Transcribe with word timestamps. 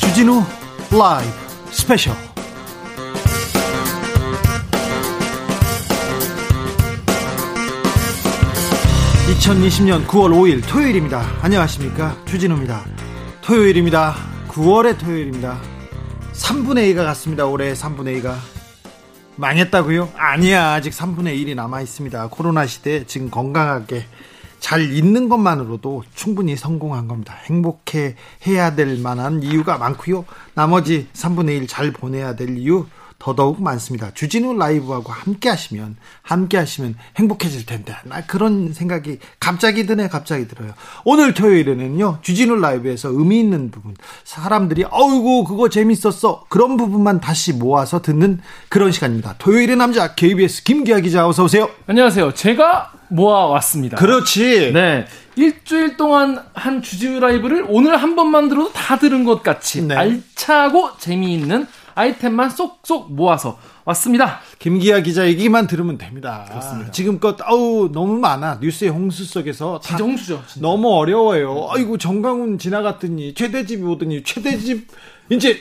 주진우 0.00 0.42
라이브 0.90 1.30
스페셜 1.70 2.14
2020년 9.44 10.06
9월 10.06 10.30
5일 10.32 10.66
토요일입니다. 10.66 11.20
안녕하십니까. 11.42 12.16
주진우입니다. 12.24 12.84
토요일입니다. 13.42 14.14
9월의 14.48 14.98
토요일입니다. 14.98 15.60
3분의 16.32 16.94
2가 16.94 17.04
갔습니다. 17.04 17.44
올해 17.44 17.72
3분의 17.74 18.22
2가. 18.22 18.53
망했다고요? 19.36 20.12
아니야. 20.16 20.72
아직 20.72 20.92
3분의 20.92 21.36
1이 21.36 21.54
남아 21.54 21.80
있습니다. 21.80 22.28
코로나 22.28 22.66
시대에 22.66 23.04
지금 23.06 23.30
건강하게 23.30 24.04
잘 24.60 24.92
있는 24.92 25.28
것만으로도 25.28 26.04
충분히 26.14 26.56
성공한 26.56 27.08
겁니다. 27.08 27.34
행복해 27.44 28.16
해야 28.46 28.74
될 28.74 28.98
만한 28.98 29.42
이유가 29.42 29.76
많고요. 29.76 30.24
나머지 30.54 31.08
3분의 31.12 31.62
1 31.62 31.66
잘 31.66 31.92
보내야 31.92 32.36
될 32.36 32.56
이유 32.56 32.86
더더욱 33.24 33.62
많습니다. 33.62 34.10
주진우 34.12 34.58
라이브하고 34.58 35.10
함께 35.10 35.48
하시면 35.48 35.96
함께 36.20 36.58
하시면 36.58 36.94
행복해질 37.16 37.64
텐데. 37.64 37.96
나 38.04 38.20
그런 38.26 38.74
생각이 38.74 39.18
갑자기 39.40 39.86
드네 39.86 40.08
갑자기 40.08 40.46
들어요. 40.46 40.74
오늘 41.06 41.32
토요일에는요. 41.32 42.18
주진우 42.20 42.56
라이브에서 42.56 43.08
의미 43.08 43.40
있는 43.40 43.70
부분 43.70 43.94
사람들이 44.24 44.84
어이구 44.90 45.44
그거 45.44 45.70
재밌었어. 45.70 46.44
그런 46.50 46.76
부분만 46.76 47.22
다시 47.22 47.54
모아서 47.54 48.02
듣는 48.02 48.40
그런 48.68 48.92
시간입니다. 48.92 49.36
토요일의 49.38 49.76
남자 49.76 50.14
KBS 50.14 50.64
김기아 50.64 51.00
기자 51.00 51.26
어서 51.26 51.44
오세요. 51.44 51.70
안녕하세요. 51.86 52.34
제가 52.34 52.92
모아왔습니다. 53.08 53.96
그렇지. 53.96 54.72
네. 54.74 55.06
일주일 55.36 55.96
동안 55.96 56.42
한 56.52 56.82
주진우 56.82 57.20
라이브를 57.20 57.64
오늘 57.68 57.96
한 57.96 58.16
번만 58.16 58.50
들어도 58.50 58.70
다 58.74 58.98
들은 58.98 59.24
것 59.24 59.42
같이 59.42 59.82
네. 59.82 59.94
알차고 59.94 60.98
재미있는 60.98 61.66
아이템만 61.94 62.50
쏙쏙 62.50 63.12
모아서 63.12 63.58
왔습니다. 63.84 64.40
김기아 64.58 65.00
기자 65.00 65.26
얘기만 65.26 65.66
들으면 65.66 65.98
됩니다. 65.98 66.44
그렇습니다. 66.48 66.90
지금껏 66.90 67.36
아우 67.42 67.90
너무 67.92 68.18
많아 68.18 68.58
뉴스의 68.60 68.90
홍수 68.90 69.24
속에서 69.24 69.78
다 69.80 69.88
진짜 69.88 70.04
홍수죠. 70.04 70.42
진짜. 70.46 70.66
너무 70.66 70.92
어려워요. 70.94 71.68
아이고 71.70 71.98
정강훈 71.98 72.58
지나갔더니 72.58 73.34
최대집 73.34 73.84
오더니 73.84 74.22
최대집 74.22 74.88
이제 75.30 75.60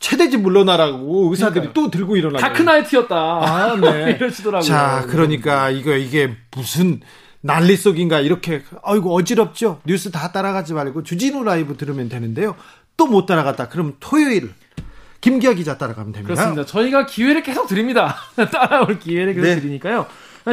최대집 0.00 0.40
물러나라고 0.40 1.30
의사들이 1.30 1.68
그러니까요. 1.68 1.72
또 1.74 1.90
들고 1.90 2.16
일어나고. 2.16 2.38
다크나이트였다. 2.40 3.16
아, 3.16 3.76
네. 3.80 4.12
이러시더라고요. 4.20 4.62
자, 4.68 5.04
그러니까 5.08 5.70
이거 5.70 5.96
이게 5.96 6.34
무슨 6.54 7.00
난리 7.40 7.76
속인가 7.76 8.20
이렇게 8.20 8.62
아이고 8.84 9.14
어지럽죠. 9.14 9.80
뉴스 9.86 10.10
다 10.10 10.30
따라가지 10.32 10.72
말고 10.72 11.02
주진우 11.02 11.42
라이브 11.44 11.76
들으면 11.76 12.08
되는데요. 12.08 12.54
또 12.96 13.06
못 13.06 13.26
따라갔다. 13.26 13.68
그럼 13.68 13.94
토요일 14.00 14.52
김기아 15.20 15.52
기자 15.54 15.76
따라가면 15.76 16.12
됩니다. 16.12 16.34
그렇습니다. 16.34 16.64
저희가 16.66 17.06
기회를 17.06 17.42
계속 17.42 17.66
드립니다. 17.66 18.16
따라올 18.52 18.98
기회를 18.98 19.34
계속 19.34 19.46
네. 19.46 19.60
드리니까요. 19.60 20.06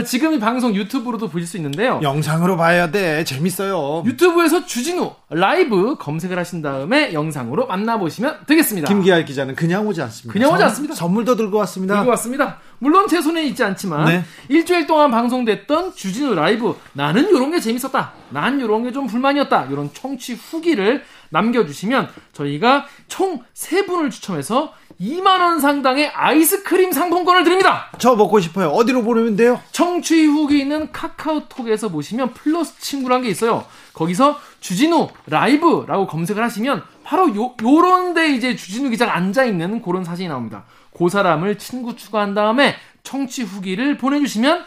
지금 0.05 0.33
이 0.33 0.39
방송 0.39 0.75
유튜브로도 0.75 1.30
보실 1.30 1.47
수 1.47 1.55
있는데요. 1.55 2.02
영상으로 2.03 2.57
봐야 2.57 2.91
돼. 2.91 3.23
재밌어요. 3.23 4.03
유튜브에서 4.05 4.66
주진우 4.66 5.13
라이브 5.30 5.95
검색을 5.97 6.38
하신 6.38 6.61
다음에 6.61 7.13
영상으로 7.13 7.67
만나보시면 7.67 8.39
되겠습니다. 8.45 8.89
김기아 8.89 9.23
기자는 9.23 9.55
그냥 9.55 9.88
오지 9.88 10.02
않습니다. 10.02 10.33
그냥 10.33 10.49
오지 10.49 10.57
선- 10.59 10.67
않습니다. 10.67 10.95
선 10.95 11.13
물도 11.13 11.38
들고 11.38 11.57
왔습니다. 11.59 11.95
들고 11.95 12.09
왔습니다. 12.09 12.57
물론 12.79 13.07
제 13.07 13.22
손에 13.22 13.45
있지 13.45 13.63
않지만 13.63 14.05
네. 14.07 14.23
일주일 14.50 14.85
동안 14.85 15.11
방송됐던 15.11 15.95
주진우 15.95 16.33
라이브 16.35 16.75
나는 16.91 17.31
요런 17.31 17.52
게 17.52 17.61
재밌었다. 17.61 18.11
난 18.31 18.59
요런 18.59 18.83
게 18.83 18.91
좀 18.91 19.07
불만이었다. 19.07 19.72
요런 19.72 19.91
청취 19.94 20.33
후기를 20.33 21.03
남겨주시면 21.35 22.09
저희가 22.34 22.85
총 23.07 23.44
세분을 23.53 24.09
추첨해서 24.09 24.73
2만 25.00 25.41
원 25.41 25.59
상당의 25.59 26.07
아이스크림 26.07 26.94
상품권을 26.94 27.44
드립니다. 27.44 27.91
저 27.97 28.16
먹고 28.16 28.40
싶어요. 28.40 28.69
어디로 28.69 29.03
보내면 29.03 29.35
돼요? 29.35 29.62
청취 29.72 30.25
후기 30.25 30.59
있는 30.59 30.91
카카오톡에서 30.91 31.90
보시면 31.90 32.34
플러스 32.34 32.79
친구란 32.79 33.22
게 33.22 33.29
있어요. 33.29 33.66
거기서 33.94 34.40
주진우 34.62 35.09
라이브라고 35.28 36.07
검색을 36.07 36.41
하시면 36.41 36.84
바로 37.03 37.35
요, 37.35 37.53
요런데 37.62 38.34
이제 38.35 38.56
주진우 38.56 38.90
기자가 38.90 39.16
앉아있는 39.16 39.81
그런 39.81 40.03
사진이 40.06 40.29
나옵니다. 40.29 40.63
그 40.97 41.09
사람을 41.09 41.57
친구 41.57 41.95
추가한 41.95 42.34
다음에 42.34 42.75
청취 43.03 43.44
후기를 43.44 43.97
보내주시면 43.97 44.63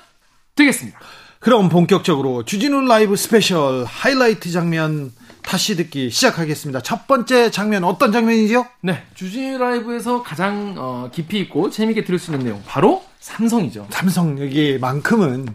되겠습니다. 0.55 0.99
그럼 1.41 1.69
본격적으로 1.69 2.45
주진우 2.45 2.83
라이브 2.83 3.17
스페셜 3.17 3.85
하이라이트 3.85 4.51
장면 4.51 5.13
다시 5.49 5.77
듣기 5.77 6.11
시작하겠습니다. 6.11 6.83
첫 6.83 7.07
번째 7.07 7.51
장면 7.51 7.83
어떤 7.83 8.13
장면이죠? 8.13 8.67
네, 8.83 9.03
주진우 9.15 9.57
라이브에서 9.57 10.23
가장 10.23 10.75
어, 10.77 11.09
깊이 11.11 11.39
있고 11.41 11.71
재미있게 11.71 12.05
들을 12.05 12.19
수 12.19 12.31
있는 12.33 12.45
내용 12.45 12.63
바로 12.67 13.03
삼성이죠. 13.21 13.87
삼성 13.89 14.39
여기만큼은 14.39 15.47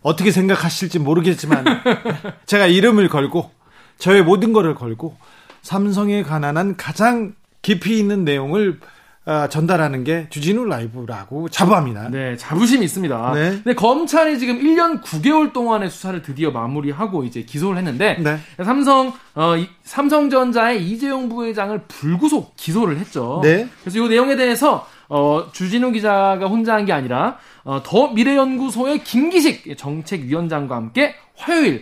어떻게 0.00 0.30
생각하실지 0.30 1.00
모르겠지만 1.00 1.66
제가 2.46 2.66
이름을 2.66 3.10
걸고 3.10 3.50
저의 3.98 4.22
모든 4.22 4.54
거를 4.54 4.74
걸고 4.74 5.18
삼성에 5.60 6.22
관한 6.22 6.78
가장 6.78 7.34
깊이 7.60 7.98
있는 7.98 8.24
내용을 8.24 8.80
아, 9.26 9.48
전달하는 9.48 10.02
게 10.02 10.26
주진우 10.30 10.64
라이브라고 10.64 11.50
자부합니다. 11.50 12.08
네, 12.08 12.36
자부심이 12.38 12.82
있습니다. 12.86 13.32
네. 13.34 13.50
근데 13.50 13.74
검찰이 13.74 14.38
지금 14.38 14.58
1년 14.58 15.02
9개월 15.02 15.52
동안의 15.52 15.90
수사를 15.90 16.22
드디어 16.22 16.50
마무리하고 16.50 17.24
이제 17.24 17.42
기소를 17.42 17.76
했는데 17.78 18.16
네. 18.18 18.38
삼성 18.64 19.12
어, 19.34 19.56
이- 19.56 19.68
삼성전자의 19.84 20.82
이재용 20.88 21.28
부회장을 21.28 21.78
불구속 21.86 22.56
기소를 22.56 22.98
했죠. 22.98 23.40
네. 23.42 23.68
그래서 23.82 23.98
이 23.98 24.08
내용에 24.08 24.36
대해서 24.36 24.86
어, 25.10 25.48
주진우 25.52 25.92
기자가 25.92 26.46
혼자 26.46 26.74
한 26.74 26.86
게 26.86 26.92
아니라 26.94 27.36
어, 27.64 27.82
더 27.84 28.08
미래연구소의 28.12 29.04
김기식 29.04 29.76
정책위원장과 29.76 30.74
함께 30.74 31.14
화요일 31.36 31.74
후, 31.76 31.80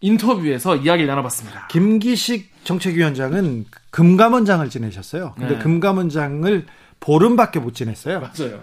인터뷰에서 0.00 0.76
이야기를 0.76 1.06
나눠봤습니다. 1.06 1.68
김기식 1.68 2.50
정책위원장은 2.64 3.66
금감원장을 3.90 4.68
지내셨어요. 4.68 5.34
근데 5.36 5.54
네. 5.54 5.58
금감원장을 5.58 6.66
보름밖에 7.00 7.60
못 7.60 7.74
지냈어요. 7.74 8.20
맞아요. 8.20 8.60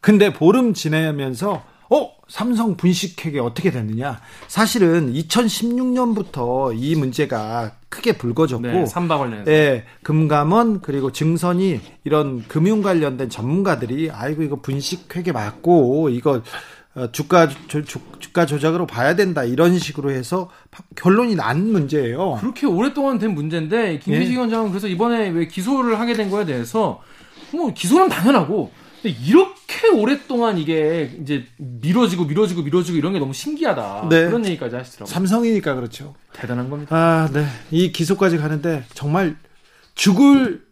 근데 0.00 0.32
보름 0.32 0.74
지내면서 0.74 1.64
어 1.90 2.12
삼성 2.28 2.76
분식회계 2.76 3.40
어떻게 3.40 3.70
됐느냐? 3.70 4.20
사실은 4.46 5.12
2016년부터 5.14 6.78
이 6.78 6.94
문제가 6.94 7.72
크게 7.88 8.18
불거졌고 8.18 8.66
네, 8.68 8.84
관련해서. 9.16 9.50
예, 9.50 9.84
금감원 10.02 10.82
그리고 10.82 11.10
증선이 11.10 11.80
이런 12.04 12.44
금융 12.46 12.82
관련된 12.82 13.30
전문가들이 13.30 14.10
아이고 14.10 14.42
이거 14.42 14.56
분식회계 14.56 15.32
맞고 15.32 16.10
이거 16.10 16.32
어, 16.32 16.42
주가 17.12 17.48
조, 17.68 17.84
주- 17.84 18.00
주가 18.18 18.44
조작으로 18.46 18.86
봐야 18.86 19.14
된다 19.14 19.44
이런 19.44 19.78
식으로 19.78 20.10
해서 20.10 20.50
파- 20.70 20.82
결론이 20.96 21.36
난 21.36 21.70
문제예요. 21.70 22.38
그렇게 22.40 22.66
오랫동안 22.66 23.18
된 23.18 23.34
문제인데 23.34 23.98
김기식 24.00 24.30
예. 24.30 24.36
위원장은 24.36 24.70
그래서 24.70 24.88
이번에 24.88 25.28
왜 25.28 25.46
기소를 25.46 26.00
하게 26.00 26.14
된 26.14 26.28
거에 26.30 26.44
대해서 26.44 27.00
뭐 27.52 27.72
기소는 27.72 28.08
당연하고 28.08 28.72
이렇게 29.04 29.88
오랫동안 29.94 30.58
이게 30.58 31.16
이제 31.22 31.44
미뤄지고 31.56 32.24
미뤄지고 32.24 32.62
미뤄지고 32.62 32.98
이런 32.98 33.12
게 33.12 33.20
너무 33.20 33.32
신기하다 33.32 34.08
네. 34.10 34.26
그런 34.26 34.44
얘기까지 34.44 34.74
하시더라고요. 34.74 35.12
삼성이니까 35.12 35.76
그렇죠. 35.76 36.14
대단한 36.32 36.68
겁니다. 36.68 36.94
아, 36.96 37.28
네. 37.32 37.46
이 37.70 37.92
기소까지 37.92 38.38
가는데 38.38 38.84
정말 38.94 39.36
죽을 39.94 40.66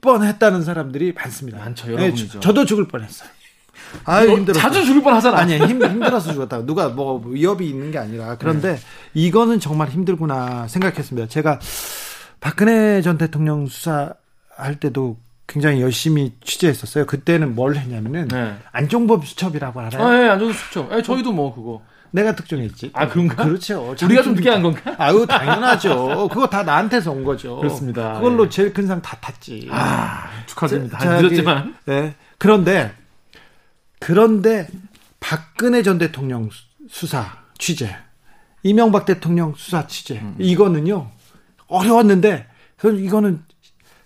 뻔했다는 0.00 0.62
사람들이 0.62 1.12
많습니다. 1.12 1.58
많죠, 1.58 1.86
네, 1.86 1.92
여러분이죠. 1.92 2.40
저, 2.40 2.52
도 2.52 2.64
죽을 2.64 2.88
뻔했어요. 2.88 3.28
아유 4.04 4.26
너 4.28 4.36
힘들어. 4.36 4.58
자주 4.58 4.84
죽을 4.84 5.02
뻔하잖아. 5.02 5.38
아니 5.38 5.56
힘 5.58 5.82
힘들어서 5.82 6.32
죽었다. 6.32 6.64
누가 6.64 6.88
뭐 6.88 7.22
위협이 7.26 7.68
있는 7.68 7.90
게 7.90 7.98
아니라 7.98 8.36
그런데 8.38 8.78
이거는 9.14 9.60
정말 9.60 9.88
힘들구나 9.88 10.68
생각했습니다. 10.68 11.28
제가 11.28 11.58
박근혜 12.40 13.02
전 13.02 13.18
대통령 13.18 13.66
수사할 13.66 14.76
때도 14.80 15.16
굉장히 15.46 15.80
열심히 15.82 16.32
취재했었어요. 16.44 17.06
그때는 17.06 17.54
뭘 17.54 17.74
했냐면은 17.76 18.28
네. 18.28 18.54
안종범 18.72 19.22
수첩이라고 19.22 19.80
알아요? 19.80 20.06
아, 20.06 20.22
예, 20.24 20.28
안좋은 20.28 20.52
수죠. 20.52 20.88
예, 20.92 21.02
저희도 21.02 21.32
뭐 21.32 21.52
그거. 21.54 21.82
내가 22.12 22.34
특종했지. 22.34 22.90
아, 22.92 23.06
그런가? 23.08 23.44
그렇죠. 23.44 23.94
우리가 24.02 24.22
좀 24.22 24.34
늦게 24.34 24.50
한 24.50 24.62
건가? 24.62 24.80
아유, 24.98 25.24
당연하죠. 25.28 26.28
그거 26.32 26.46
다 26.48 26.62
나한테서 26.64 27.12
온 27.12 27.22
거죠. 27.24 27.56
그렇습니다. 27.58 28.14
그걸로 28.14 28.46
예. 28.46 28.48
제일 28.48 28.72
큰 28.72 28.86
상 28.86 29.00
다 29.02 29.16
탔지. 29.20 29.68
아, 29.70 30.24
축하드립니다. 30.46 30.98
자, 30.98 31.12
아, 31.14 31.20
늦었지만. 31.20 31.74
네. 31.86 32.14
그런데, 32.38 32.92
그런데, 34.00 34.66
박근혜 35.20 35.82
전 35.82 35.98
대통령 35.98 36.48
수- 36.50 36.64
수사, 36.88 37.26
취재, 37.58 37.94
이명박 38.62 39.04
대통령 39.04 39.54
수사 39.56 39.86
취재, 39.86 40.16
음. 40.16 40.34
이거는요, 40.38 41.08
어려웠는데, 41.68 42.46
이거는 42.84 43.42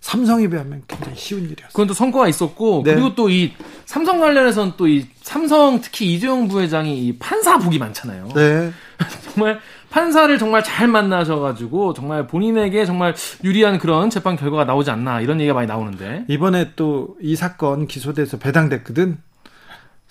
삼성에 0.00 0.48
비하면 0.48 0.82
굉장히 0.86 1.16
쉬운 1.16 1.44
일이었어요. 1.44 1.68
그건 1.68 1.86
또 1.86 1.94
성과가 1.94 2.28
있었고 2.28 2.82
네. 2.84 2.92
그리고 2.94 3.14
또 3.14 3.30
이 3.30 3.52
삼성 3.86 4.20
관련해서는 4.20 4.72
또 4.76 4.86
이 4.86 5.06
삼성 5.22 5.80
특히 5.80 6.12
이재용 6.12 6.46
부회장이 6.48 7.06
이 7.06 7.16
판사 7.18 7.56
복이 7.56 7.78
많잖아요. 7.78 8.28
네. 8.34 8.70
정말 9.32 9.60
판사를 9.88 10.36
정말 10.38 10.62
잘 10.62 10.88
만나셔가지고 10.88 11.94
정말 11.94 12.26
본인에게 12.26 12.84
정말 12.84 13.14
유리한 13.44 13.78
그런 13.78 14.10
재판 14.10 14.36
결과가 14.36 14.64
나오지 14.66 14.90
않나 14.90 15.22
이런 15.22 15.40
얘기가 15.40 15.54
많이 15.54 15.66
나오는데 15.68 16.26
이번에 16.28 16.72
또 16.76 17.16
이 17.22 17.34
사건 17.34 17.86
기소돼서 17.86 18.38
배당됐거든. 18.38 19.16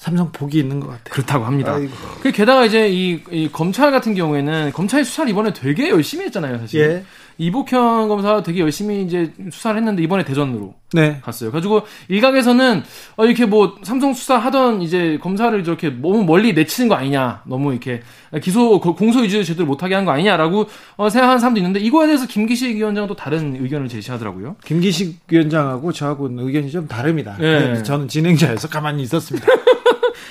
삼성 0.04 0.30
복이 0.34 0.60
있는 0.60 0.82
것 0.82 0.88
같아요. 0.88 1.04
그렇다고 1.12 1.46
합니다. 1.46 1.80
그 2.22 2.34
게다가 2.34 2.66
이제 2.66 2.90
이, 2.90 3.22
이, 3.32 3.50
검찰 3.50 3.90
같은 3.90 4.14
경우에는 4.16 4.74
검찰 4.74 5.06
수사를 5.06 5.30
이번에 5.32 5.54
되게 5.54 5.88
열심히 5.90 6.26
했잖아요, 6.26 6.58
사실. 6.58 6.82
예. 6.82 7.04
이복현 7.38 8.10
검사 8.10 8.44
되게 8.44 8.60
열심히 8.60 9.02
이제 9.02 9.32
수사를 9.50 9.76
했는데 9.78 10.04
이번에 10.04 10.24
대전으로 10.26 10.76
네. 10.92 11.20
갔어요. 11.24 11.52
가지고 11.52 11.84
일각에서는 12.10 12.84
어, 13.16 13.26
이렇게 13.26 13.46
뭐 13.46 13.78
삼성 13.84 14.14
수사하던 14.14 14.82
이제 14.82 15.18
검사를 15.22 15.64
저렇게 15.64 15.90
너무 15.90 16.24
멀리 16.26 16.52
내치는 16.54 16.90
거 16.90 16.96
아니냐, 16.96 17.42
너무 17.48 17.72
이렇게 17.72 18.02
기소 18.42 18.80
공소 18.82 19.24
유지 19.24 19.44
제대로 19.46 19.66
못하게 19.66 19.96
한 19.96 20.04
거 20.06 20.12
아니냐라고 20.12 20.68
어, 20.98 21.10
생각하는 21.10 21.40
사람도 21.40 21.60
있는데 21.62 21.80
이거에 21.80 22.08
대해서 22.08 22.28
김기식 22.28 22.76
위원장은 22.76 23.08
또 23.08 23.16
다른 23.16 23.56
의견을 23.56 23.88
제시하더라고요. 23.88 24.58
김기식 24.66 25.22
위원장하고 25.30 25.94
저하고는 25.94 26.46
의견이 26.46 26.70
좀 26.72 26.90
다릅니다. 26.90 27.38
네. 27.40 27.82
저는 27.84 28.10
진행자여서 28.10 28.68
가만히 28.68 29.02
있었습니다. 29.04 29.48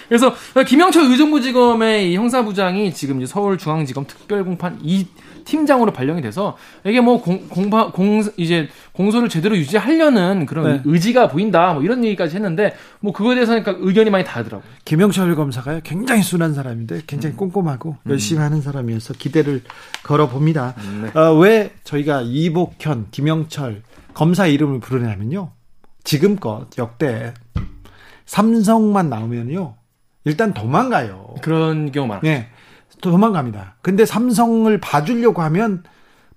그래서 0.09 0.35
김영철 0.67 1.05
의정부지검의 1.05 2.15
형사부장이 2.15 2.93
지금 2.95 3.19
이제 3.21 3.27
서울중앙지검 3.27 4.07
특별공판 4.07 4.81
2 4.83 5.07
팀장으로 5.45 5.93
발령이 5.93 6.23
돼서 6.23 6.57
이게 6.85 7.01
뭐 7.01 7.21
공, 7.21 7.49
공파, 7.49 7.91
공, 7.91 8.23
이제 8.37 8.69
공소를 8.93 9.29
제대로 9.29 9.57
유지하려는 9.57 10.47
그런 10.47 10.65
네. 10.65 10.83
의지가 10.85 11.29
보인다. 11.29 11.73
뭐 11.75 11.83
이런 11.83 12.05
얘기까지 12.05 12.37
했는데 12.37 12.75
뭐 13.01 13.13
그거에 13.13 13.35
대해서는 13.35 13.63
그러니까 13.63 13.87
의견이 13.87 14.11
많이 14.11 14.25
다르더라고요. 14.25 14.71
김영철 14.85 15.35
검사가 15.35 15.81
굉장히 15.81 16.23
순한 16.23 16.55
사람인데 16.55 17.03
굉장히 17.07 17.35
음. 17.35 17.37
꼼꼼하고 17.37 17.97
음. 18.03 18.11
열심히 18.11 18.41
하는 18.41 18.61
사람이어서 18.61 19.15
기대를 19.15 19.63
걸어 20.03 20.29
봅니다. 20.29 20.75
음, 20.79 21.11
네. 21.13 21.19
어, 21.19 21.35
왜 21.35 21.73
저희가 21.85 22.23
이복현, 22.25 23.09
김영철 23.11 23.83
검사 24.15 24.47
이름을 24.47 24.81
부르냐면요. 24.81 25.51
지금껏 26.05 26.67
역대 26.79 27.33
삼성만 28.27 29.09
나오면요. 29.09 29.75
일단 30.25 30.53
도망가요. 30.55 31.35
그런 31.43 31.91
경우 31.93 32.07
많아요. 32.07 32.23
네. 32.23 32.49
도망갑니다. 33.01 33.77
근데 33.83 34.07
삼성을 34.07 34.79
봐주려고 34.81 35.43
하면 35.43 35.83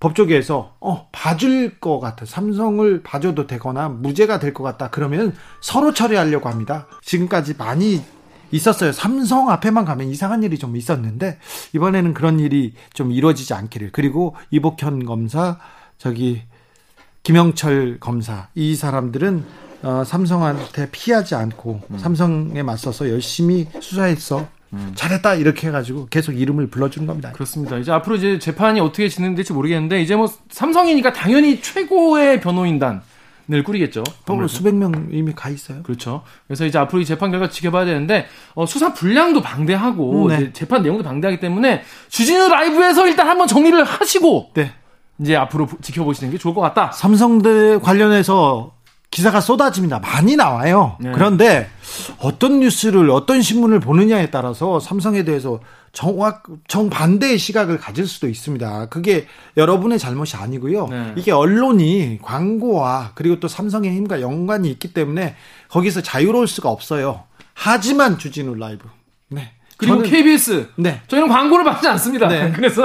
법조계에서 0.00 0.76
어 0.80 1.08
봐줄 1.12 1.78
것 1.80 2.00
같아 2.00 2.26
삼성을 2.26 3.02
봐줘도 3.02 3.46
되거나 3.46 3.88
무죄가 3.88 4.38
될 4.40 4.52
것 4.52 4.62
같다 4.64 4.90
그러면 4.90 5.34
서로 5.60 5.92
처리하려고 5.94 6.48
합니다. 6.48 6.86
지금까지 7.02 7.54
많이 7.56 8.02
있었어요. 8.50 8.92
삼성 8.92 9.50
앞에만 9.50 9.84
가면 9.84 10.08
이상한 10.08 10.42
일이 10.42 10.58
좀 10.58 10.76
있었는데 10.76 11.38
이번에는 11.74 12.14
그런 12.14 12.40
일이 12.40 12.74
좀 12.92 13.10
이루어지지 13.12 13.54
않기를 13.54 13.90
그리고 13.92 14.34
이복현 14.50 15.04
검사 15.04 15.58
저기 15.98 16.42
김영철 17.22 17.98
검사 18.00 18.48
이 18.54 18.74
사람들은 18.74 19.44
어, 19.86 20.02
삼성한테 20.02 20.90
피하지 20.90 21.36
않고 21.36 21.80
음. 21.90 21.98
삼성에 21.98 22.64
맞서서 22.64 23.08
열심히 23.08 23.68
수사했어. 23.80 24.48
음. 24.72 24.92
잘했다 24.96 25.36
이렇게 25.36 25.68
해가지고 25.68 26.08
계속 26.10 26.32
이름을 26.32 26.70
불러주는 26.70 27.06
겁니다. 27.06 27.30
그렇습니다. 27.30 27.78
이제 27.78 27.92
앞으로 27.92 28.16
이제 28.16 28.40
재판이 28.40 28.80
어떻게 28.80 29.08
진행될지 29.08 29.52
모르겠는데 29.52 30.02
이제 30.02 30.16
뭐 30.16 30.28
삼성이니까 30.50 31.12
당연히 31.12 31.62
최고의 31.62 32.40
변호인단. 32.40 33.02
을 33.48 33.62
꾸리겠죠. 33.62 34.02
또 34.24 34.48
수백 34.48 34.74
명 34.74 35.06
이미 35.12 35.32
가 35.32 35.50
있어요. 35.50 35.84
그렇죠. 35.84 36.24
그래서 36.48 36.66
이제 36.66 36.78
앞으로 36.78 37.00
이 37.00 37.04
재판 37.04 37.30
결과 37.30 37.48
지켜봐야 37.48 37.84
되는데 37.84 38.26
어, 38.56 38.66
수사 38.66 38.92
분량도 38.92 39.40
방대하고 39.40 40.26
네. 40.30 40.52
재판 40.52 40.82
내용도 40.82 41.04
방대하기 41.04 41.38
때문에 41.38 41.84
주진우 42.08 42.48
라이브에서 42.48 43.06
일단 43.06 43.28
한번 43.28 43.46
정리를 43.46 43.84
하시고 43.84 44.50
네. 44.54 44.72
이제 45.20 45.36
앞으로 45.36 45.68
지켜보시는 45.80 46.32
게 46.32 46.38
좋을 46.38 46.56
것 46.56 46.60
같다. 46.60 46.90
삼성대 46.90 47.78
관련해서 47.78 48.75
기사가 49.10 49.40
쏟아집니다. 49.40 50.00
많이 50.00 50.36
나와요. 50.36 50.96
네. 51.00 51.10
그런데 51.12 51.70
어떤 52.18 52.60
뉴스를 52.60 53.10
어떤 53.10 53.40
신문을 53.40 53.80
보느냐에 53.80 54.30
따라서 54.30 54.80
삼성에 54.80 55.24
대해서 55.24 55.60
정확 55.92 56.42
정반대의 56.68 57.38
시각을 57.38 57.78
가질 57.78 58.06
수도 58.06 58.28
있습니다. 58.28 58.86
그게 58.90 59.26
여러분의 59.56 59.98
잘못이 59.98 60.36
아니고요. 60.36 60.88
네. 60.88 61.14
이게 61.16 61.32
언론이 61.32 62.18
광고와 62.20 63.12
그리고 63.14 63.40
또 63.40 63.48
삼성의 63.48 63.90
힘과 63.92 64.20
연관이 64.20 64.68
있기 64.70 64.92
때문에 64.92 65.36
거기서 65.68 66.02
자유로울 66.02 66.46
수가 66.48 66.68
없어요. 66.68 67.24
하지만 67.54 68.18
주진우 68.18 68.56
라이브. 68.56 68.86
네. 69.28 69.52
그리고 69.78 69.96
저는, 69.96 70.10
KBS. 70.10 70.68
네. 70.76 71.00
저희는 71.06 71.28
광고를 71.28 71.64
받지 71.64 71.86
않습니다. 71.88 72.28
네. 72.28 72.52
그래서 72.56 72.82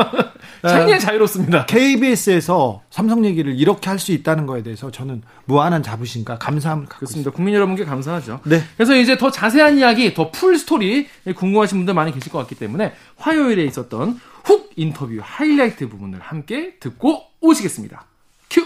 상당히 0.61 0.99
자유롭습니다. 0.99 1.65
KBS에서 1.65 2.81
삼성 2.89 3.25
얘기를 3.25 3.53
이렇게 3.57 3.89
할 3.89 3.97
수 3.99 4.11
있다는 4.11 4.45
거에 4.45 4.63
대해서 4.63 4.89
저는 4.91 5.21
무한한 5.45 5.83
자부심과 5.83 6.37
감사함을 6.39 6.85
갖고 6.87 7.05
있습니다. 7.05 7.31
국민 7.31 7.53
여러분께 7.55 7.83
감사하죠. 7.85 8.39
네. 8.45 8.63
그래서 8.77 8.95
이제 8.95 9.17
더 9.17 9.29
자세한 9.31 9.77
이야기, 9.77 10.13
더 10.13 10.31
full 10.31 10.57
story 10.57 11.07
궁금하신 11.35 11.79
분들 11.79 11.93
많이 11.93 12.11
계실 12.11 12.31
것 12.31 12.39
같기 12.39 12.55
때문에 12.55 12.93
화요일에 13.17 13.63
있었던 13.65 14.19
훅 14.43 14.71
인터뷰 14.75 15.19
하이라이트 15.21 15.87
부분을 15.89 16.19
함께 16.19 16.75
듣고 16.79 17.21
오시겠습니다. 17.41 18.05
큐. 18.49 18.65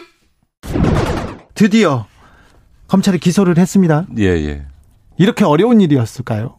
드디어 1.54 2.06
검찰이 2.88 3.18
기소를 3.20 3.58
했습니다. 3.58 4.06
예, 4.18 4.26
예. 4.26 4.66
이렇게 5.18 5.44
어려운 5.44 5.82
일이었을까요? 5.82 6.58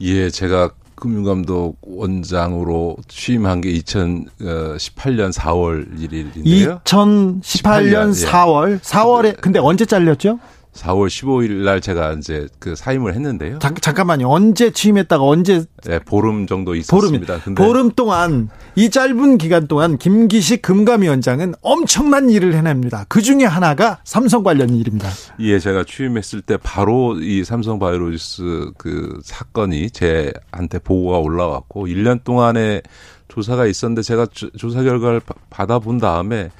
예, 0.00 0.30
제가 0.30 0.72
금융감독 1.02 1.78
원장으로 1.82 2.96
취임한 3.08 3.60
게 3.60 3.72
2018년 3.72 5.32
4월 5.32 5.98
1일인데요. 5.98 6.80
2018년 6.84 8.12
4월. 8.12 8.78
4월에 8.78 9.40
근데 9.40 9.58
언제 9.58 9.84
잘렸죠? 9.84 10.38
4월 10.74 11.08
15일 11.08 11.64
날 11.64 11.80
제가 11.80 12.12
이제 12.14 12.48
그 12.58 12.74
사임을 12.74 13.14
했는데요. 13.14 13.58
자, 13.58 13.72
잠깐만요. 13.78 14.28
언제 14.28 14.70
취임했다가 14.70 15.22
언제 15.22 15.64
네, 15.84 15.98
보름 15.98 16.46
정도 16.46 16.74
있었습니다. 16.74 17.38
보름, 17.40 17.54
보름 17.54 17.90
동안 17.92 18.48
이 18.74 18.88
짧은 18.88 19.36
기간 19.38 19.66
동안 19.68 19.98
김기식 19.98 20.62
금감위원장은 20.62 21.54
엄청난 21.60 22.30
일을 22.30 22.54
해냅니다. 22.54 23.04
그 23.08 23.20
중에 23.20 23.44
하나가 23.44 24.00
삼성 24.04 24.42
관련 24.42 24.70
일입니다. 24.70 25.10
예, 25.40 25.58
제가 25.58 25.84
취임했을 25.84 26.40
때 26.40 26.56
바로 26.56 27.18
이 27.20 27.44
삼성 27.44 27.78
바이오로지스 27.78 28.72
그 28.78 29.20
사건이 29.22 29.90
제한테 29.90 30.78
보고가 30.78 31.18
올라왔고 31.18 31.86
1년 31.86 32.24
동안의 32.24 32.82
조사가 33.28 33.66
있었는데 33.66 34.02
제가 34.02 34.26
조사 34.56 34.82
결과를 34.82 35.20
받아본 35.50 35.98
다음에 35.98 36.44
아, 36.44 36.50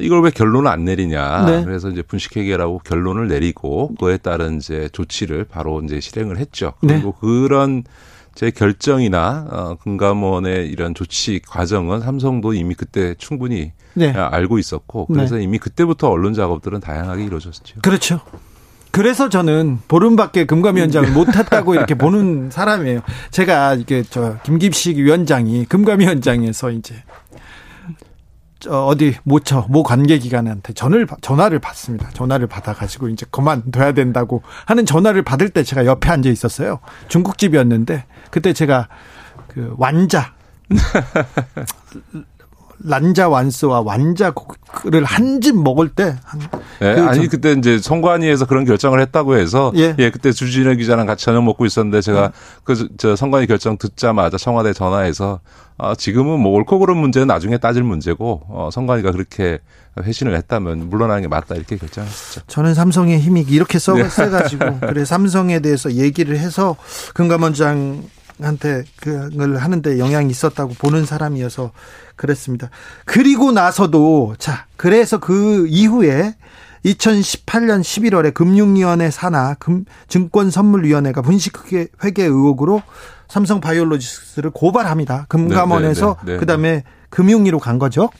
이걸 0.00 0.22
왜 0.22 0.30
결론을 0.30 0.70
안 0.70 0.84
내리냐. 0.84 1.46
네. 1.46 1.64
그래서 1.64 1.90
이제 1.90 2.02
분식회계라고 2.02 2.80
결론을 2.80 3.28
내리고 3.28 3.94
그에 4.00 4.16
따른 4.16 4.58
이제 4.58 4.88
조치를 4.92 5.44
바로 5.44 5.80
이제 5.82 6.00
실행을 6.00 6.38
했죠. 6.38 6.74
네. 6.80 6.94
그리고 6.94 7.12
네. 7.12 7.18
그런 7.20 7.84
제 8.34 8.50
결정이나 8.50 9.46
어, 9.50 9.76
금감원의 9.82 10.68
이런 10.68 10.94
조치 10.94 11.40
과정은 11.46 12.00
삼성도 12.00 12.54
이미 12.54 12.74
그때 12.74 13.14
충분히 13.18 13.72
네. 13.94 14.10
알고 14.10 14.58
있었고 14.58 15.06
그래서 15.06 15.36
네. 15.36 15.42
이미 15.42 15.58
그때부터 15.58 16.08
언론 16.08 16.32
작업들은 16.32 16.80
다양하게 16.80 17.24
이루어졌죠. 17.24 17.80
그렇죠. 17.82 18.20
그래서 18.90 19.30
저는 19.30 19.78
보름밖에 19.88 20.44
금감위원장을 20.44 21.12
못했다고 21.12 21.74
이렇게 21.74 21.94
보는 21.94 22.50
사람이에요. 22.50 23.00
제가 23.30 23.74
이게 23.74 24.02
저 24.08 24.36
김기식 24.42 24.98
위원장이 24.98 25.64
금감위원장에서 25.64 26.70
이제 26.70 26.94
어디 28.68 29.16
모처 29.24 29.66
모 29.68 29.82
관계기관한테 29.82 30.72
전화를 30.72 31.06
전화를 31.20 31.58
받습니다. 31.58 32.10
전화를 32.10 32.46
받아가지고 32.46 33.08
이제 33.08 33.26
그만둬야 33.30 33.92
된다고 33.92 34.42
하는 34.66 34.86
전화를 34.86 35.22
받을 35.22 35.48
때 35.48 35.62
제가 35.62 35.86
옆에 35.86 36.10
앉아 36.10 36.30
있었어요. 36.30 36.80
중국집이었는데 37.08 38.04
그때 38.30 38.52
제가 38.52 38.88
그 39.48 39.74
완자 39.76 40.32
란자 42.84 43.28
완스와 43.28 43.80
완자를 43.82 45.04
한 45.04 45.40
집 45.42 45.56
먹을 45.56 45.88
때 45.88 46.16
한, 46.24 46.40
네, 46.80 46.94
그 46.94 47.02
아니 47.02 47.26
그때 47.28 47.52
이제 47.52 47.78
성관위에서 47.78 48.46
그런 48.46 48.64
결정을 48.64 49.00
했다고 49.00 49.36
해서 49.36 49.72
예, 49.76 49.94
예 49.98 50.10
그때 50.10 50.30
주진우 50.32 50.76
기자랑 50.76 51.06
같이 51.06 51.24
저녁 51.24 51.42
먹고 51.42 51.66
있었는데 51.66 52.00
제가 52.00 52.26
음. 52.26 52.30
그저 52.64 53.16
성관위 53.16 53.46
결정 53.46 53.76
듣자마자 53.76 54.38
청와대 54.38 54.72
전화해서 54.72 55.40
아, 55.78 55.94
지금은 55.96 56.38
뭐 56.38 56.52
옳고 56.52 56.78
그른 56.78 56.96
문제는 56.96 57.26
나중에 57.26 57.58
따질 57.58 57.82
문제고 57.82 58.42
어, 58.48 58.68
성관위가 58.72 59.10
그렇게 59.10 59.58
회신을 60.00 60.36
했다면 60.36 60.88
물러나는 60.88 61.22
게 61.22 61.28
맞다 61.28 61.56
이렇게 61.56 61.76
결정했었죠. 61.76 62.42
저는 62.46 62.74
삼성의 62.74 63.18
힘이 63.18 63.42
이렇게 63.48 63.78
써, 63.78 63.94
네. 63.94 64.04
그래 64.80 65.04
삼성에 65.04 65.58
대해서 65.60 65.92
얘기를 65.92 66.38
해서 66.38 66.76
금감원장 67.14 68.04
한테 68.40 68.84
그걸 68.96 69.56
하는데 69.56 69.98
영향이 69.98 70.30
있었다고 70.30 70.74
보는 70.74 71.04
사람이어서 71.04 71.72
그랬습니다. 72.22 72.70
그리고 73.04 73.50
나서도 73.50 74.36
자 74.38 74.66
그래서 74.76 75.18
그 75.18 75.66
이후에 75.68 76.34
2018년 76.84 77.80
11월에 77.80 78.32
금융위원회 78.32 79.10
산하 79.10 79.54
금, 79.54 79.84
증권선물위원회가 80.08 81.22
분식회계 81.22 82.24
의혹으로 82.24 82.82
삼성 83.28 83.60
바이올로지스를 83.60 84.50
고발합니다. 84.50 85.26
금감원에서 85.28 86.16
네, 86.22 86.26
네, 86.26 86.32
네, 86.32 86.38
그다음에 86.38 86.84
금융위로 87.10 87.58
간 87.58 87.78
거죠. 87.78 88.10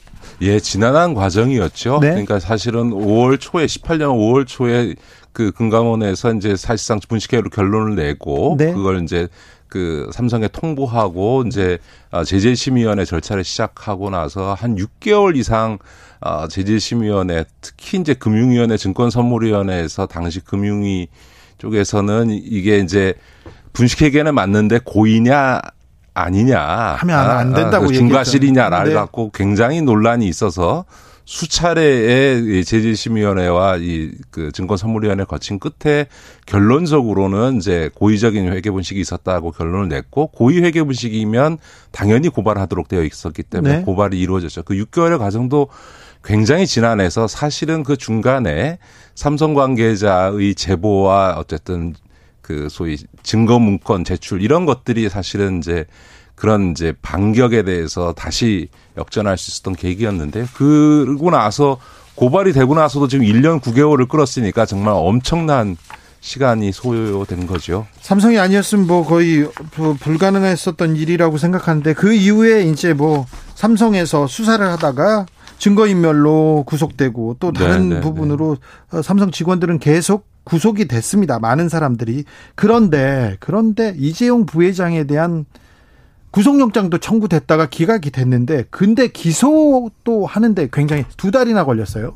예, 0.41 0.59
지난한 0.59 1.13
과정이었죠. 1.13 1.99
네. 2.01 2.09
그러니까 2.09 2.39
사실은 2.39 2.91
5월 2.91 3.39
초에 3.39 3.65
18년 3.65 4.15
5월 4.15 4.47
초에 4.47 4.95
그 5.31 5.51
금감원에서 5.51 6.33
이제 6.33 6.55
사실상 6.55 6.99
분식회로 7.07 7.49
결론을 7.49 7.95
내고 7.95 8.55
네. 8.57 8.73
그걸 8.73 9.03
이제 9.03 9.27
그 9.73 10.07
삼성에 10.13 10.49
통보하고 10.49 11.45
이제 11.47 11.79
아, 12.11 12.23
제재심의위원회 12.23 13.05
절차를 13.05 13.43
시작하고 13.43 14.11
나서 14.11 14.53
한 14.53 14.75
6개월 14.75 15.35
이상 15.35 15.79
아, 16.21 16.47
제재심의위원회 16.47 17.45
특히 17.59 17.97
이제 17.97 18.13
금융위원회 18.13 18.77
증권선물위원회에서 18.77 20.05
당시 20.05 20.41
금융위 20.41 21.07
쪽에서는 21.57 22.29
이게 22.29 22.77
이제 22.77 23.15
분식회계는 23.73 24.35
맞는데 24.35 24.81
고의냐 24.85 25.59
아니냐 26.13 26.61
하면 26.61 27.19
안 27.19 27.53
된다고 27.55 27.85
아, 27.85 27.87
그 27.87 27.93
중과실이냐를 27.95 28.89
네. 28.89 28.93
갖고 28.93 29.31
굉장히 29.31 29.81
논란이 29.81 30.27
있어서 30.27 30.85
수차례의 31.25 32.65
제재심의위원회와 32.65 33.77
이 33.77 34.11
그 34.33 34.51
증권선물위원회 34.51 35.25
거친 35.25 35.59
끝에 35.59 36.07
결론적으로는 36.47 37.57
이제 37.57 37.89
고의적인 37.93 38.51
회계 38.51 38.71
분식이 38.71 38.99
있었다고 38.99 39.51
결론을 39.51 39.89
냈고 39.89 40.27
고의 40.27 40.61
회계 40.63 40.83
분식이면 40.83 41.59
당연히 41.91 42.29
고발하도록 42.29 42.87
되어 42.87 43.03
있었기 43.03 43.43
때문에 43.43 43.77
네. 43.77 43.83
고발이 43.83 44.19
이루어졌죠. 44.19 44.63
그 44.63 44.73
6개월의 44.73 45.19
과정도 45.19 45.67
굉장히 46.23 46.65
지난해서 46.65 47.27
사실은 47.27 47.83
그 47.83 47.95
중간에 47.95 48.79
삼성 49.13 49.53
관계자의 49.53 50.55
제보와 50.55 51.35
어쨌든 51.37 51.93
그 52.41 52.67
소위 52.69 52.97
증거 53.21 53.59
문건 53.59 54.03
제출 54.03 54.41
이런 54.41 54.65
것들이 54.65 55.07
사실은 55.09 55.59
이제 55.59 55.85
그런 56.35 56.71
이제 56.71 56.93
반격에 57.01 57.63
대해서 57.63 58.13
다시 58.13 58.69
역전할 58.97 59.37
수 59.37 59.51
있었던 59.51 59.75
계기였는데 59.75 60.47
그러고 60.53 61.31
나서 61.31 61.77
고발이 62.15 62.53
되고 62.53 62.75
나서도 62.75 63.07
지금 63.07 63.25
1년 63.25 63.61
9개월을 63.61 64.07
끌었으니까 64.07 64.65
정말 64.65 64.93
엄청난 64.95 65.77
시간이 66.19 66.71
소요된 66.71 67.47
거죠. 67.47 67.85
삼성이 67.99 68.39
아니었으면 68.39 68.87
뭐 68.87 69.05
거의 69.05 69.49
불가능했었던 69.99 70.95
일이라고 70.95 71.37
생각하는데 71.37 71.93
그 71.93 72.13
이후에 72.13 72.63
이제 72.63 72.93
뭐 72.93 73.25
삼성에서 73.55 74.27
수사를 74.27 74.65
하다가 74.65 75.25
증거인멸로 75.57 76.63
구속되고 76.65 77.37
또 77.39 77.51
다른 77.51 77.89
네네, 77.89 77.95
네, 77.95 78.01
부분으로 78.01 78.57
네. 78.91 79.01
삼성 79.01 79.31
직원들은 79.31 79.79
계속 79.79 80.27
구속이 80.43 80.87
됐습니다. 80.87 81.39
많은 81.39 81.69
사람들이. 81.69 82.25
그런데, 82.55 83.37
그런데 83.39 83.93
이재용 83.97 84.45
부회장에 84.45 85.05
대한 85.05 85.45
구속영장도 86.33 86.97
청구됐다가 86.97 87.67
기각이 87.67 88.09
됐는데, 88.09 88.65
근데 88.71 89.07
기소도 89.07 90.25
하는데 90.25 90.67
굉장히 90.73 91.05
두 91.15 91.29
달이나 91.29 91.63
걸렸어요. 91.63 92.15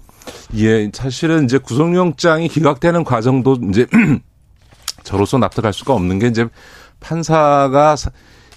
예, 0.56 0.90
사실은 0.92 1.46
이제 1.46 1.60
구속영장이 1.60 2.48
기각되는 2.48 3.04
과정도 3.04 3.58
이제 3.70 3.86
저로서 5.04 5.38
납득할 5.38 5.72
수가 5.72 5.94
없는 5.94 6.18
게 6.18 6.28
이제 6.28 6.48
판사가 7.00 7.96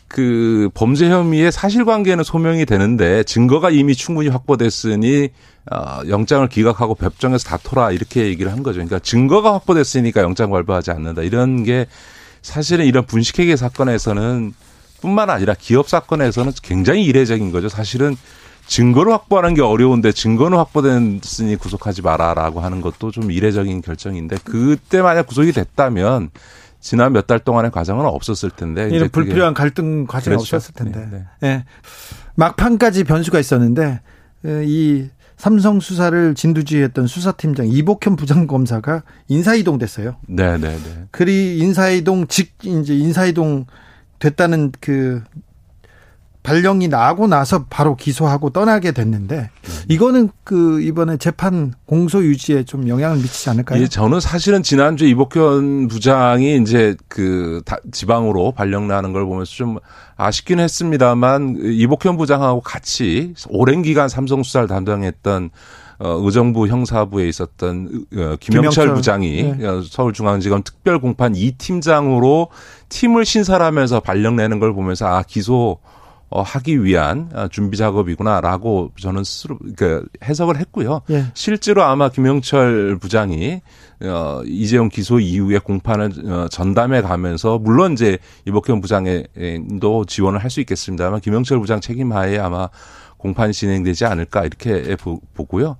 그 0.08 0.70
범죄 0.72 1.10
혐의의 1.10 1.52
사실관계는 1.52 2.24
소명이 2.24 2.64
되는데 2.64 3.22
증거가 3.24 3.68
이미 3.68 3.94
충분히 3.94 4.28
확보됐으니 4.28 5.28
어, 5.70 6.00
영장을 6.08 6.48
기각하고 6.48 6.94
법정에서 6.94 7.46
다퉈라 7.46 7.92
이렇게 7.92 8.24
얘기를 8.24 8.50
한 8.50 8.62
거죠. 8.62 8.76
그러니까 8.76 8.98
증거가 8.98 9.52
확보됐으니까 9.52 10.22
영장 10.22 10.50
발부하지 10.50 10.90
않는다 10.90 11.20
이런 11.20 11.64
게 11.64 11.86
사실은 12.40 12.86
이런 12.86 13.04
분식회계 13.04 13.56
사건에서는 13.56 14.54
뿐만 15.00 15.30
아니라 15.30 15.54
기업 15.58 15.88
사건에서는 15.88 16.52
굉장히 16.62 17.04
이례적인 17.04 17.52
거죠. 17.52 17.68
사실은 17.68 18.16
증거를 18.66 19.12
확보하는 19.12 19.54
게 19.54 19.62
어려운데 19.62 20.12
증거는 20.12 20.56
확보됐으니 20.58 21.56
구속하지 21.56 22.02
마라라고 22.02 22.60
하는 22.60 22.80
것도 22.80 23.10
좀 23.10 23.32
이례적인 23.32 23.82
결정인데 23.82 24.36
그때 24.44 25.02
만약 25.02 25.26
구속이 25.26 25.52
됐다면 25.52 26.30
지난 26.78 27.12
몇 27.12 27.26
달 27.26 27.40
동안의 27.40 27.72
과정은 27.72 28.06
없었을 28.06 28.50
텐데 28.50 28.88
이런 28.90 29.08
불필요한 29.08 29.54
갈등 29.54 30.06
과정이 30.06 30.36
그렇죠. 30.36 30.56
없었을 30.56 30.74
텐데. 30.74 31.00
네, 31.00 31.08
네. 31.10 31.24
네. 31.40 31.64
막판까지 32.36 33.04
변수가 33.04 33.38
있었는데 33.40 34.00
이 34.64 35.08
삼성 35.36 35.80
수사를 35.80 36.34
진두지휘했던 36.34 37.06
수사팀장 37.06 37.66
이복현 37.66 38.16
부장검사가 38.16 39.02
인사이동 39.28 39.78
됐어요. 39.78 40.16
네, 40.28 40.58
네, 40.58 40.68
네. 40.76 41.04
그리 41.10 41.58
인사이동 41.58 42.28
직 42.28 42.54
이제 42.62 42.94
인사이동 42.94 43.66
됐다는 44.20 44.72
그 44.80 45.22
발령이 46.42 46.88
나고 46.88 47.26
나서 47.26 47.66
바로 47.68 47.96
기소하고 47.96 48.50
떠나게 48.50 48.92
됐는데 48.92 49.50
이거는 49.88 50.30
그 50.42 50.80
이번에 50.80 51.18
재판 51.18 51.74
공소 51.84 52.22
유지에 52.24 52.62
좀 52.64 52.88
영향을 52.88 53.18
미치지 53.18 53.50
않을까요? 53.50 53.82
예, 53.82 53.86
저는 53.86 54.20
사실은 54.20 54.62
지난주 54.62 55.04
이복현 55.04 55.88
부장이 55.88 56.56
이제 56.62 56.96
그 57.08 57.60
지방으로 57.92 58.52
발령 58.52 58.88
나는 58.88 59.12
걸 59.12 59.26
보면서 59.26 59.52
좀 59.52 59.78
아쉽긴 60.16 60.60
했습니다만 60.60 61.58
이복현 61.62 62.16
부장하고 62.16 62.62
같이 62.62 63.34
오랜 63.50 63.82
기간 63.82 64.08
삼성 64.08 64.42
수사를 64.42 64.66
담당했던 64.66 65.50
어, 66.00 66.18
의정부 66.22 66.66
형사부에 66.66 67.28
있었던 67.28 68.06
어, 68.16 68.16
김영철, 68.16 68.38
김영철 68.40 68.94
부장이 68.94 69.42
네. 69.58 69.66
어, 69.66 69.82
서울중앙지검 69.82 70.62
특별공판 70.62 71.34
2팀장으로 71.34 72.48
팀을 72.88 73.26
신설하면서 73.26 74.00
발령 74.00 74.36
내는 74.36 74.58
걸 74.60 74.72
보면서 74.72 75.06
아 75.06 75.22
기소 75.22 75.78
어, 76.30 76.42
하기 76.42 76.84
위한 76.84 77.28
어, 77.34 77.48
준비 77.48 77.76
작업이구나라고 77.76 78.92
저는 78.98 79.24
스스로 79.24 79.58
그 79.76 80.06
해석을 80.24 80.58
했고요. 80.58 81.02
예. 81.10 81.26
실제로 81.34 81.82
아마 81.82 82.08
김영철 82.08 82.98
부장이 83.00 83.60
어, 84.04 84.40
이재용 84.46 84.88
기소 84.88 85.18
이후에 85.18 85.58
공판을 85.58 86.12
어, 86.26 86.48
전담해 86.48 87.02
가면서 87.02 87.58
물론 87.58 87.92
이제 87.92 88.18
이복현 88.46 88.80
부장에도 88.80 90.04
지원을 90.06 90.42
할 90.42 90.50
수 90.50 90.60
있겠습니다만 90.60 91.20
김영철 91.20 91.60
부장 91.60 91.80
책임하에 91.80 92.38
아마 92.38 92.68
공판이 93.20 93.52
진행되지 93.52 94.04
않을까 94.06 94.44
이렇게 94.44 94.96
보고요. 95.34 95.76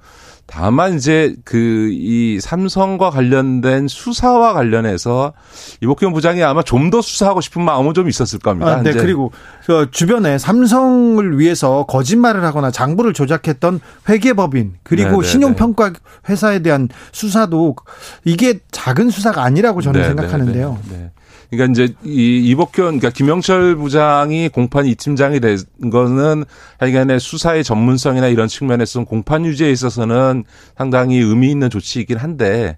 다만 0.47 0.97
이제 0.97 1.37
그 1.45 1.91
이 1.93 2.41
삼성과 2.41 3.11
관련된 3.11 3.87
수사와 3.87 4.53
관련해서 4.53 5.33
이복현 5.81 6.13
부장이 6.13 6.43
아마 6.43 6.63
좀 6.63 6.91
더 6.91 7.01
수사하고 7.01 7.41
싶은 7.41 7.63
마음은 7.63 7.95
좀 7.95 8.09
있었을 8.09 8.41
겁니다. 8.41 8.73
아, 8.79 8.83
네, 8.83 8.93
그리고 8.93 9.31
그 9.65 9.89
주변에 9.93 10.39
삼성을 10.39 11.39
위해서 11.39 11.85
거짓말을 11.87 12.43
하거나 12.43 12.73
장부를 12.73 13.13
조작했던 13.13 13.79
회계법인 14.09 14.75
그리고 14.83 15.11
네, 15.11 15.17
네, 15.17 15.23
네. 15.23 15.29
신용평가 15.29 15.93
회사에 16.29 16.61
대한 16.61 16.89
수사도 17.13 17.77
이게 18.25 18.59
작은 18.73 19.11
수사가 19.11 19.45
아니라고 19.45 19.83
저는 19.83 20.01
네네, 20.01 20.09
생각하는데요. 20.09 20.79
네. 20.91 21.11
그러니까 21.51 21.73
이제 21.73 21.95
이 22.05 22.49
이복현 22.51 22.99
그러니까 22.99 23.11
김영철 23.11 23.77
부장이 23.77 24.49
공판 24.49 24.87
이 24.87 24.95
팀장이 24.95 25.41
된 25.41 25.59
거는 25.91 26.45
하여간에 26.79 27.19
수사의 27.19 27.65
전문성이나 27.65 28.29
이런 28.29 28.47
측면에서 28.49 29.05
공판 29.05 29.45
유지에 29.45 29.71
있어서는 29.71 30.45
상당히 30.77 31.19
의미 31.19 31.51
있는 31.51 31.69
조치이긴 31.69 32.19
한데 32.19 32.77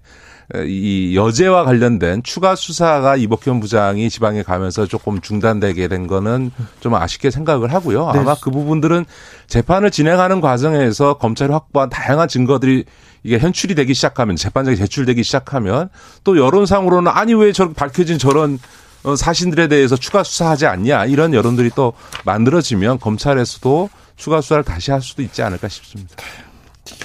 이 0.55 1.15
여제와 1.15 1.63
관련된 1.63 2.21
추가 2.23 2.55
수사가 2.55 3.15
이복현 3.15 3.59
부장이 3.59 4.09
지방에 4.09 4.43
가면서 4.43 4.85
조금 4.85 5.19
중단되게 5.19 5.87
된 5.87 6.05
거는 6.05 6.51
좀 6.79 6.93
아쉽게 6.93 7.31
생각을 7.31 7.73
하고요. 7.73 8.11
네. 8.11 8.19
아마 8.19 8.35
그 8.35 8.51
부분들은 8.51 9.05
재판을 9.47 9.89
진행하는 9.89 10.41
과정에서 10.41 11.15
검찰이 11.15 11.51
확보한 11.51 11.89
다양한 11.89 12.27
증거들이 12.27 12.85
이게 13.23 13.39
현출이 13.39 13.73
되기 13.73 13.93
시작하면 13.93 14.35
재판장에 14.35 14.75
제출되기 14.75 15.23
시작하면 15.23 15.89
또 16.23 16.37
여론상으로는 16.37 17.11
아니 17.11 17.33
왜 17.33 17.51
저렇게 17.51 17.73
밝혀진 17.73 18.19
저런 18.19 18.59
어, 19.03 19.15
사신들에 19.15 19.67
대해서 19.67 19.95
추가 19.95 20.23
수사하지 20.23 20.65
않냐 20.65 21.05
이런 21.05 21.33
여론들이 21.33 21.71
또 21.75 21.93
만들어지면 22.25 22.99
검찰에서도 22.99 23.89
추가 24.15 24.41
수사를 24.41 24.63
다시 24.63 24.91
할 24.91 25.01
수도 25.01 25.21
있지 25.21 25.41
않을까 25.41 25.67
싶습니다. 25.67 26.15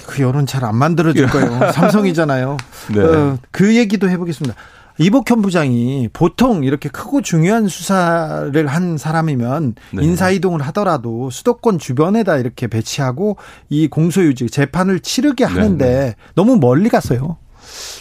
그 0.06 0.22
여론 0.22 0.46
잘 0.46 0.64
안 0.64 0.76
만들어질 0.76 1.26
거예요. 1.30 1.72
삼성이잖아요. 1.72 2.56
네. 2.94 3.00
어, 3.00 3.38
그 3.50 3.76
얘기도 3.76 4.08
해보겠습니다. 4.10 4.54
이복현 5.00 5.42
부장이 5.42 6.08
보통 6.12 6.64
이렇게 6.64 6.88
크고 6.88 7.22
중요한 7.22 7.68
수사를 7.68 8.66
한 8.66 8.98
사람이면 8.98 9.76
네. 9.92 10.02
인사이동을 10.04 10.60
하더라도 10.62 11.30
수도권 11.30 11.78
주변에다 11.78 12.36
이렇게 12.38 12.66
배치하고 12.66 13.36
이 13.68 13.86
공소유지 13.86 14.48
재판을 14.50 14.98
치르게 14.98 15.46
네, 15.46 15.52
하는데 15.52 15.84
네. 15.86 16.14
너무 16.34 16.56
멀리 16.56 16.88
갔어요. 16.88 17.36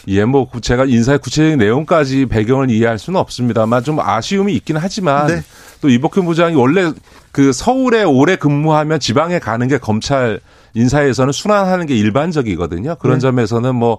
예, 0.08 0.26
뭐 0.26 0.48
제가 0.60 0.86
인사의 0.86 1.20
구체적인 1.20 1.60
내용까지 1.60 2.26
배경을 2.26 2.72
이해할 2.72 2.98
수는 2.98 3.20
없습니다만 3.20 3.84
좀 3.84 4.00
아쉬움이 4.00 4.54
있긴 4.56 4.78
하지만 4.78 5.28
네. 5.28 5.44
또 5.82 5.90
이복현 5.90 6.26
부장이 6.26 6.56
원래 6.56 6.92
그 7.32 7.54
서울에 7.54 8.02
오래 8.04 8.38
근무하면 8.38 9.00
지방에 9.00 9.38
가는 9.38 9.68
게 9.68 9.78
검찰 9.78 10.40
인사에서는 10.74 11.32
순환하는 11.32 11.86
게 11.86 11.96
일반적이거든요. 11.96 12.96
그런 12.96 13.16
네. 13.16 13.22
점에서는 13.22 13.76
뭐 13.76 13.98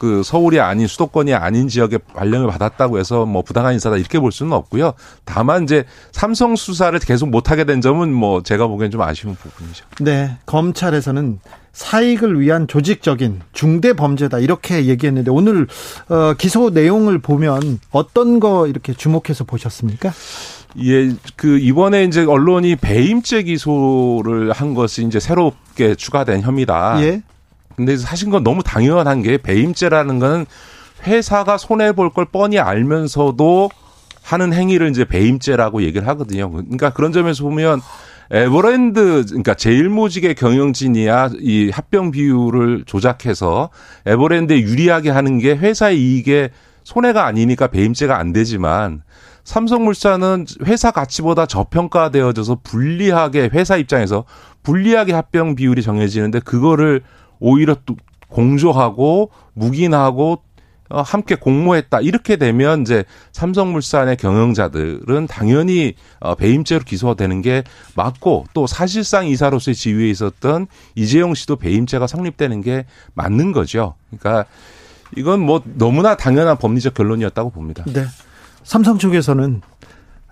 그 0.00 0.22
서울이 0.24 0.60
아닌 0.60 0.86
수도권이 0.86 1.34
아닌 1.34 1.68
지역에 1.68 1.98
발령을 1.98 2.48
받았다고 2.48 2.98
해서 2.98 3.26
뭐 3.26 3.42
부당한 3.42 3.74
인사다 3.74 3.98
이렇게 3.98 4.18
볼 4.18 4.32
수는 4.32 4.54
없고요. 4.54 4.94
다만 5.26 5.64
이제 5.64 5.84
삼성 6.10 6.56
수사를 6.56 6.98
계속 7.00 7.28
못 7.28 7.50
하게 7.50 7.64
된 7.64 7.82
점은 7.82 8.10
뭐 8.10 8.42
제가 8.42 8.66
보기엔 8.66 8.90
좀 8.90 9.02
아쉬운 9.02 9.34
부분이죠. 9.34 9.84
네. 10.00 10.38
검찰에서는 10.46 11.40
사익을 11.74 12.40
위한 12.40 12.66
조직적인 12.66 13.42
중대 13.52 13.92
범죄다 13.92 14.38
이렇게 14.38 14.86
얘기했는데 14.86 15.30
오늘 15.30 15.66
어, 16.08 16.32
기소 16.32 16.70
내용을 16.70 17.18
보면 17.18 17.78
어떤 17.90 18.40
거 18.40 18.66
이렇게 18.68 18.94
주목해서 18.94 19.44
보셨습니까? 19.44 20.12
예, 20.82 21.12
그 21.36 21.58
이번에 21.58 22.04
이제 22.04 22.24
언론이 22.24 22.76
배임죄 22.76 23.42
기소를 23.42 24.52
한 24.52 24.74
것이 24.74 25.04
이제 25.04 25.18
새롭게 25.18 25.94
추가된 25.94 26.42
혐의다. 26.42 27.02
예. 27.02 27.22
근데 27.76 27.96
사실 27.96 28.30
건 28.30 28.44
너무 28.44 28.62
당연한 28.62 29.22
게 29.22 29.38
배임죄라는 29.38 30.18
거는 30.18 30.46
회사가 31.06 31.56
손해 31.58 31.92
볼 31.92 32.10
걸 32.10 32.26
뻔히 32.26 32.58
알면서도 32.58 33.70
하는 34.22 34.52
행위를 34.52 34.90
이제 34.90 35.04
배임죄라고 35.04 35.82
얘기를 35.82 36.06
하거든요. 36.08 36.50
그러니까 36.50 36.90
그런 36.90 37.10
점에서 37.12 37.42
보면 37.42 37.80
에버랜드 38.30 39.24
그러니까 39.26 39.54
제일모직의 39.54 40.34
경영진이야 40.36 41.30
이 41.40 41.70
합병 41.72 42.10
비율을 42.10 42.84
조작해서 42.86 43.70
에버랜드에 44.06 44.60
유리하게 44.60 45.10
하는 45.10 45.38
게 45.38 45.52
회사의 45.56 46.00
이익에 46.00 46.50
손해가 46.84 47.26
아니니까 47.26 47.66
배임죄가 47.68 48.18
안 48.18 48.32
되지만 48.32 49.02
삼성물산은 49.50 50.46
회사 50.66 50.92
가치보다 50.92 51.44
저평가되어져서 51.46 52.60
불리하게 52.62 53.50
회사 53.52 53.76
입장에서 53.76 54.24
불리하게 54.62 55.12
합병 55.12 55.56
비율이 55.56 55.82
정해지는데 55.82 56.38
그거를 56.38 57.02
오히려 57.40 57.74
또 57.84 57.96
공조하고 58.28 59.30
묵인하고 59.54 60.42
어, 60.90 61.02
함께 61.02 61.34
공모했다 61.34 62.00
이렇게 62.00 62.36
되면 62.36 62.82
이제 62.82 63.04
삼성물산의 63.32 64.18
경영자들은 64.18 65.26
당연히 65.26 65.94
어, 66.20 66.36
배임죄로 66.36 66.84
기소되는 66.84 67.42
게 67.42 67.64
맞고 67.96 68.46
또 68.54 68.68
사실상 68.68 69.26
이사로서의 69.26 69.74
지위에 69.74 70.08
있었던 70.10 70.68
이재용 70.94 71.34
씨도 71.34 71.56
배임죄가 71.56 72.06
성립되는 72.06 72.60
게 72.60 72.86
맞는 73.14 73.50
거죠. 73.50 73.94
그러니까 74.10 74.44
이건 75.16 75.40
뭐 75.40 75.60
너무나 75.64 76.16
당연한 76.16 76.56
법리적 76.56 76.94
결론이었다고 76.94 77.50
봅니다. 77.50 77.84
네. 77.88 78.04
삼성 78.64 78.98
쪽에서는 78.98 79.62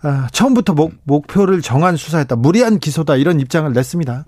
아, 0.02 0.28
처음부터 0.32 0.74
목, 0.74 0.92
목표를 1.02 1.60
정한 1.60 1.96
수사했다. 1.96 2.36
무리한 2.36 2.78
기소다. 2.78 3.16
이런 3.16 3.40
입장을 3.40 3.72
냈습니다. 3.72 4.24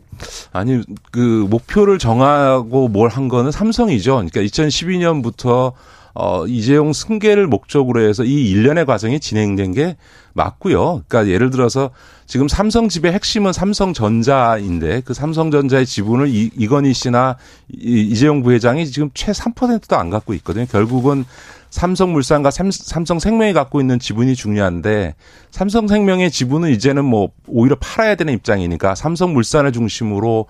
아니, 0.53 0.83
그, 1.13 1.47
목표를 1.49 1.99
정하고 2.01 2.89
뭘 2.89 3.09
한 3.09 3.29
거는 3.29 3.53
삼성이죠. 3.53 4.15
그러니까 4.17 4.41
2012년부터 4.41 5.73
어, 6.15 6.47
이재용 6.47 6.93
승계를 6.93 7.47
목적으로 7.47 8.01
해서 8.03 8.25
이 8.25 8.51
일련의 8.51 8.87
과정이 8.87 9.21
진행된 9.21 9.73
게 9.73 9.97
맞고요. 10.33 11.03
그러니까 11.07 11.33
예를 11.33 11.51
들어서 11.51 11.91
지금 12.27 12.49
삼성 12.49 12.89
집의 12.89 13.13
핵심은 13.13 13.53
삼성전자인데 13.53 15.03
그 15.05 15.15
삼성전자의 15.15 15.87
지분을 15.87 16.29
이, 16.29 16.51
이건희 16.57 16.93
씨나 16.93 17.37
이, 17.73 18.03
이재용 18.03 18.43
부회장이 18.43 18.87
지금 18.87 19.11
최 19.15 19.33
3%도 19.33 19.97
안 19.97 20.11
갖고 20.11 20.35
있거든요. 20.35 20.67
결국은 20.67 21.25
삼성물산과 21.71 22.51
삼성생명이 22.51 23.53
갖고 23.53 23.81
있는 23.81 23.99
지분이 23.99 24.35
중요한데 24.35 25.15
삼성생명의 25.53 26.31
지분은 26.31 26.71
이제는 26.71 27.05
뭐 27.05 27.31
오히려 27.47 27.77
팔아야 27.81 28.17
되는 28.17 28.33
입장이니까 28.35 28.97
삼성물산을 28.97 29.73
중심으로 29.73 30.47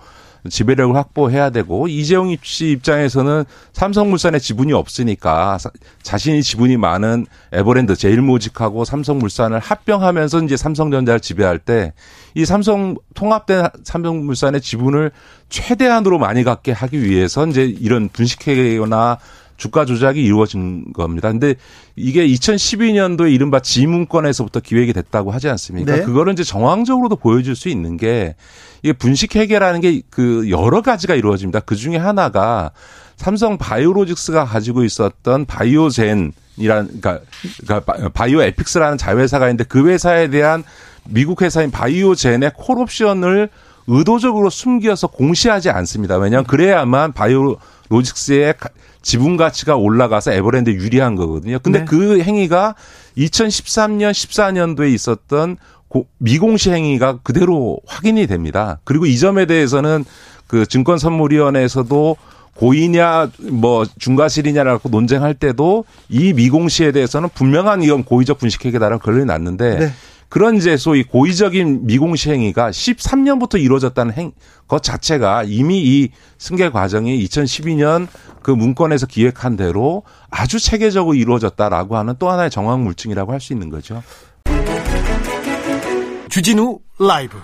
지배력을 0.49 0.95
확보해야 0.95 1.49
되고 1.49 1.87
이재용 1.87 2.35
씨 2.41 2.71
입장에서는 2.71 3.45
삼성물산에 3.73 4.39
지분이 4.39 4.73
없으니까 4.73 5.57
자신이 6.01 6.43
지분이 6.43 6.77
많은 6.77 7.27
에버랜드 7.51 7.95
제일모직하고 7.95 8.85
삼성물산을 8.85 9.59
합병하면서 9.59 10.43
이제 10.43 10.57
삼성전자를 10.57 11.19
지배할 11.19 11.59
때 11.59 11.93
이 12.33 12.45
삼성 12.45 12.95
통합된 13.13 13.67
삼성물산의 13.83 14.61
지분을 14.61 15.11
최대한으로 15.49 16.17
많이 16.17 16.43
갖게 16.43 16.71
하기 16.71 17.03
위해서 17.03 17.45
이제 17.45 17.65
이런 17.65 18.09
분식회계나 18.09 19.17
주가 19.61 19.85
조작이 19.85 20.23
이루어진 20.23 20.91
겁니다. 20.91 21.29
근데 21.29 21.53
이게 21.95 22.27
2012년도에 22.27 23.31
이른바 23.31 23.59
지문권에서부터 23.59 24.59
기획이 24.59 24.91
됐다고 24.91 25.29
하지 25.29 25.49
않습니까? 25.49 25.97
네. 25.97 26.01
그거를 26.01 26.33
이제 26.33 26.43
정황적으로도 26.43 27.17
보여줄 27.17 27.55
수 27.55 27.69
있는 27.69 27.95
게 27.95 28.33
이게 28.81 28.91
분식 28.91 29.35
회계라는 29.35 29.81
게 29.81 30.01
그 30.09 30.49
여러 30.49 30.81
가지가 30.81 31.13
이루어집니다. 31.13 31.59
그 31.59 31.75
중에 31.75 31.97
하나가 31.97 32.71
삼성 33.17 33.59
바이오로직스가 33.59 34.45
가지고 34.45 34.83
있었던 34.83 35.45
바이오젠이라는 35.45 36.33
그러니까, 36.57 37.19
그러니까 37.63 38.09
바이오에피스라는 38.09 38.97
자회사가 38.97 39.45
있는데 39.45 39.63
그 39.63 39.87
회사에 39.87 40.29
대한 40.29 40.63
미국 41.07 41.43
회사인 41.43 41.69
바이오젠의 41.69 42.53
콜옵션을 42.57 43.49
의도적으로 43.85 44.49
숨겨서 44.49 45.07
공시하지 45.07 45.69
않습니다. 45.69 46.17
왜냐하면 46.17 46.45
그래야만 46.47 47.13
바이오로직스의 47.13 48.55
지분 49.01 49.37
가치가 49.37 49.75
올라가서 49.75 50.33
에버랜드 50.33 50.69
유리한 50.69 51.15
거거든요. 51.15 51.59
근데 51.59 51.79
네. 51.79 51.85
그 51.85 52.21
행위가 52.21 52.75
2013년 53.17 54.11
14년도에 54.11 54.93
있었던 54.93 55.57
미공시 56.19 56.71
행위가 56.71 57.19
그대로 57.23 57.79
확인이 57.85 58.27
됩니다. 58.27 58.79
그리고 58.83 59.05
이 59.05 59.17
점에 59.17 59.45
대해서는 59.45 60.05
그 60.47 60.65
증권선물위원회에서도 60.65 62.15
고의냐 62.55 63.31
뭐 63.51 63.85
중과실이냐라고 63.97 64.89
논쟁할 64.89 65.33
때도 65.33 65.85
이 66.09 66.33
미공시에 66.33 66.91
대해서는 66.91 67.29
분명한 67.33 67.81
이건 67.83 68.03
고의적 68.03 68.37
분식회계다라고 68.39 69.01
결론이 69.01 69.25
났는데 69.25 69.79
네. 69.79 69.91
그런 70.31 70.55
이제 70.55 70.77
소위 70.77 71.03
고의적인 71.03 71.87
미공시 71.87 72.31
행위가 72.31 72.71
13년부터 72.71 73.61
이루어졌다는 73.61 74.13
행, 74.13 74.31
것 74.65 74.81
자체가 74.81 75.43
이미 75.43 75.81
이 75.83 76.11
승계 76.37 76.69
과정이 76.69 77.21
2012년 77.27 78.07
그 78.41 78.49
문건에서 78.49 79.07
기획한 79.07 79.57
대로 79.57 80.03
아주 80.29 80.57
체계적으로 80.57 81.15
이루어졌다라고 81.15 81.97
하는 81.97 82.15
또 82.17 82.29
하나의 82.29 82.49
정황 82.49 82.81
물증이라고 82.85 83.33
할 83.33 83.41
수 83.41 83.51
있는 83.51 83.69
거죠. 83.69 84.01
주진우 86.29 86.79
라이브. 86.97 87.37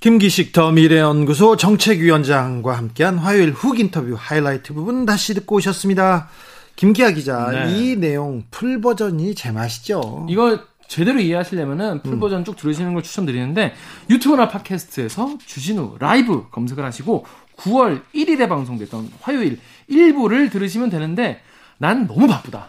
김기식 0.00 0.52
더 0.52 0.72
미래연구소 0.72 1.58
정책위원장과 1.58 2.78
함께한 2.78 3.18
화요일 3.18 3.50
훅 3.50 3.78
인터뷰 3.78 4.16
하이라이트 4.18 4.72
부분 4.72 5.04
다시 5.04 5.34
듣고 5.34 5.56
오셨습니다. 5.56 6.30
김기아 6.76 7.10
기자, 7.10 7.50
네. 7.50 7.76
이 7.76 7.96
내용 7.96 8.44
full 8.50 8.80
버전이 8.80 9.34
제맛이죠. 9.34 10.26
이거 10.30 10.58
제대로 10.92 11.20
이해하시려면은 11.20 12.02
full 12.02 12.12
음. 12.12 12.20
버전 12.20 12.44
쭉 12.44 12.54
들으시는 12.54 12.92
걸 12.92 13.02
추천드리는데 13.02 13.72
유튜브나 14.10 14.48
팟캐스트에서 14.48 15.38
주진우 15.46 15.96
라이브 15.98 16.50
검색을 16.50 16.84
하시고 16.84 17.24
9월 17.56 18.02
1일에 18.14 18.46
방송됐던 18.46 19.10
화요일 19.22 19.58
1부를 19.90 20.52
들으시면 20.52 20.90
되는데 20.90 21.40
난 21.78 22.06
너무 22.06 22.26
바쁘다. 22.26 22.68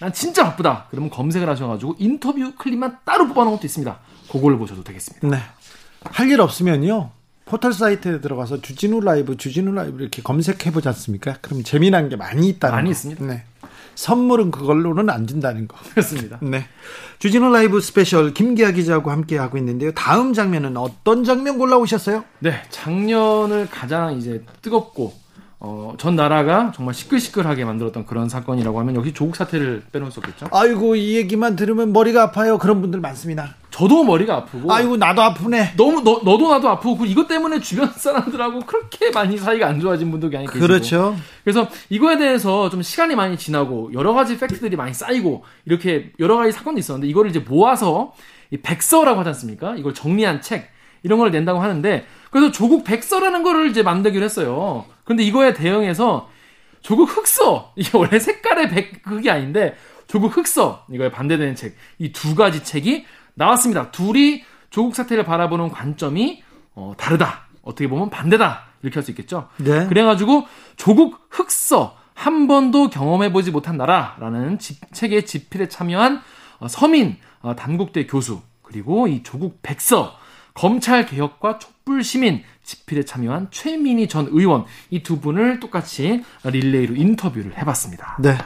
난 0.00 0.12
진짜 0.12 0.42
바쁘다. 0.44 0.88
그러면 0.90 1.08
검색을 1.10 1.48
하셔가지고 1.48 1.94
인터뷰 2.00 2.52
클립만 2.58 2.98
따로 3.04 3.28
뽑아놓은 3.28 3.54
것도 3.56 3.66
있습니다. 3.66 3.96
그걸 4.28 4.58
보셔도 4.58 4.82
되겠습니다. 4.82 5.28
네. 5.28 5.36
할 6.04 6.28
일 6.28 6.40
없으면요. 6.40 7.10
포털 7.44 7.72
사이트에 7.72 8.20
들어가서 8.20 8.60
주진우 8.60 9.00
라이브, 9.02 9.36
주진우 9.36 9.70
라이브 9.72 10.00
이렇게 10.00 10.20
검색해 10.20 10.72
보지 10.72 10.88
않습니까? 10.88 11.36
그럼 11.40 11.62
재미난 11.62 12.08
게 12.08 12.16
많이 12.16 12.48
있다. 12.48 12.72
많이 12.72 12.86
거. 12.86 12.90
있습니다. 12.90 13.24
네. 13.24 13.44
선물은 13.94 14.50
그걸로는 14.50 15.10
안 15.10 15.26
준다는 15.26 15.68
거. 15.68 15.76
그렇습니다. 15.90 16.38
네. 16.42 16.64
주진우 17.18 17.52
라이브 17.52 17.80
스페셜 17.80 18.34
김기아 18.34 18.72
기자하고 18.72 19.10
함께 19.10 19.38
하고 19.38 19.58
있는데요. 19.58 19.92
다음 19.92 20.32
장면은 20.32 20.76
어떤 20.76 21.24
장면 21.24 21.58
골라오셨어요? 21.58 22.24
네. 22.40 22.62
작년을 22.70 23.68
가장 23.70 24.16
이제 24.16 24.44
뜨겁고 24.60 25.21
어, 25.64 25.94
전 25.96 26.16
나라가 26.16 26.72
정말 26.74 26.92
시끌시끌하게 26.92 27.64
만들었던 27.64 28.04
그런 28.04 28.28
사건이라고 28.28 28.80
하면 28.80 28.96
역시 28.96 29.14
조국 29.14 29.36
사태를 29.36 29.84
빼놓을 29.92 30.10
수 30.10 30.18
없겠죠. 30.18 30.48
아이고 30.50 30.96
이 30.96 31.14
얘기만 31.16 31.54
들으면 31.54 31.92
머리가 31.92 32.24
아파요. 32.24 32.58
그런 32.58 32.80
분들 32.80 32.98
많습니다. 32.98 33.54
저도 33.70 34.02
머리가 34.02 34.38
아프고. 34.38 34.72
아이고 34.72 34.96
나도 34.96 35.22
아프네. 35.22 35.74
너무 35.76 36.02
너, 36.02 36.20
너도 36.24 36.48
나도 36.50 36.68
아프고 36.68 37.06
이것 37.06 37.28
때문에 37.28 37.60
주변 37.60 37.88
사람들하고 37.94 38.58
그렇게 38.66 39.12
많이 39.12 39.38
사이가 39.38 39.68
안 39.68 39.78
좋아진 39.78 40.10
분들이 40.10 40.32
많이 40.32 40.48
계시고. 40.48 40.66
그렇죠. 40.66 41.14
그래서 41.44 41.68
이거에 41.90 42.18
대해서 42.18 42.68
좀 42.68 42.82
시간이 42.82 43.14
많이 43.14 43.38
지나고 43.38 43.92
여러 43.94 44.14
가지 44.14 44.36
팩트들이 44.38 44.74
많이 44.74 44.92
쌓이고 44.92 45.44
이렇게 45.64 46.10
여러 46.18 46.36
가지 46.38 46.50
사건도 46.50 46.80
있었는데 46.80 47.06
이거를 47.06 47.30
이제 47.30 47.38
모아서 47.38 48.14
이 48.50 48.56
백서라고 48.56 49.20
하지 49.20 49.28
않습니까? 49.28 49.76
이걸 49.76 49.94
정리한 49.94 50.42
책 50.42 50.71
이런 51.02 51.18
걸 51.18 51.30
낸다고 51.30 51.60
하는데 51.60 52.06
그래서 52.30 52.52
조국 52.52 52.84
백서라는 52.84 53.42
거를 53.42 53.68
이제 53.70 53.82
만들기로 53.82 54.24
했어요. 54.24 54.84
근데 55.04 55.22
이거에 55.22 55.52
대응해서 55.54 56.30
조국 56.80 57.16
흑서 57.16 57.72
이게 57.76 57.90
원래 57.96 58.18
색깔의 58.18 58.70
백 58.70 59.02
그게 59.02 59.30
아닌데 59.30 59.76
조국 60.06 60.36
흑서 60.36 60.84
이거에 60.90 61.10
반대되는 61.10 61.54
책 61.54 61.76
이 61.98 62.12
두 62.12 62.34
가지 62.34 62.62
책이 62.64 63.04
나왔습니다. 63.34 63.90
둘이 63.90 64.42
조국 64.70 64.94
사태를 64.94 65.24
바라보는 65.24 65.70
관점이 65.70 66.42
어, 66.74 66.94
다르다. 66.96 67.46
어떻게 67.62 67.88
보면 67.88 68.10
반대다. 68.10 68.64
이렇게 68.82 68.96
할 68.96 69.04
수 69.04 69.10
있겠죠. 69.12 69.48
네. 69.58 69.86
그래가지고 69.86 70.46
조국 70.76 71.26
흑서 71.30 71.96
한 72.14 72.46
번도 72.48 72.90
경험해보지 72.90 73.50
못한 73.52 73.76
나라라는 73.76 74.58
집, 74.58 74.80
책의 74.92 75.24
집필에 75.26 75.68
참여한 75.68 76.20
어, 76.58 76.68
서민 76.68 77.16
어, 77.40 77.54
단국대 77.54 78.06
교수 78.06 78.40
그리고 78.62 79.06
이 79.08 79.22
조국 79.22 79.60
백서 79.62 80.16
검찰 80.54 81.06
개혁과 81.06 81.58
촛불 81.58 82.02
시민 82.04 82.42
집필에 82.62 83.04
참여한 83.04 83.48
최민희 83.50 84.08
전 84.08 84.28
의원 84.30 84.64
이 84.90 85.02
두 85.02 85.18
분을 85.20 85.58
똑같이 85.60 86.22
릴레이로 86.44 86.94
인터뷰를 86.96 87.56
해봤습니다. 87.58 88.18
네. 88.20 88.36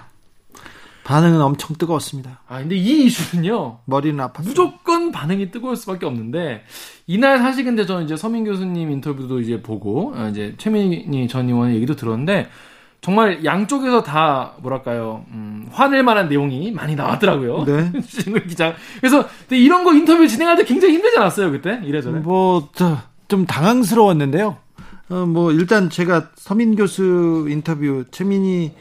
반응은 1.04 1.40
엄청 1.40 1.76
뜨거웠습니다. 1.76 2.40
아 2.48 2.58
근데 2.58 2.74
이 2.74 3.04
이슈는요 3.04 3.78
머리는 3.84 4.18
아팠어요. 4.24 4.42
무조건 4.44 5.12
반응이 5.12 5.52
뜨거울 5.52 5.76
수밖에 5.76 6.04
없는데 6.04 6.64
이날 7.06 7.38
사실 7.38 7.64
근데 7.64 7.86
저는 7.86 8.06
이제 8.06 8.16
서민 8.16 8.44
교수님 8.44 8.90
인터뷰도 8.90 9.38
이제 9.40 9.62
보고 9.62 10.12
어, 10.16 10.28
이제 10.30 10.54
최민희 10.58 11.28
전 11.28 11.48
의원의 11.48 11.76
얘기도 11.76 11.94
들었는데 11.94 12.48
정말 13.06 13.44
양쪽에서 13.44 14.02
다 14.02 14.54
뭐랄까요 14.62 15.24
음, 15.30 15.68
화낼 15.70 16.02
만한 16.02 16.28
내용이 16.28 16.72
많이 16.72 16.96
나왔더라고요. 16.96 17.64
네. 17.64 17.92
신우 18.02 18.40
기자. 18.48 18.74
그래서 18.98 19.28
근데 19.42 19.58
이런 19.58 19.84
거 19.84 19.94
인터뷰 19.94 20.26
진행할 20.26 20.56
때 20.56 20.64
굉장히 20.64 20.94
힘들지 20.94 21.16
않았어요 21.16 21.52
그때 21.52 21.80
이래저래. 21.84 22.18
뭐, 22.18 22.68
저, 22.74 22.98
좀 23.28 23.46
당황스러웠는데요. 23.46 24.56
어, 25.10 25.14
뭐, 25.24 25.52
일단 25.52 25.88
제가 25.88 26.30
서민 26.34 26.74
교수 26.74 27.46
인터뷰, 27.48 28.02
최민희 28.10 28.72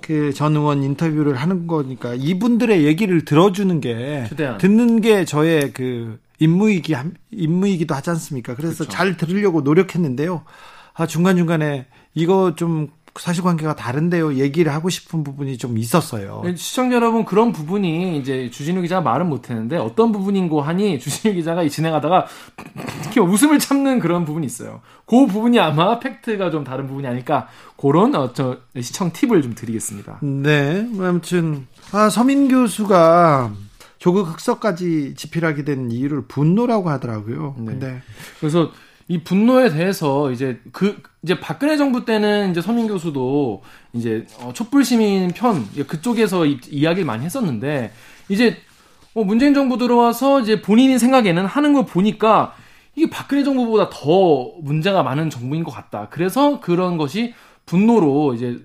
그전 0.00 0.56
의원 0.56 0.82
인터뷰를 0.82 1.36
하는 1.36 1.68
거니까 1.68 2.14
이분들의 2.16 2.84
얘기를 2.84 3.24
들어주는 3.24 3.80
게, 3.80 4.24
최대한. 4.28 4.58
듣는 4.58 5.00
게 5.00 5.24
저의 5.24 5.72
그 5.72 6.18
임무이기, 6.40 6.96
임무이기도 7.30 7.94
하지 7.94 8.10
않습니까? 8.10 8.56
그래서 8.56 8.78
그렇죠. 8.78 8.90
잘 8.90 9.16
들으려고 9.16 9.60
노력했는데요. 9.60 10.42
아, 10.94 11.06
중간 11.06 11.36
중간에 11.36 11.86
이거 12.14 12.54
좀 12.56 12.88
사실관계가 13.18 13.76
다른데요. 13.76 14.34
얘기를 14.34 14.72
하고 14.72 14.88
싶은 14.88 15.24
부분이 15.24 15.58
좀 15.58 15.78
있었어요. 15.78 16.42
시청자 16.56 16.96
여러분 16.96 17.24
그런 17.24 17.52
부분이 17.52 18.18
이제 18.18 18.50
주진우 18.50 18.82
기자가 18.82 19.00
말은 19.02 19.28
못했는데 19.28 19.76
어떤 19.76 20.12
부분인고 20.12 20.60
하니 20.60 20.98
주진우 20.98 21.34
기자가 21.34 21.62
이 21.62 21.70
진행하다가 21.70 22.26
특히 23.02 23.20
웃음을 23.20 23.58
참는 23.58 23.98
그런 23.98 24.24
부분이 24.24 24.46
있어요. 24.46 24.80
그 25.06 25.26
부분이 25.26 25.58
아마 25.58 25.98
팩트가 25.98 26.50
좀 26.50 26.64
다른 26.64 26.86
부분이 26.86 27.06
아닐까 27.06 27.48
그런 27.76 28.14
어, 28.14 28.32
저 28.32 28.58
시청 28.80 29.12
팁을 29.12 29.42
좀 29.42 29.54
드리겠습니다. 29.54 30.18
네, 30.22 30.82
뭐 30.82 31.06
아무튼 31.06 31.66
아 31.92 32.08
서민 32.10 32.48
교수가 32.48 33.52
조국 33.98 34.28
흑서까지 34.28 35.14
집필하게 35.16 35.64
된 35.64 35.90
이유를 35.90 36.26
분노라고 36.28 36.88
하더라고요. 36.90 37.56
네. 37.58 37.64
근데 37.66 38.02
그래서 38.38 38.70
이 39.10 39.22
분노에 39.22 39.70
대해서 39.70 40.30
이제 40.30 40.60
그 40.70 41.00
이제 41.22 41.40
박근혜 41.40 41.76
정부 41.78 42.04
때는 42.04 42.50
이제 42.50 42.60
서민 42.60 42.86
교수도 42.88 43.62
이제 43.94 44.26
어, 44.40 44.52
촛불 44.52 44.84
시민 44.84 45.28
편 45.28 45.64
그쪽에서 45.86 46.44
이, 46.44 46.58
이야기를 46.70 47.06
많이 47.06 47.24
했었는데 47.24 47.90
이제 48.28 48.58
어, 49.14 49.24
문재인 49.24 49.54
정부 49.54 49.78
들어와서 49.78 50.40
이제 50.40 50.60
본인이 50.60 50.98
생각에는 50.98 51.46
하는 51.46 51.72
걸 51.72 51.86
보니까 51.86 52.54
이게 52.94 53.08
박근혜 53.08 53.42
정부보다 53.44 53.88
더 53.90 54.52
문제가 54.60 55.02
많은 55.02 55.30
정부인 55.30 55.64
것 55.64 55.70
같다. 55.70 56.08
그래서 56.10 56.60
그런 56.60 56.98
것이 56.98 57.32
분노로 57.64 58.34
이제 58.34 58.58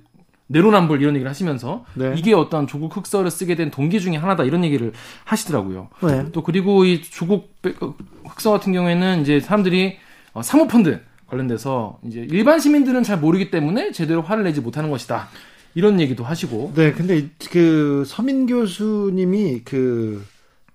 내로남불 0.47 1.01
이런 1.01 1.15
얘기를 1.15 1.29
하시면서 1.29 1.85
네. 1.93 2.13
이게 2.17 2.33
어떤 2.33 2.67
조국 2.67 2.95
흑서를 2.97 3.31
쓰게 3.31 3.55
된 3.55 3.71
동기 3.71 4.01
중에 4.01 4.17
하나다 4.17 4.43
이런 4.43 4.63
얘기를 4.65 4.91
하시더라고요. 5.23 5.87
네. 6.01 6.25
또 6.33 6.43
그리고 6.43 6.83
이 6.83 7.01
조국 7.01 7.55
백- 7.61 7.79
흑서 8.25 8.51
같은 8.51 8.73
경우에는 8.73 9.21
이제 9.21 9.39
사람들이 9.39 9.97
어, 10.33 10.41
사모펀드 10.41 10.99
관련돼서 11.27 11.99
이제 12.05 12.25
일반 12.29 12.59
시민들은 12.59 13.03
잘 13.03 13.19
모르기 13.19 13.49
때문에 13.49 13.91
제대로 13.91 14.21
화를 14.21 14.43
내지 14.43 14.61
못하는 14.61 14.89
것이다. 14.89 15.29
이런 15.75 15.99
얘기도 15.99 16.23
하시고. 16.23 16.73
네, 16.75 16.91
근데 16.91 17.29
그 17.51 18.03
서민 18.05 18.45
교수님이 18.45 19.61
그 19.63 20.23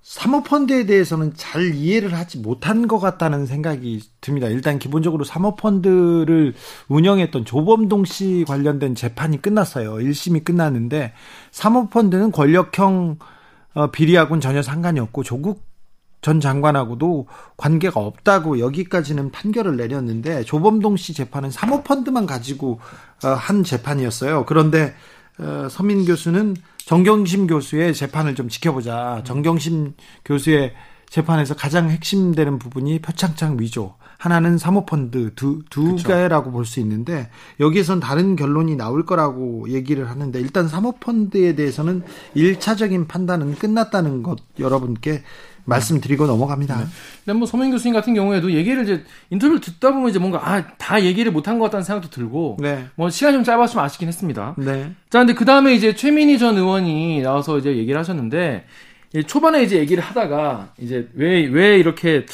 사모펀드에 0.03 0.87
대해서는 0.87 1.35
잘 1.37 1.75
이해를 1.75 2.15
하지 2.15 2.39
못한 2.39 2.89
것 2.89 2.99
같다는 2.99 3.45
생각이 3.45 4.01
듭니다. 4.23 4.49
일단 4.49 4.79
기본적으로 4.79 5.23
사모펀드를 5.23 6.55
운영했던 6.89 7.45
조범동 7.45 8.07
씨 8.07 8.45
관련된 8.49 8.95
재판이 8.95 9.43
끝났어요. 9.43 9.97
1심이 9.97 10.45
끝났는데 10.45 11.13
사모펀드는 11.51 12.33
권력형 12.33 13.19
어, 13.75 13.91
비리하고는 13.91 14.41
전혀 14.41 14.63
상관이 14.63 14.99
없고 14.99 15.25
조국 15.25 15.68
전 16.21 16.41
장관하고도 16.41 17.27
관계가 17.57 18.01
없다고 18.01 18.59
여기까지는 18.59 19.31
판결을 19.31 19.77
내렸는데 19.77 20.43
조범동 20.45 20.97
씨 20.97 21.15
재판은 21.15 21.51
사모펀드만 21.51 22.27
가지고 22.27 22.81
어, 23.25 23.29
한 23.29 23.63
재판이었어요. 23.65 24.45
그런데 24.47 24.95
어, 25.39 25.69
서민 25.71 26.05
교수는 26.05 26.57
정경심 26.79 27.47
교수의 27.47 27.95
재판을 27.95 28.35
좀 28.35 28.49
지켜보자. 28.49 29.23
정경심 29.25 29.95
교수의 30.25 30.75
재판에서 31.09 31.55
가장 31.55 31.91
핵심되는 31.91 32.59
부분이 32.59 32.99
표창장 33.01 33.59
위조. 33.61 33.95
하나는 34.19 34.59
사모펀드 34.59 35.35
두, 35.37 35.63
두 35.71 35.93
그쵸. 35.93 36.09
개라고 36.09 36.51
볼 36.51 36.65
수 36.65 36.81
있는데 36.81 37.31
여기에선 37.61 38.01
다른 38.01 38.35
결론이 38.35 38.75
나올 38.75 39.07
거라고 39.07 39.71
얘기를 39.71 40.11
하는데 40.11 40.41
일단 40.41 40.67
사모펀드에 40.67 41.55
대해서는 41.55 42.03
일차적인 42.35 43.07
판단은 43.07 43.55
끝났다는 43.55 44.25
것 44.25 44.39
여러분께 44.59 45.23
말씀드리고 45.69 46.27
넘어갑니다. 46.27 46.87
근데 47.25 47.39
뭐 47.39 47.47
서민 47.47 47.71
교수님 47.71 47.95
같은 47.95 48.15
경우에도 48.15 48.53
얘기를 48.53 48.83
이제 48.83 49.05
인터뷰를 49.31 49.61
듣다 49.61 49.93
보면 49.93 50.11
이제 50.11 50.19
뭔가 50.19 50.41
아, 50.43 50.67
다 50.79 51.03
얘기를 51.03 51.31
못한 51.31 51.59
것 51.59 51.67
같다는 51.67 51.85
생각도 51.85 52.11
들고 52.11 52.57
네. 52.61 52.87
뭐 52.95 53.11
시간이 53.11 53.37
좀좀 53.45 53.81
아쉽긴 53.81 54.09
했습니다. 54.09 54.55
네. 54.59 54.93
자, 55.11 55.21
근데 55.21 55.35
그 55.35 55.45
다음에 55.45 55.75
이제 55.75 55.95
최민희 55.95 56.39
전 56.39 56.57
의원이 56.57 57.23
나와서 57.23 57.59
이제 57.59 57.77
얘기를 57.77 57.99
하셨는데, 57.99 58.65
이 59.15 59.25
초반에 59.25 59.63
이제 59.63 59.79
얘기를 59.79 60.03
하다가, 60.03 60.73
이제 60.79 61.09
왜, 61.15 61.47
왜 61.47 61.79
이렇게, 61.79 62.27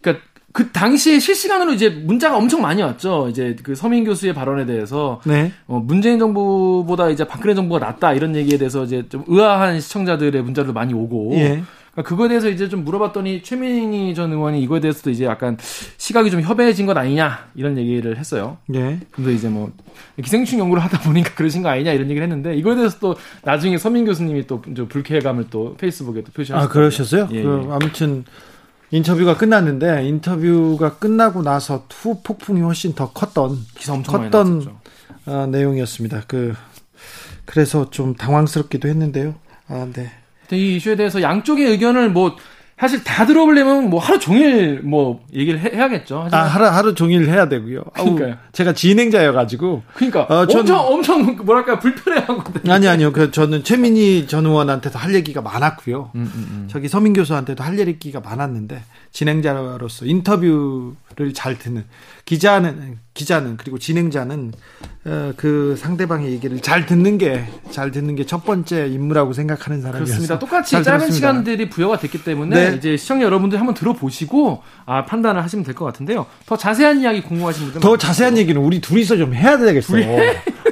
그니까 0.00 0.22
그 0.52 0.70
당시에 0.70 1.18
실시간으로 1.18 1.72
이제 1.72 1.88
문자가 1.88 2.36
엄청 2.36 2.60
많이 2.60 2.82
왔죠. 2.82 3.28
이제 3.30 3.56
그 3.62 3.74
서민 3.74 4.04
교수의 4.04 4.34
발언에 4.34 4.66
대해서, 4.66 5.20
네. 5.24 5.52
어, 5.66 5.82
문재인 5.82 6.18
정부보다 6.18 7.08
이제 7.08 7.26
박근혜 7.26 7.54
정부가 7.54 7.84
낫다 7.86 8.12
이런 8.12 8.36
얘기에 8.36 8.58
대해서 8.58 8.84
이제 8.84 9.04
좀 9.08 9.24
의아한 9.26 9.80
시청자들의 9.80 10.42
문자도 10.42 10.72
많이 10.72 10.92
오고, 10.92 11.32
예. 11.36 11.62
그러니까 11.92 12.08
그거에 12.08 12.28
대해서 12.28 12.48
이제 12.48 12.68
좀 12.68 12.84
물어봤더니 12.84 13.42
최민희 13.42 14.14
전 14.14 14.32
의원이 14.32 14.62
이거에 14.62 14.80
대해서도 14.80 15.10
이제 15.10 15.26
약간 15.26 15.58
시각이 15.98 16.30
좀 16.30 16.40
협해진 16.40 16.86
것 16.86 16.96
아니냐 16.96 17.50
이런 17.54 17.76
얘기를 17.76 18.16
했어요. 18.16 18.56
예. 18.74 18.98
근데 19.10 19.34
이제 19.34 19.48
뭐 19.48 19.70
기생충 20.22 20.58
연구를 20.58 20.82
하다 20.82 21.00
보니까 21.00 21.34
그러신 21.34 21.62
거 21.62 21.68
아니냐 21.68 21.92
이런 21.92 22.08
얘기를 22.08 22.22
했는데 22.22 22.56
이거에 22.56 22.74
대해서 22.76 22.98
또 22.98 23.14
나중에 23.44 23.76
서민 23.76 24.06
교수님이 24.06 24.46
또좀 24.46 24.88
불쾌감을 24.88 25.48
또 25.50 25.76
페이스북에 25.76 26.22
또 26.22 26.32
표시하셨어요. 26.32 26.68
아, 26.68 26.72
그러셨어요? 26.72 27.28
예, 27.32 27.42
그, 27.42 27.66
예. 27.68 27.72
아무튼 27.72 28.24
인터뷰가 28.90 29.36
끝났는데 29.36 30.06
인터뷰가 30.06 30.96
끝나고 30.96 31.42
나서 31.42 31.86
후 31.90 32.22
폭풍이 32.22 32.60
훨씬 32.62 32.94
더 32.94 33.12
컸던 33.12 33.58
기사 33.76 33.92
엄청 33.92 34.30
컸던. 34.30 34.82
아, 35.24 35.46
내용이었습니다. 35.46 36.22
그 36.26 36.54
그래서 37.44 37.90
좀 37.90 38.14
당황스럽기도 38.14 38.88
했는데요. 38.88 39.34
아, 39.68 39.86
네. 39.92 40.10
이 40.56 40.76
이슈에 40.76 40.96
대해서 40.96 41.22
양쪽의 41.22 41.66
의견을 41.70 42.10
뭐 42.10 42.36
사실 42.78 43.04
다 43.04 43.24
들어보려면 43.26 43.90
뭐 43.90 44.00
하루 44.00 44.18
종일 44.18 44.80
뭐 44.82 45.20
얘기를 45.32 45.60
해, 45.60 45.78
야겠죠 45.78 46.26
아, 46.32 46.38
하루 46.38 46.64
하루 46.66 46.94
종일 46.96 47.28
해야 47.28 47.48
되고요. 47.48 47.84
아우, 47.94 48.04
그러니까요. 48.14 48.36
제가 48.50 48.72
진행자여 48.72 49.32
가지고 49.32 49.82
그러니까 49.94 50.22
어, 50.22 50.46
전- 50.46 50.62
엄청 50.62 50.80
엄청 50.80 51.36
뭐랄까 51.44 51.78
불편해하거든요. 51.78 52.72
아니 52.72 52.88
아니요. 52.88 53.12
그 53.12 53.30
저는 53.30 53.62
최민희 53.62 54.26
전 54.26 54.46
의원한테도 54.46 54.98
할 54.98 55.14
얘기가 55.14 55.42
많았고요. 55.42 56.10
음, 56.16 56.20
음, 56.34 56.46
음. 56.50 56.68
저기 56.68 56.88
서민 56.88 57.12
교수한테도 57.12 57.62
할 57.62 57.78
얘기가 57.78 58.18
많았는데 58.18 58.82
진행자로서 59.12 60.06
인터뷰를 60.06 61.32
잘 61.34 61.58
듣는 61.58 61.84
기자는 62.24 62.98
기자는 63.14 63.56
그리고 63.58 63.78
진행자는 63.78 64.52
어, 65.04 65.32
그 65.36 65.74
상대방의 65.76 66.30
얘기를 66.32 66.60
잘 66.60 66.86
듣는 66.86 67.18
게 67.18 67.44
잘 67.70 67.90
듣는 67.90 68.14
게 68.14 68.24
첫 68.24 68.44
번째 68.44 68.86
임무라고 68.86 69.32
생각하는 69.34 69.80
사람이어서 69.82 70.04
그렇습니다. 70.04 70.38
똑같이 70.38 70.70
잘 70.72 70.82
짧은 70.82 70.98
들었습니다. 71.00 71.14
시간들이 71.28 71.68
부여가 71.68 71.98
됐기 71.98 72.24
때문에 72.24 72.70
네. 72.70 72.76
이제 72.76 72.96
시청자 72.96 73.24
여러분들 73.26 73.58
한번 73.58 73.74
들어보시고 73.74 74.62
아, 74.86 75.04
판단을 75.04 75.42
하시면 75.42 75.64
될 75.64 75.74
것 75.74 75.84
같은데요. 75.84 76.26
더 76.46 76.56
자세한 76.56 77.00
이야기 77.00 77.20
궁금하신 77.22 77.64
분들 77.64 77.80
더 77.80 77.96
자세한 77.98 78.38
얘기는 78.38 78.60
우리 78.60 78.80
둘이서 78.80 79.16
좀 79.18 79.34
해야 79.34 79.58
되겠어. 79.58 79.94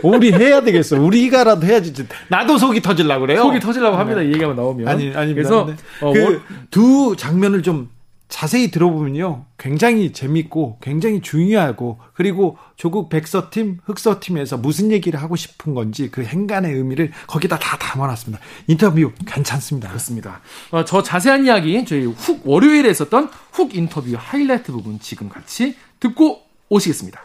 우리, 0.02 0.32
해야 0.32 0.62
되겠어. 0.62 0.98
우리가라도 1.00 1.66
해야지. 1.66 1.92
나도 2.28 2.56
속이 2.56 2.80
터질라 2.80 3.18
그래요. 3.18 3.42
속이 3.42 3.60
터지려고 3.60 3.96
합니다. 3.98 4.22
이 4.22 4.28
얘기가 4.28 4.54
나오면. 4.54 4.88
아니 4.88 5.12
아니 5.14 5.34
그래서 5.34 5.68
어, 6.00 6.06
월- 6.06 6.40
그두 6.70 7.16
장면을 7.18 7.62
좀 7.62 7.90
자세히 8.30 8.70
들어보면요 8.70 9.44
굉장히 9.58 10.12
재밌고 10.12 10.78
굉장히 10.80 11.20
중요하고 11.20 11.98
그리고 12.14 12.56
조국 12.76 13.10
백서팀 13.10 13.80
흑서팀에서 13.84 14.56
무슨 14.56 14.90
얘기를 14.92 15.20
하고 15.20 15.36
싶은 15.36 15.74
건지 15.74 16.08
그 16.10 16.22
행간의 16.24 16.72
의미를 16.72 17.10
거기다 17.26 17.58
다 17.58 17.76
담아놨습니다 17.76 18.42
인터뷰 18.68 19.12
괜찮습니다 19.26 19.88
그렇습니다. 19.88 20.40
어, 20.70 20.84
저 20.84 21.02
자세한 21.02 21.44
이야기 21.44 21.84
저희 21.84 22.06
훅 22.06 22.46
월요일에 22.46 22.90
있었던 22.90 23.30
훅 23.52 23.74
인터뷰 23.74 24.14
하이라이트 24.16 24.72
부분 24.72 24.98
지금 25.00 25.28
같이 25.28 25.76
듣고 25.98 26.42
오시겠습니다. 26.68 27.20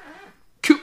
큐. 0.61 0.75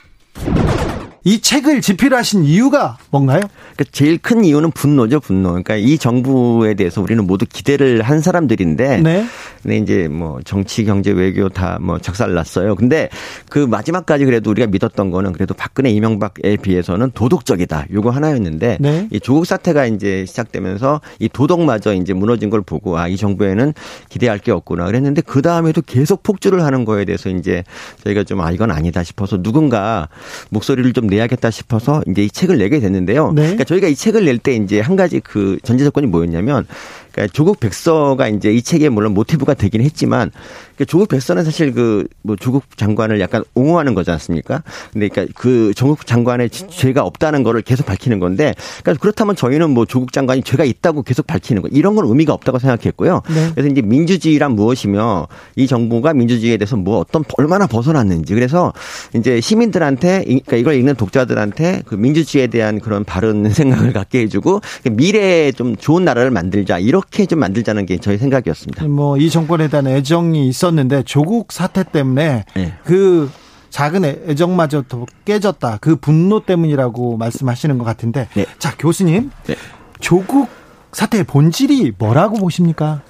이 1.25 1.41
책을 1.41 1.81
집필하신 1.81 2.45
이유가 2.45 2.99
뭔가요? 3.11 3.41
그러니까 3.75 3.85
제일 3.93 4.19
큰 4.19 4.45
이유는 4.45 4.73
분노죠, 4.73 5.21
분노. 5.21 5.51
그러니까 5.51 5.77
이 5.77 5.97
정부에 5.97 6.75
대해서 6.75 7.01
우리는 7.01 7.25
모두 7.27 7.47
기대를 7.49 8.03
한 8.03 8.21
사람들인데, 8.21 8.99
네. 8.99 9.25
근데 9.63 9.77
이제 9.77 10.09
뭐 10.09 10.41
정치, 10.45 10.85
경제, 10.85 11.13
외교 11.13 11.49
다 11.49 11.79
뭐 11.81 11.99
작살났어요. 11.99 12.75
근데 12.75 13.09
그 13.49 13.59
마지막까지 13.61 14.25
그래도 14.25 14.51
우리가 14.51 14.67
믿었던 14.67 15.11
거는 15.11 15.33
그래도 15.33 15.55
박근혜, 15.55 15.91
이명박에 15.91 16.57
비해서는 16.61 17.13
도덕적이다. 17.13 17.87
요거 17.93 18.11
하나였는데, 18.11 18.79
네. 18.81 19.09
이 19.13 19.21
조국 19.21 19.47
사태가 19.47 19.87
이제 19.87 20.25
시작되면서 20.27 21.01
이 21.21 21.29
도덕마저 21.29 21.95
이제 21.95 22.13
무너진 22.15 22.51
걸 22.51 22.63
보고 22.63 22.99
아 22.99 23.09
이 23.13 23.17
정부에는 23.19 23.75
기대할 24.09 24.39
게 24.39 24.53
없구나 24.53 24.87
그랬는데 24.87 25.21
그 25.21 25.43
다음에도 25.43 25.83
계속 25.83 26.23
폭주를 26.23 26.65
하는 26.65 26.87
거에 26.87 27.05
대해서 27.05 27.29
이제 27.29 27.63
저희가 28.05 28.25
좀 28.25 28.41
아 28.41 28.51
이건 28.51 28.71
아니다 28.71 29.03
싶어서 29.03 29.43
누군가 29.43 30.09
목소리를 30.49 30.91
좀 30.95 31.12
내야겠다 31.13 31.51
싶어서 31.51 32.03
이제 32.09 32.23
이 32.25 32.31
책을 32.31 32.59
내게 32.59 32.81
됐는데요. 32.81 33.33
네. 33.33 33.43
그러니까 33.43 33.65
저희가 33.65 33.89
이 33.89 33.95
책을 33.95 34.25
낼 34.25 34.39
때 34.39 34.55
이제 34.55 34.81
한 34.81 34.97
가지 34.97 35.21
그 35.21 35.59
전제 35.63 35.85
조건이 35.85 36.07
뭐였냐면 36.07 36.67
그러니까 37.13 37.33
조국 37.33 37.61
백서가 37.61 38.29
이제 38.29 38.53
이 38.53 38.63
책에 38.63 38.89
물론 38.89 39.15
모티브가 39.15 39.55
되긴 39.55 39.83
했지만 39.83 40.31
그러니까 40.75 40.85
조국 40.87 41.09
백서는 41.09 41.45
사실 41.45 41.73
그 41.73 42.07
뭐 42.23 42.37
조국 42.37 42.77
장관을 42.77 43.21
약간 43.21 43.43
옹호하는 43.55 43.95
거지 43.95 44.11
않습니까? 44.11 44.63
근데 44.93 45.09
그러니까 45.09 45.33
그 45.37 45.73
조국 45.75 46.07
장관의 46.07 46.51
죄가 46.51 47.03
없다는 47.03 47.43
거를 47.43 47.63
계속 47.63 47.87
밝히는 47.87 48.21
건데 48.21 48.55
그러니까 48.83 49.01
그렇다면 49.01 49.37
저희는 49.37 49.71
뭐 49.71 49.85
조국 49.85 50.13
장관이 50.13 50.43
죄가 50.43 50.65
있다고 50.65 51.03
계속 51.03 51.27
밝히는 51.27 51.63
거 51.63 51.69
이런 51.73 51.95
건 51.95 52.07
의미가 52.07 52.33
없다고 52.33 52.59
생각했고요. 52.59 53.23
네. 53.29 53.51
그래서 53.55 53.69
이제 53.69 53.83
민주주의란 53.83 54.53
무엇이며 54.53 55.29
이 55.57 55.67
정부가 55.67 56.15
민주주의에 56.15 56.57
대해서 56.57 56.77
뭐 56.77 56.99
어떤 56.99 57.25
얼마나 57.39 57.67
벗어났는지 57.67 58.35
그래서 58.35 58.73
이제 59.15 59.41
시민들한테 59.41 60.23
그러니까 60.25 60.57
이걸 60.57 60.75
읽는 60.75 60.95
독자들한테 60.95 61.83
그 61.87 61.95
민주주의에 61.95 62.47
대한 62.47 62.81
그런 62.81 63.05
바른 63.05 63.51
생각을 63.51 63.93
갖게 63.93 64.21
해주고 64.21 64.61
미래에 64.91 65.53
좀 65.53 65.77
좋은 65.77 66.05
나라를 66.05 66.31
만들자 66.31 66.79
이 66.79 66.93
렇게 67.03 67.27
좀 67.27 67.39
만들자는 67.41 67.87
게 67.87 67.99
저희 67.99 68.19
생각이었습니다. 68.19 68.87
뭐 68.87 69.17
이 69.19 69.29
정권에 69.31 69.69
대한 69.69 69.87
애정이 69.87 70.49
있었는데 70.49 71.03
조국 71.05 71.53
사태 71.53 71.83
때문에 71.85 72.45
네. 72.55 72.73
그 72.85 73.31
작은 73.71 74.05
애- 74.05 74.19
애정마저도 74.29 75.07
깨졌다. 75.25 75.79
그 75.81 75.97
분노 75.97 76.41
때문이라고 76.41 77.17
말씀하시는 77.17 77.79
것 77.79 77.85
같은데. 77.85 78.29
네. 78.35 78.45
자, 78.59 78.75
교수님. 78.79 79.31
네. 79.47 79.55
조국 80.01 80.49
사태의 80.93 81.25
본질이 81.25 81.93
뭐라고 81.99 82.37
보십니까? 82.37 83.01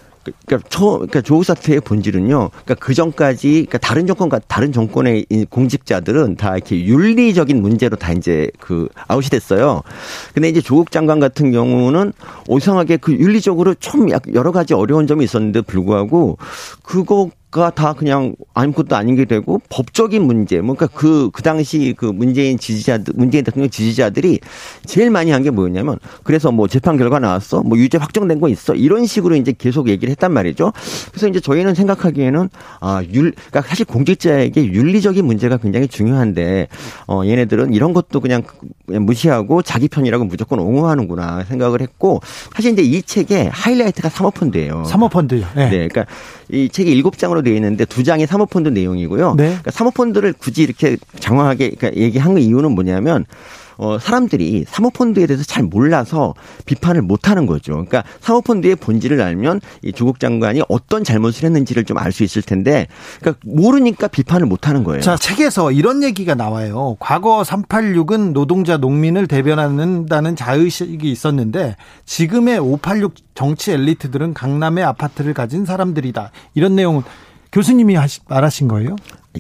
그러니까 0.47 0.69
초, 0.69 0.93
그러니까 0.95 1.21
조국 1.21 1.45
사태의 1.45 1.81
본질은요. 1.81 2.51
그러니까 2.51 2.75
그 2.77 2.95
전까지, 2.95 3.51
그러니까 3.69 3.79
다른 3.79 4.07
정권과 4.07 4.41
다른 4.47 4.73
정권의 4.73 5.27
이 5.29 5.45
공직자들은 5.45 6.37
다 6.37 6.55
이렇게 6.57 6.85
윤리적인 6.85 7.61
문제로 7.61 7.97
다 7.97 8.13
이제 8.13 8.51
그 8.61 8.89
아웃이 9.09 9.29
됐어요. 9.31 9.83
근데 10.35 10.49
이제 10.49 10.61
조국 10.61 10.91
장관 10.91 11.19
같은 11.21 11.51
경우는 11.51 12.13
이상하게 12.49 12.99
그 12.99 13.13
윤리적으로 13.13 13.75
좀 13.75 14.11
약- 14.11 14.33
여러 14.35 14.53
가지 14.53 14.75
어려운 14.75 15.07
점이 15.07 15.25
있었는데 15.25 15.63
불구하고 15.63 16.39
그거가 16.83 17.31
다 17.75 17.93
그냥 17.93 18.35
아무것도 18.55 18.97
아닌 18.97 19.17
게 19.17 19.27
되고 19.27 19.61
법적인 19.69 20.23
문제, 20.23 20.61
뭔가 20.61 20.87
그, 20.87 21.29
그 21.33 21.43
당시 21.43 21.95
그 21.97 22.07
문재인 22.07 22.59
지지자들, 22.59 23.13
문재인 23.17 23.45
대통령 23.45 23.69
지지자들이 23.69 24.41
제일 24.87 25.11
많이 25.11 25.31
한 25.31 25.43
게 25.43 25.51
뭐였냐면 25.51 25.99
그래서 26.23 26.53
뭐 26.53 26.69
재판 26.69 26.97
결과 26.97 27.19
나왔어? 27.19 27.63
뭐 27.65 27.77
유죄 27.77 27.99
확정된 27.99 28.41
거 28.41 28.49
있어? 28.49 28.75
이런 28.75 29.07
식으로 29.07 29.35
이제 29.35 29.53
계속 29.57 29.89
얘기를 29.89 30.11
했단 30.13 30.33
말이죠. 30.33 30.73
그래서 31.11 31.27
이제 31.29 31.41
저희는 31.41 31.75
생각하기에는 31.75 32.49
아, 32.81 33.03
윤, 33.13 33.33
그러니까 33.33 33.63
사실 33.63 33.85
공직자에게 33.85 34.67
윤리적인 34.67 35.25
문제가 35.25 35.57
굉장히 35.57 35.89
중요한데 35.89 36.69
어, 37.09 37.23
얘네들은 37.25 37.75
이런 37.75 37.93
것도 37.93 38.21
그냥 38.21 38.45
그냥 38.87 39.05
무시하고 39.05 39.63
자기 39.63 39.89
편이라고 39.89 40.25
무조건 40.27 40.61
옹호하는구나 40.61 41.45
생각을 41.45 41.81
했고 41.83 42.21
사실 42.55 42.73
이제 42.73 42.83
이 42.83 43.03
책의 43.03 43.51
하이라이트가 43.51 44.09
사모펀드예요. 44.11 44.85
사모펀드요. 44.85 45.47
네. 45.57 45.71
네, 45.71 45.89
그러니까 45.89 46.07
이 46.51 46.69
책이 46.69 46.89
일곱 46.91 47.19
장으로 47.19 47.42
되어 47.43 47.55
있는데 47.55 47.85
두 47.85 48.03
장이 48.03 48.27
사모펀드 48.27 48.69
내용이고요. 48.71 49.35
네. 49.37 49.45
그러니까 49.45 49.71
사모펀드를 49.71 50.33
굳이 50.35 50.63
이렇게 50.63 50.97
장황하게 51.21 51.73
그러니까 51.79 52.01
얘기한 52.01 52.39
이유는 52.39 52.73
뭐냐면 52.73 53.27
어, 53.79 53.99
사람들이 53.99 54.65
사모펀드에 54.69 55.27
대해서 55.27 55.43
잘 55.43 55.65
몰라서 55.65 56.35
비판을 56.67 57.03
못 57.03 57.29
하는 57.29 57.47
거죠. 57.47 57.73
그러니까 57.73 58.05
사모펀드의 58.21 58.77
본질을 58.77 59.21
알면 59.21 59.61
이 59.83 59.93
조국 59.93 60.21
장관이 60.21 60.63
어떤 60.69 61.03
잘못을 61.03 61.45
했는지를 61.47 61.85
좀 61.85 61.97
알 61.99 62.13
수 62.13 62.23
있을 62.23 62.43
텐데, 62.43 62.87
그러니까 63.21 63.41
모르니까 63.45 64.07
비판을 64.09 64.47
못 64.47 64.69
하는 64.69 64.85
거예요. 64.85 65.01
자, 65.01 65.17
책에서 65.17 65.73
이런 65.73 66.03
얘기가 66.05 66.35
나와요. 66.35 66.97
과거 67.01 67.43
386은 67.43 68.33
노동자 68.33 68.77
농민을 68.77 69.27
대변한다는 69.27 70.37
자의식이 70.37 71.11
있었는데 71.11 71.77
지금의 72.05 72.59
586 72.61 73.15
정치 73.35 73.73
엘리트들은 73.73 74.35
강남의 74.35 74.85
아파트를 74.85 75.33
가진 75.35 75.65
사람들이다. 75.65 76.31
이런 76.55 76.77
내용은 76.77 77.03
교수님이 77.53 77.95
하시, 77.97 78.21
말하신 78.29 78.69
거예요? 78.69 78.97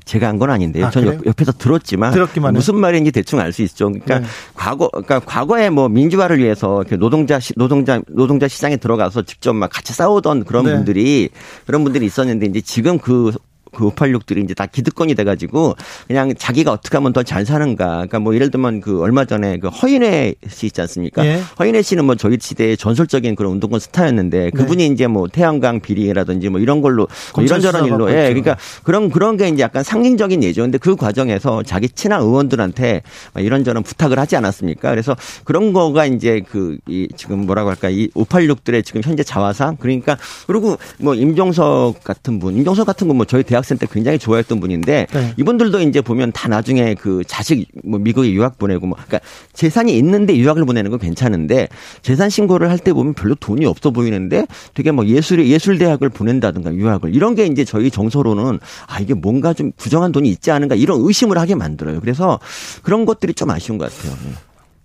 제가 0.06 0.26
한 0.28 0.38
건 0.38 0.50
아닌데요. 0.50 0.86
아, 0.86 0.90
저는? 0.90 1.14
옆, 1.14 1.26
옆에서 1.26 1.52
들었지만 1.52 2.12
들었기만 2.14 2.54
무슨 2.54 2.76
말인지 2.76 3.12
대충 3.12 3.40
알 3.40 3.52
수 3.52 3.60
있죠. 3.62 3.88
그러니까 3.90 4.20
네. 4.20 4.26
과거 4.54 4.88
그러니까 4.88 5.20
과거에 5.20 5.68
뭐 5.68 5.88
민주화를 5.90 6.38
위해서 6.38 6.82
노동자 6.98 7.38
시, 7.38 7.52
노동자 7.56 8.00
노동자 8.08 8.48
시장에 8.48 8.76
들어가서 8.76 9.22
직접 9.22 9.52
막 9.52 9.68
같이 9.70 9.92
싸우던 9.92 10.44
그런 10.44 10.64
네. 10.64 10.72
분들이 10.72 11.28
그런 11.66 11.84
분들이 11.84 12.06
있었는데 12.06 12.46
이제 12.46 12.60
지금 12.62 12.98
그 12.98 13.32
그 13.74 13.90
586들이 13.90 14.44
이제 14.44 14.54
다 14.54 14.66
기득권이 14.66 15.14
돼가지고 15.14 15.74
그냥 16.06 16.34
자기가 16.36 16.72
어떻게 16.72 16.96
하면 16.96 17.12
더 17.12 17.22
잘 17.22 17.46
사는가. 17.46 17.86
그러니까 17.86 18.18
뭐 18.18 18.34
예를 18.34 18.50
들면 18.50 18.80
그 18.80 19.00
얼마 19.00 19.24
전에 19.24 19.58
그 19.58 19.68
허인회 19.68 20.34
씨 20.48 20.66
있지 20.66 20.80
않습니까? 20.80 21.24
예. 21.24 21.40
허인회 21.58 21.82
씨는 21.82 22.04
뭐 22.04 22.14
저희 22.16 22.36
시대의 22.40 22.76
전설적인 22.76 23.36
그런 23.36 23.52
운동권 23.52 23.78
스타였는데 23.80 24.50
그분이 24.50 24.86
이제 24.86 25.06
뭐 25.06 25.28
태양광 25.28 25.80
비리라든지 25.80 26.48
뭐 26.48 26.60
이런 26.60 26.82
걸로 26.82 27.06
뭐 27.34 27.42
네. 27.42 27.44
이런저런 27.44 27.86
일로 27.86 28.10
예. 28.10 28.28
그러니까 28.28 28.56
그런 28.82 29.08
그런 29.10 29.36
게 29.36 29.48
이제 29.48 29.62
약간 29.62 29.82
상징적인 29.84 30.42
예죠. 30.42 30.62
근데 30.62 30.78
그 30.78 30.96
과정에서 30.96 31.62
자기 31.62 31.88
친한 31.88 32.20
의원들한테 32.22 33.02
이런저런 33.36 33.82
부탁을 33.82 34.18
하지 34.18 34.36
않았습니까? 34.36 34.90
그래서 34.90 35.16
그런 35.44 35.72
거가 35.72 36.06
이제 36.06 36.40
그 36.40 36.76
이 36.88 37.08
지금 37.16 37.46
뭐라고 37.46 37.70
할까 37.70 37.88
이 37.90 38.08
586들의 38.08 38.84
지금 38.84 39.02
현재 39.04 39.22
자화상 39.22 39.76
그러니까 39.78 40.16
그리고 40.46 40.76
뭐 40.98 41.14
임종석 41.14 42.02
같은 42.02 42.38
분, 42.40 42.56
임종석 42.56 42.86
같은 42.86 43.06
분 43.06 43.12
뭐 43.16 43.26
저희 43.26 43.42
대학 43.42 43.61
생 43.64 43.78
때 43.78 43.86
굉장히 43.90 44.18
좋아했던 44.18 44.60
분인데 44.60 45.06
네. 45.12 45.34
이분들도 45.36 45.80
이제 45.80 46.00
보면 46.00 46.32
다 46.32 46.48
나중에 46.48 46.94
그 46.94 47.22
자식 47.26 47.66
뭐 47.84 47.98
미국에 47.98 48.30
유학 48.32 48.58
보내고 48.58 48.86
뭐 48.86 48.96
그러니까 48.96 49.20
재산이 49.52 49.96
있는데 49.98 50.36
유학을 50.36 50.64
보내는 50.64 50.90
건 50.90 51.00
괜찮은데 51.00 51.68
재산 52.02 52.28
신고를 52.30 52.70
할 52.70 52.78
때 52.78 52.92
보면 52.92 53.14
별로 53.14 53.34
돈이 53.34 53.64
없어 53.64 53.90
보이는데 53.92 54.46
되게 54.74 54.90
뭐 54.90 55.06
예술 55.06 55.44
예술 55.46 55.78
대학을 55.78 56.08
보낸다든가 56.08 56.74
유학을 56.74 57.14
이런 57.14 57.34
게 57.34 57.46
이제 57.46 57.64
저희 57.64 57.90
정서로는 57.90 58.58
아 58.86 59.00
이게 59.00 59.14
뭔가 59.14 59.52
좀 59.54 59.72
부정한 59.76 60.12
돈이 60.12 60.28
있지 60.28 60.50
않은가 60.50 60.74
이런 60.74 61.00
의심을 61.00 61.38
하게 61.38 61.54
만들어요. 61.54 62.00
그래서 62.00 62.40
그런 62.82 63.04
것들이 63.04 63.34
좀 63.34 63.50
아쉬운 63.50 63.78
것 63.78 63.90
같아요. 63.94 64.16
네. 64.24 64.32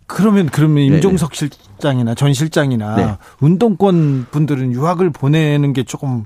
그러면 0.05 0.47
그러면 0.51 0.83
임종석 0.83 1.35
실장이나 1.35 2.15
전 2.15 2.33
실장이나 2.33 2.95
네. 2.95 3.17
운동권 3.41 4.27
분들은 4.31 4.71
유학을 4.71 5.09
보내는 5.09 5.73
게 5.73 5.83
조금 5.83 6.23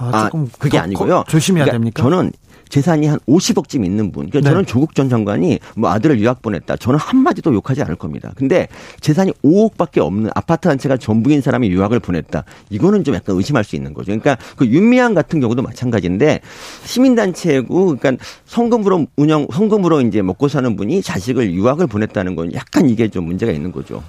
아, 0.00 0.10
아, 0.12 0.24
조금 0.24 0.48
그게 0.58 0.78
더 0.78 0.84
아니고요. 0.84 1.14
거- 1.16 1.24
조심해야 1.28 1.64
그러니까 1.64 1.78
됩니까? 1.78 2.02
저는 2.02 2.32
재산이 2.68 3.08
한 3.08 3.18
50억쯤 3.26 3.84
있는 3.84 4.12
분. 4.12 4.30
그러니까 4.30 4.48
네. 4.48 4.50
저는 4.52 4.64
조국 4.64 4.94
전 4.94 5.08
장관이 5.08 5.58
뭐 5.74 5.90
아들을 5.90 6.20
유학 6.20 6.40
보냈다. 6.40 6.76
저는 6.76 7.00
한마디도 7.00 7.52
욕하지 7.52 7.82
않을 7.82 7.96
겁니다. 7.96 8.30
근데 8.36 8.68
재산이 9.00 9.32
5억밖에 9.44 9.98
없는 9.98 10.30
아파트 10.36 10.68
한 10.68 10.78
채가 10.78 10.96
전부인 10.96 11.40
사람이 11.40 11.68
유학을 11.68 11.98
보냈다. 11.98 12.44
이거는 12.70 13.02
좀 13.02 13.16
약간 13.16 13.34
의심할 13.34 13.64
수 13.64 13.74
있는 13.74 13.92
거죠. 13.92 14.06
그러니까 14.06 14.36
그 14.56 14.66
윤미향 14.66 15.14
같은 15.14 15.40
경우도 15.40 15.62
마찬가지인데 15.62 16.42
시민단체고 16.84 17.96
그러니까 17.96 18.24
성금으로 18.46 19.06
운영, 19.16 19.48
성금으로 19.52 20.02
이제 20.02 20.22
먹고 20.22 20.46
사는 20.46 20.76
분이 20.76 21.02
자식을 21.02 21.52
유학을 21.52 21.88
보냈다는 21.88 22.36
건 22.36 22.52
약간 22.54 22.88
이게 22.88 23.08
좀 23.08 23.24
문제가 23.24 23.50
있는 23.50 23.72
거죠. 23.72 24.00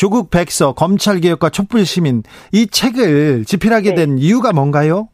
조국 0.00 0.30
백서 0.30 0.72
검찰 0.72 1.20
개혁과 1.20 1.50
촛불 1.50 1.84
시민 1.84 2.22
이 2.54 2.66
책을 2.66 3.44
집필하게 3.44 3.90
네. 3.90 3.94
된 3.96 4.16
이유가 4.16 4.50
뭔가요? 4.50 5.10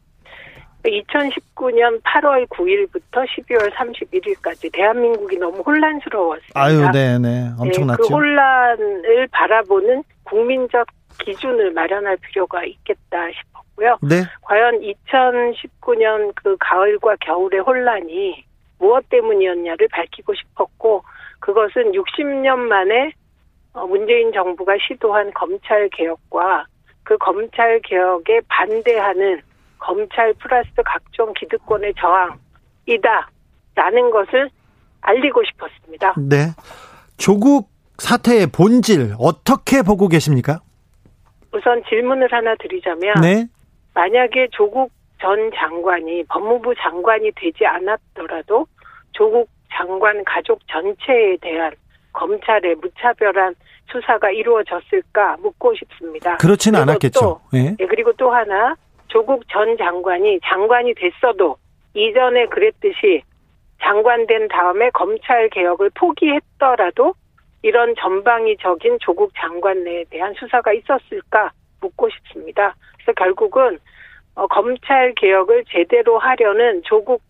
2019년 0.85 2.01
8월 2.05 2.47
9일부터 2.51 3.27
12월 3.27 3.69
31일까지 3.73 4.73
대한민국이 4.73 5.39
너무 5.39 5.61
혼란스러웠습니다. 5.67 6.53
아유, 6.55 6.89
네, 6.93 7.19
네, 7.19 7.51
엄청났죠. 7.59 8.01
네, 8.01 8.09
그 8.09 8.15
혼란을 8.15 9.29
바라보는 9.33 10.05
국민적 10.23 10.87
기준을 11.19 11.73
마련할 11.73 12.17
필요가 12.19 12.65
있겠다 12.65 13.27
싶었고요. 13.35 13.99
네, 14.03 14.23
과연 14.43 14.83
2019년 14.83 16.31
그 16.37 16.57
가을과 16.61 17.17
겨울의 17.23 17.59
혼란이 17.59 18.45
무엇 18.79 19.09
때문이었냐를 19.09 19.89
밝히고 19.91 20.33
싶었고 20.33 21.03
그것은 21.41 21.91
60년 21.91 22.57
만에 22.57 23.07
어, 23.07 23.26
문재인 23.85 24.33
정부가 24.33 24.77
시도한 24.81 25.33
검찰 25.35 25.89
개혁과 25.91 26.67
그 27.03 27.17
검찰 27.19 27.81
개혁에 27.81 28.41
반대하는 28.49 29.41
검찰 29.79 30.33
플러스 30.35 30.71
각종 30.85 31.33
기득권의 31.35 31.95
저항이다라는 32.87 34.11
것을 34.11 34.51
알리고 35.03 35.43
싶었습니다. 35.45 36.15
네. 36.19 36.53
조국 37.17 37.69
사태의 37.99 38.49
본질 38.49 39.15
어떻게 39.19 39.83
보고 39.83 40.09
계십니까? 40.09 40.61
우선 41.53 41.83
질문을 41.89 42.33
하나 42.33 42.55
드리자면 42.57 43.15
네. 43.23 43.47
만약에 43.95 44.49
조국 44.53 44.91
전 45.21 45.51
장관이 45.55 46.25
법무부 46.25 46.75
장관이 46.75 47.33
되지 47.37 47.65
않았더라도 47.65 48.67
조국 49.13 49.49
장관 49.73 50.23
가족 50.25 50.61
전체에 50.69 51.39
대한 51.41 51.73
검찰의 52.17 52.77
무차별한 52.77 53.55
수사가 53.93 54.31
이루어졌을까 54.31 55.37
묻고 55.41 55.75
싶습니다. 55.77 56.39
그렇지는 56.39 56.81
않았겠죠. 56.81 57.21
또, 57.21 57.41
예. 57.55 57.77
예, 57.79 57.87
그리고 57.87 58.13
또 58.15 58.31
하나 58.31 58.75
조국 59.07 59.49
전 59.49 59.77
장관이 59.77 60.41
장관이 60.45 60.95
됐어도 60.95 61.57
이전에 61.95 62.47
그랬듯이 62.47 63.23
장관 63.81 64.27
된 64.27 64.49
다음에 64.49 64.91
검찰 64.91 65.49
개혁을 65.51 65.91
포기했더라도 65.95 67.15
이런 67.63 67.95
전방위적인 67.97 68.99
조국 69.01 69.33
장관에 69.37 70.05
대한 70.11 70.35
수사가 70.35 70.73
있었을까 70.73 71.53
묻고 71.81 72.09
싶습니다. 72.11 72.75
그래서 72.95 73.13
결국은 73.13 73.79
어, 74.35 74.47
검찰 74.47 75.15
개혁을 75.15 75.65
제대로 75.69 76.19
하려는 76.19 76.83
조국 76.85 77.23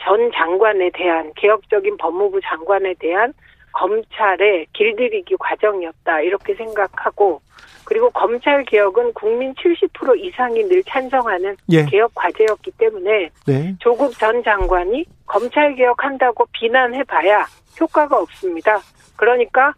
전 0.00 0.30
장관에 0.32 0.90
대한 0.94 1.32
개혁적인 1.36 1.96
법무부 1.98 2.40
장관에 2.42 2.94
대한 2.98 3.34
검찰의 3.72 4.66
길들이기 4.72 5.36
과정이었다 5.38 6.20
이렇게 6.20 6.54
생각하고 6.54 7.40
그리고 7.84 8.08
검찰 8.10 8.64
개혁은 8.64 9.12
국민 9.14 9.52
70% 9.54 10.16
이상이 10.24 10.62
늘 10.64 10.82
찬성하는 10.84 11.56
예. 11.70 11.84
개혁 11.86 12.12
과제였기 12.14 12.70
때문에 12.78 13.30
네. 13.46 13.74
조국 13.80 14.16
전 14.16 14.42
장관이 14.44 15.04
검찰 15.26 15.74
개혁한다고 15.74 16.46
비난해봐야 16.52 17.46
효과가 17.80 18.18
없습니다. 18.20 18.78
그러니까 19.16 19.74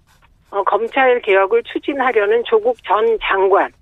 어, 0.51 0.63
검찰 0.65 1.21
개혁을 1.23 1.63
추진하려는 1.63 2.43
조국 2.45 2.77
전 2.85 3.19
장관 3.23 3.73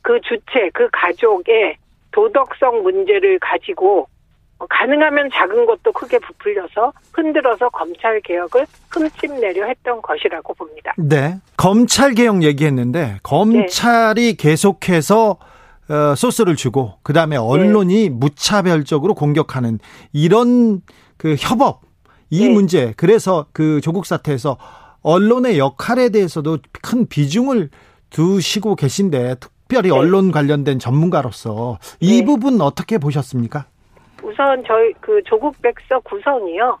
그 0.00 0.18
주체 0.22 0.70
그 0.72 0.88
가족의 0.90 1.76
도덕성 2.12 2.82
문제를 2.82 3.38
가지고 3.38 4.00
어, 4.02 4.06
가능하면 4.68 5.30
작은 5.32 5.66
것도 5.66 5.92
크게 5.92 6.18
부풀려서 6.18 6.92
흔들어서 7.12 7.68
검찰 7.70 8.20
개혁을 8.20 8.66
흠집내려 8.90 9.66
했던 9.66 10.00
것이라고 10.02 10.54
봅니다. 10.54 10.94
네. 10.96 11.36
검찰 11.56 12.14
개혁 12.14 12.42
얘기했는데 12.42 13.18
검찰이 13.22 14.34
계속해서 14.34 15.38
어, 15.88 16.14
소스를 16.16 16.56
주고 16.56 16.94
그다음에 17.02 17.36
언론이 17.36 18.08
무차별적으로 18.08 19.14
공격하는 19.14 19.78
이런 20.12 20.80
그 21.18 21.36
협업 21.38 21.82
이 22.30 22.46
네. 22.46 22.52
문제 22.52 22.94
그래서 22.96 23.46
그 23.52 23.80
조국 23.82 24.06
사태에서 24.06 24.56
언론의 25.02 25.58
역할에 25.58 26.08
대해서도 26.08 26.58
큰 26.82 27.06
비중을 27.06 27.68
두시고 28.08 28.76
계신데 28.76 29.36
특별히 29.40 29.90
네. 29.90 29.94
언론 29.94 30.32
관련된 30.32 30.78
전문가로서 30.78 31.78
이 32.00 32.20
네. 32.20 32.24
부분 32.24 32.60
어떻게 32.60 32.98
보셨습니까? 32.98 33.66
우선 34.34 34.64
저희 34.66 34.92
그 35.00 35.22
조국 35.22 35.54
백서 35.62 36.00
구성이요. 36.00 36.78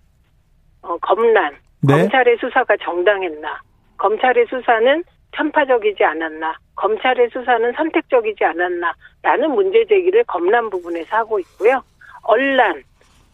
어, 0.82 0.96
검란 0.98 1.54
네. 1.82 1.94
검찰의 1.94 2.36
수사가 2.38 2.76
정당했나? 2.82 3.60
검찰의 3.96 4.46
수사는 4.46 5.04
편파적이지 5.30 6.02
않았나? 6.02 6.56
검찰의 6.74 7.30
수사는 7.30 7.72
선택적이지 7.72 8.44
않았나? 8.44 8.92
라는 9.22 9.52
문제 9.52 9.84
제기를 9.86 10.24
검란 10.24 10.68
부분에서 10.68 11.16
하고 11.16 11.38
있고요. 11.38 11.80
언란 12.24 12.82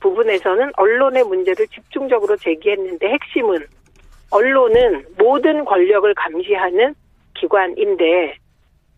부분에서는 0.01 0.73
언론의 0.77 1.25
문제를 1.25 1.67
집중적으로 1.69 2.37
제기했는데 2.37 3.09
핵심은 3.09 3.65
언론은 4.31 5.07
모든 5.19 5.65
권력을 5.65 6.13
감시하는 6.15 6.95
기관인데 7.35 8.37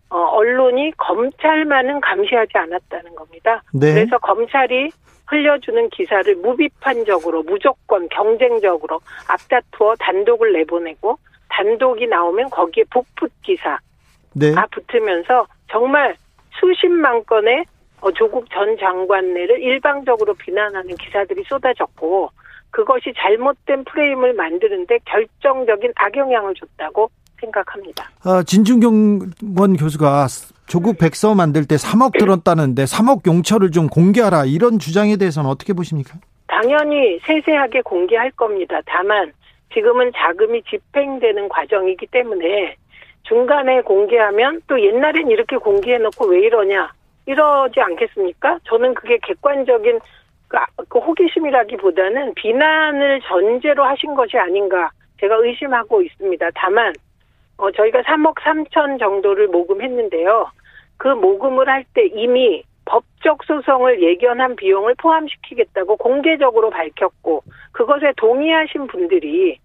어, 0.09 0.17
언론이 0.17 0.91
검찰만은 0.97 2.01
감시하지 2.01 2.51
않았다는 2.55 3.15
겁니다. 3.15 3.63
네. 3.73 3.93
그래서 3.93 4.17
검찰이 4.19 4.91
흘려주는 5.33 5.89
기사를 5.89 6.35
무비판적으로 6.35 7.41
무조건 7.43 8.07
경쟁적으로 8.09 9.01
앞다투어 9.27 9.95
단독을 9.99 10.53
내보내고 10.53 11.17
단독이 11.49 12.05
나오면 12.07 12.51
거기에 12.51 12.83
복붙 12.91 13.31
기사 13.41 13.79
네. 14.33 14.51
가 14.51 14.67
붙으면서 14.71 15.47
정말 15.71 16.15
수십만 16.59 17.25
건의 17.25 17.65
어, 18.01 18.11
조국 18.11 18.47
전 18.51 18.77
장관네를 18.77 19.61
일방적으로 19.61 20.33
비난하는 20.35 20.95
기사들이 20.97 21.43
쏟아졌고 21.47 22.29
그것이 22.69 23.13
잘못된 23.17 23.85
프레임을 23.85 24.33
만드는데 24.33 24.99
결정적인 25.05 25.93
악영향을 25.95 26.53
줬다고 26.55 27.09
생각합니다. 27.39 28.09
어, 28.25 28.43
진중경원 28.43 29.77
교수가 29.77 30.27
조국 30.67 30.97
백서 30.97 31.35
만들 31.35 31.65
때 31.65 31.75
3억 31.75 32.17
들었다는데 32.17 32.83
3억 32.85 33.27
용처를 33.27 33.71
좀 33.71 33.87
공개하라 33.87 34.45
이런 34.45 34.79
주장에 34.79 35.17
대해서는 35.17 35.49
어떻게 35.49 35.73
보십니까? 35.73 36.17
당연히 36.47 37.19
세세하게 37.25 37.81
공개할 37.81 38.31
겁니다. 38.31 38.79
다만 38.85 39.31
지금은 39.73 40.11
자금이 40.15 40.63
집행되는 40.69 41.49
과정이기 41.49 42.07
때문에 42.07 42.75
중간에 43.23 43.81
공개하면 43.81 44.61
또 44.67 44.79
옛날엔 44.79 45.29
이렇게 45.31 45.57
공개해놓고 45.57 46.27
왜 46.27 46.41
이러냐 46.41 46.91
이러지 47.25 47.79
않겠습니까? 47.79 48.59
저는 48.65 48.93
그게 48.93 49.17
객관적인 49.23 49.99
그 50.47 50.57
아- 50.57 50.65
그 50.89 50.99
호기심이라기보다는 50.99 52.33
비난을 52.35 53.21
전제로 53.21 53.83
하신 53.85 54.13
것이 54.13 54.37
아닌가 54.37 54.91
제가 55.19 55.35
의심하고 55.37 56.01
있습니다. 56.01 56.49
다만 56.55 56.93
어, 57.57 57.71
저희가 57.71 58.01
3억 58.01 58.35
3천 58.35 58.99
정도를 58.99 59.47
모금했는데요. 59.47 60.51
그 60.97 61.07
모금을 61.07 61.67
할 61.69 61.85
때 61.93 62.05
이미 62.07 62.63
법적 62.85 63.43
소송을 63.45 64.01
예견한 64.01 64.55
비용을 64.55 64.95
포함시키겠다고 64.95 65.97
공개적으로 65.97 66.69
밝혔고 66.69 67.43
그것에 67.71 68.13
동의하신 68.17 68.87
분들이 68.87 69.57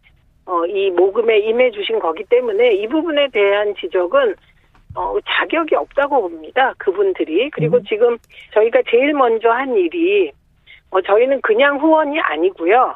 어, 0.46 0.64
이 0.66 0.90
모금에 0.90 1.38
임해 1.40 1.70
주신 1.72 1.98
거기 1.98 2.24
때문에 2.24 2.72
이 2.74 2.86
부분에 2.86 3.28
대한 3.28 3.74
지적은 3.74 4.34
어, 4.94 5.16
자격이 5.26 5.74
없다고 5.74 6.22
봅니다. 6.22 6.72
그분들이. 6.78 7.50
그리고 7.50 7.82
지금 7.82 8.16
저희가 8.54 8.82
제일 8.88 9.12
먼저 9.14 9.50
한 9.50 9.76
일이 9.76 10.32
어, 10.90 11.00
저희는 11.02 11.40
그냥 11.42 11.78
후원이 11.78 12.18
아니고요. 12.20 12.94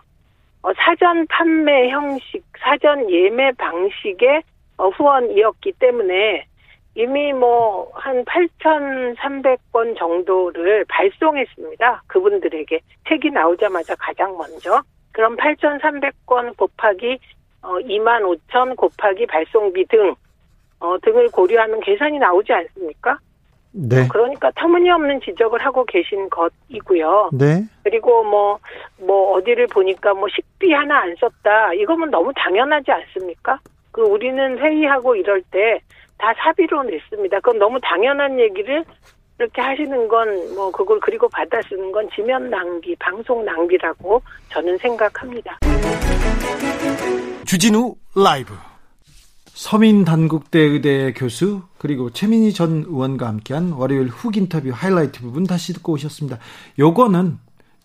어, 0.63 0.73
사전 0.75 1.27
판매 1.27 1.91
형식, 1.91 2.43
사전 2.59 3.11
예매 3.11 3.53
방식의 3.53 4.39
어, 4.39 4.43
후원이었기 4.79 5.73
때문에 5.79 6.47
이미 6.95 7.33
뭐 7.33 7.83
한 8.03 8.25
8,300건 8.25 9.97
정도를 9.97 10.85
발송했습니다. 10.89 12.03
그분들에게 12.09 12.81
책이 13.09 13.31
나오자마자 13.31 13.95
가장 13.97 14.37
먼저. 14.37 14.83
그럼 15.13 15.37
8,300건 15.37 16.57
곱하기 16.57 17.19
어, 17.63 17.75
2만 17.79 18.23
5천 18.23 18.77
곱하기 18.77 19.27
발송비 19.27 19.87
등 19.87 20.15
어, 20.81 20.99
등을 21.01 21.29
고려하면 21.29 21.81
계산이 21.81 22.19
나오지 22.19 22.53
않습니까? 22.53 23.19
네. 23.71 24.09
그러니까 24.09 24.51
터무니없는 24.57 25.21
지적을 25.21 25.65
하고 25.65 25.85
계신 25.85 26.29
것이고요. 26.29 27.31
네. 27.33 27.63
그리고 27.85 28.25
뭐, 28.25 28.59
뭐, 28.99 29.33
어디를 29.35 29.69
보니까 29.69 30.13
뭐 30.13 30.29
식비 30.29 30.73
하나 30.73 31.03
안 31.03 31.15
썼다. 31.17 31.73
이거면 31.75 32.11
너무 32.11 32.33
당연하지 32.35 32.91
않습니까? 32.91 33.61
그 33.93 34.03
우리는 34.03 34.59
회의하고 34.59 35.15
이럴 35.17 35.43
때 35.51 35.81
다 36.23 36.33
사비로 36.39 36.85
냈습니다. 36.85 37.41
그건 37.41 37.59
너무 37.59 37.81
당연한 37.83 38.39
얘기를 38.39 38.85
이렇게 39.41 39.61
하시는 39.61 40.07
건 40.07 40.29
뭐 40.55 40.71
그걸 40.71 41.01
그리고 41.01 41.29
받아 41.29 41.61
쓰는 41.69 41.91
건 41.91 42.09
지면 42.15 42.49
낭비, 42.49 42.95
방송 42.97 43.45
낭비라고 43.45 44.23
저는 44.51 44.79
생각합니다. 44.79 45.59
주진우 47.45 47.97
라이브 48.15 48.55
서민단국대 49.47 50.61
의대 50.61 51.13
교수 51.13 51.63
그리고 51.79 52.11
최민희 52.11 52.53
전 52.53 52.85
의원과 52.87 53.27
함께한 53.27 53.73
월요일 53.73 54.07
훅 54.07 54.37
인터뷰 54.37 54.71
하이라이트 54.73 55.21
부분 55.23 55.43
다시 55.45 55.73
듣고 55.73 55.93
오셨습니다. 55.95 56.39
요거는 56.79 57.39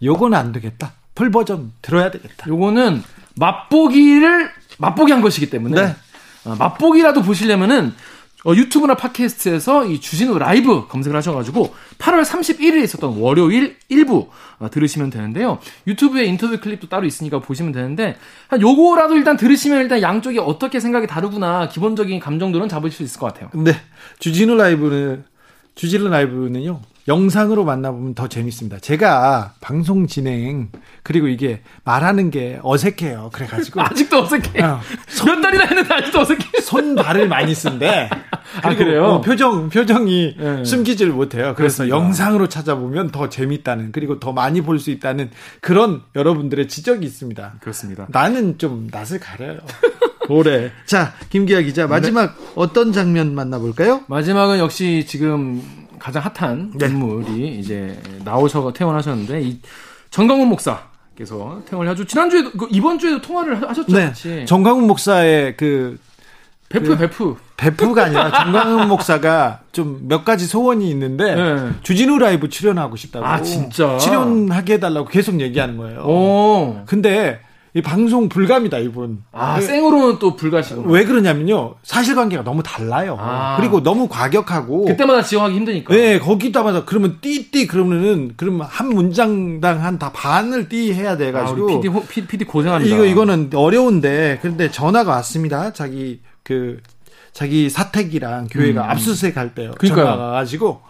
요거는 0.03 0.38
안 0.38 0.51
되겠다. 0.51 0.91
풀 1.16 1.32
버전 1.32 1.72
들어야 1.82 2.12
되겠다. 2.12 2.47
요거는 2.47 3.01
맛보기를 3.39 4.49
맛보기 4.78 5.11
한 5.11 5.21
것이기 5.21 5.49
때문에 5.49 5.82
네. 5.82 5.95
어, 6.45 6.55
맛보기라도 6.55 7.21
보시려면은 7.21 7.93
어, 8.45 8.53
유튜브나 8.53 8.95
팟캐스트에서 8.95 9.86
이 9.88 9.99
주진우 9.99 10.38
라이브 10.38 10.88
검색을 10.88 11.17
하셔가지고 11.17 11.75
8월 11.97 12.23
31일에 12.23 12.84
있었던 12.84 13.17
월요일 13.17 13.78
1부 13.89 14.30
어, 14.59 14.69
들으시면 14.69 15.09
되는데요. 15.09 15.59
유튜브에 15.88 16.25
인터뷰 16.25 16.59
클립도 16.59 16.88
따로 16.88 17.05
있으니까 17.05 17.39
보시면 17.39 17.73
되는데 17.73 18.15
한 18.47 18.61
요거라도 18.61 19.17
일단 19.17 19.38
들으시면 19.38 19.82
일단 19.82 20.01
양쪽이 20.01 20.39
어떻게 20.39 20.80
생각이 20.80 21.07
다르구나 21.07 21.67
기본적인 21.67 22.19
감정들은 22.19 22.69
잡으실 22.69 22.95
수 22.97 23.03
있을 23.03 23.19
것 23.19 23.34
같아요. 23.34 23.49
네. 23.53 23.73
주진우 24.19 24.55
라이브는 24.55 25.25
주진우 25.78 26.09
라이브는요. 26.09 26.82
영상으로 27.07 27.63
만나보면 27.63 28.15
더 28.15 28.28
재밌습니다. 28.28 28.80
제가 28.80 29.53
방송 29.61 30.07
진행 30.07 30.69
그리고 31.03 31.30
이게 31.30 31.61
말하는 31.86 32.32
게 32.32 32.59
어색해요. 32.63 33.30
그래가지고 33.32 33.80
아직도 33.86 34.23
어색해. 34.23 34.61
어, 34.61 34.82
몇 35.25 35.39
달이나 35.41 35.63
했는데 35.65 35.93
아직도 35.93 36.19
어색해. 36.19 36.59
손 36.61 36.95
발을 36.95 37.30
많이 37.30 37.55
쓴대. 37.55 38.09
아, 38.61 38.75
그래요? 38.75 39.05
어, 39.05 39.21
표정 39.21 39.69
표정이 39.69 40.36
네. 40.38 40.65
숨기질 40.65 41.11
못해요. 41.11 41.53
그래서 41.55 41.84
그렇습니다. 41.84 41.95
영상으로 41.95 42.49
찾아보면 42.49 43.11
더 43.11 43.30
재밌다는 43.30 43.93
그리고 43.93 44.19
더 44.19 44.34
많이 44.34 44.59
볼 44.61 44.78
수 44.80 44.89
있다는 44.91 45.30
그런 45.61 46.01
여러분들의 46.15 46.67
지적이 46.67 47.05
있습니다. 47.05 47.55
그렇습니다. 47.61 48.05
나는 48.09 48.57
좀 48.57 48.89
낯을 48.91 49.19
가려요. 49.21 49.59
올해. 50.30 50.71
자, 50.86 51.13
김기아 51.30 51.61
기자 51.61 51.88
마지막 51.88 52.36
어떤 52.55 52.91
장면 52.93 53.34
만나볼까요? 53.36 54.01
마지막은 54.07 54.59
역시 54.59 55.05
지금 55.07 55.61
가장 55.99 56.23
핫한 56.23 56.73
네. 56.75 56.88
인물이 56.88 57.57
이제 57.59 57.99
나오셔서 58.23 58.73
퇴원하셨는데 58.73 59.41
이 59.41 59.59
정광훈 60.12 60.47
목사께서 60.47 61.62
퇴원을 61.67 61.91
하죠. 61.91 62.05
지난주에도 62.05 62.51
그 62.51 62.67
이번 62.69 62.99
주에도 62.99 63.19
통화를 63.21 63.61
하- 63.63 63.69
하셨죠. 63.69 63.91
네. 63.95 64.05
같이. 64.05 64.45
정광훈 64.45 64.86
목사의 64.86 65.57
그 65.57 65.97
베프 66.69 66.86
그- 66.89 66.97
베프. 66.97 67.36
베프가 67.57 68.03
아니라 68.05 68.30
정광훈 68.43 68.88
목사가 68.89 69.61
좀 69.71 70.01
몇 70.07 70.23
가지 70.23 70.45
소원이 70.45 70.88
있는데 70.91 71.34
네. 71.34 71.69
주진우 71.82 72.19
라이브 72.19 72.49
출연하고 72.49 72.95
싶다고. 72.97 73.25
아, 73.25 73.41
진짜? 73.41 73.97
출연하게 73.97 74.73
해달라고 74.73 75.07
계속 75.07 75.39
얘기하는 75.41 75.78
거예요. 75.78 76.01
오. 76.01 76.84
근데 76.86 77.39
이 77.78 77.82
방송 77.84 78.28
불감이다 78.28 78.80
이분. 78.80 79.21
아 79.32 79.57
왜- 79.57 79.61
생으로는 79.61 80.17
또 80.17 80.36
불가시고. 80.36 80.82
왜 80.89 81.05
그러냐면요 81.05 81.75
사실관계가 81.84 82.43
너무 82.43 82.63
달라요. 82.63 83.15
아. 83.19 83.55
그리고 83.59 83.84
너무 83.84 84.07
과격하고. 84.07 84.86
그때마다 84.86 85.21
지원하기 85.21 85.55
힘드니까. 85.55 85.93
네, 85.93 86.17
거기다마다 86.17 86.86
그러면 86.86 87.19
띠띠 87.21 87.67
그러면은 87.67 88.34
그러면 88.36 88.65
한 88.67 88.89
문장당 88.89 89.84
한 89.84 89.99
다 89.99 90.11
반을 90.11 90.69
띠 90.69 90.91
해야 90.93 91.11
아, 91.11 91.17
돼가지고 91.17 91.65
우리 91.65 91.73
PD, 91.75 91.88
호- 91.89 92.03
PD 92.05 92.45
고생합니다. 92.45 92.95
이거 92.95 93.05
이거는 93.05 93.51
어려운데 93.53 94.39
그런데 94.41 94.71
전화가 94.71 95.11
왔습니다. 95.11 95.71
자기 95.73 96.21
그 96.43 96.80
자기 97.32 97.69
사택이랑 97.69 98.47
교회가 98.49 98.89
압수수색 98.89 99.38
할 99.38 99.53
때요. 99.53 99.69
음. 99.69 99.75
그러니까요. 99.78 100.05
전화가 100.15 100.32
가지고 100.32 100.82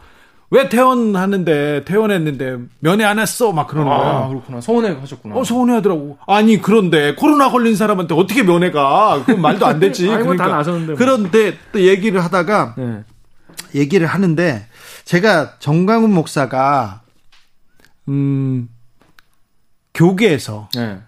왜 0.50 0.70
퇴원하는데 0.70 1.84
퇴원했는데 1.84 2.58
면회 2.80 3.04
안 3.04 3.20
했어 3.20 3.52
막 3.52 3.68
그러는 3.68 3.91
아 3.91 3.98
거예요. 3.98 4.30
그렇구나. 4.30 4.62
서운해 4.62 4.91
하셨구나. 4.91 5.36
어 5.36 5.43
서운해 5.43 5.74
하더라고. 5.76 6.18
아니 6.26 6.62
그런데 6.62 7.16
코로나 7.16 7.50
걸린 7.52 7.76
사람한테 7.76 8.16
어떻게 8.16 8.43
면회가? 8.43 9.24
그건 9.26 9.41
말도 9.41 9.66
안 9.66 9.80
되지. 9.80 10.10
아이고, 10.12 10.36
다 10.38 10.48
나섰는데 10.48 10.88
뭐. 10.93 10.95
그런데 10.98 11.58
또 11.74 11.82
얘기를 11.82 12.24
하다가 12.24 12.76
네. 12.78 13.04
얘기를 13.76 14.08
하는데 14.08 14.66
제가 15.04 15.56
정광훈 15.60 16.14
목사가 16.14 17.02
음 18.08 18.70
교계에서 19.93 20.70
네. 20.76 21.00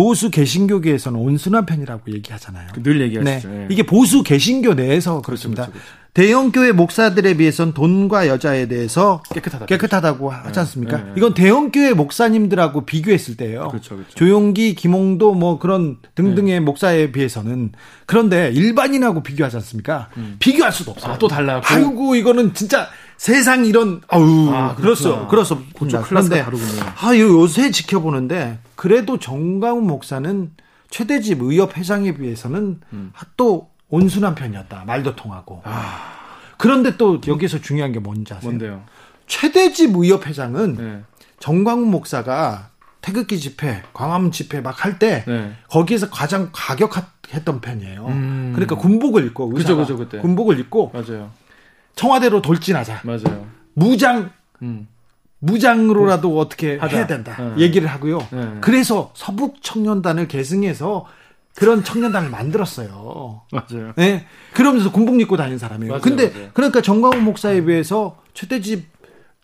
보수 0.00 0.30
개신교계에서는 0.30 1.20
온순한 1.20 1.66
편이라고 1.66 2.10
얘기하잖아요. 2.14 2.68
그늘 2.72 3.02
얘기하시죠. 3.02 3.48
네. 3.50 3.62
예. 3.64 3.66
이게 3.70 3.82
보수 3.82 4.22
개신교 4.22 4.72
내에서 4.72 5.20
그렇습니다. 5.20 5.64
그렇죠, 5.66 5.72
그렇죠. 5.78 6.00
대형 6.14 6.50
교회 6.52 6.72
목사들에 6.72 7.34
비해선 7.34 7.74
돈과 7.74 8.26
여자에 8.26 8.66
대해서 8.66 9.22
깨끗하다. 9.34 9.66
깨끗하다고 9.66 10.30
하지 10.30 10.58
않습니까? 10.60 10.96
네, 10.96 11.02
네. 11.04 11.12
이건 11.18 11.34
대형 11.34 11.70
교회 11.70 11.92
목사님들하고 11.92 12.86
비교했을 12.86 13.36
때예요. 13.36 13.68
그렇죠, 13.68 13.96
그렇죠. 13.96 14.14
조용기, 14.14 14.74
김홍도 14.74 15.34
뭐 15.34 15.58
그런 15.58 15.98
등등의 16.14 16.60
목사에 16.60 17.12
비해서는 17.12 17.72
그런데 18.06 18.50
일반인하고 18.54 19.22
비교하지 19.22 19.56
않습니까? 19.56 20.08
비교할 20.40 20.72
수도 20.72 20.92
없어요. 20.92 21.12
음. 21.12 21.14
아, 21.14 21.18
또 21.18 21.28
달라요. 21.28 21.60
그- 21.62 21.74
아이고 21.74 22.14
이거는 22.16 22.54
진짜 22.54 22.88
세상 23.20 23.66
이런 23.66 24.00
아우 24.08 24.48
아, 24.48 24.74
그렇소. 24.74 25.28
그렇소 25.28 25.58
다르군요. 26.42 26.82
아 26.96 27.14
요새 27.18 27.70
지켜보는데 27.70 28.60
그래도 28.76 29.18
정강훈 29.18 29.86
목사는 29.86 30.52
최대집 30.88 31.42
의협 31.42 31.76
회장에 31.76 32.14
비해서는 32.14 32.80
음. 32.94 33.12
또 33.36 33.68
온순한 33.90 34.34
편이었다 34.34 34.84
말도 34.86 35.16
통하고 35.16 35.62
그런데 36.56 36.96
또 36.96 37.20
여기서 37.26 37.60
중요한 37.60 37.92
게 37.92 37.98
뭔지 37.98 38.32
아세요? 38.32 38.52
뭔데요? 38.52 38.84
최대집 39.26 39.94
의협 39.96 40.26
회장은 40.26 40.76
네. 40.76 41.00
정광훈 41.40 41.90
목사가 41.90 42.70
태극기 43.02 43.38
집회, 43.38 43.82
광화문 43.92 44.32
집회 44.32 44.62
막 44.62 44.82
할때 44.82 45.24
네. 45.26 45.52
거기에서 45.68 46.08
가장 46.08 46.48
과격했던 46.52 47.60
편이에요. 47.60 48.06
음. 48.06 48.52
그러니까 48.54 48.76
군복을 48.76 49.26
입고 49.26 49.50
그죠, 49.50 49.58
의사가 49.58 49.82
그죠, 49.82 49.98
그때. 49.98 50.18
군복을 50.20 50.58
입고 50.58 50.92
맞아요. 50.94 51.38
청와대로 52.00 52.40
돌진하자. 52.40 53.02
맞아요. 53.04 53.46
무장 53.74 54.30
음. 54.62 54.88
무장으로라도 55.40 56.38
어떻게 56.38 56.78
하자. 56.78 56.96
해야 56.96 57.06
된다. 57.06 57.36
네. 57.38 57.62
얘기를 57.62 57.86
하고요. 57.88 58.26
네. 58.30 58.54
그래서 58.62 59.12
서북 59.14 59.62
청년단을 59.62 60.26
계승해서 60.26 61.06
그런 61.54 61.84
청년단을 61.84 62.30
만들었어요. 62.30 63.42
맞아요. 63.52 63.92
네. 63.96 64.26
그러면서 64.54 64.90
군복 64.90 65.20
입고 65.20 65.36
다니는 65.36 65.58
사람이에요. 65.58 65.92
맞아요, 65.92 66.00
근데 66.00 66.30
맞아요. 66.30 66.48
그러니까 66.54 66.80
정광훈 66.80 67.22
목사에 67.22 67.62
비해서 67.66 68.16
최대집 68.32 68.86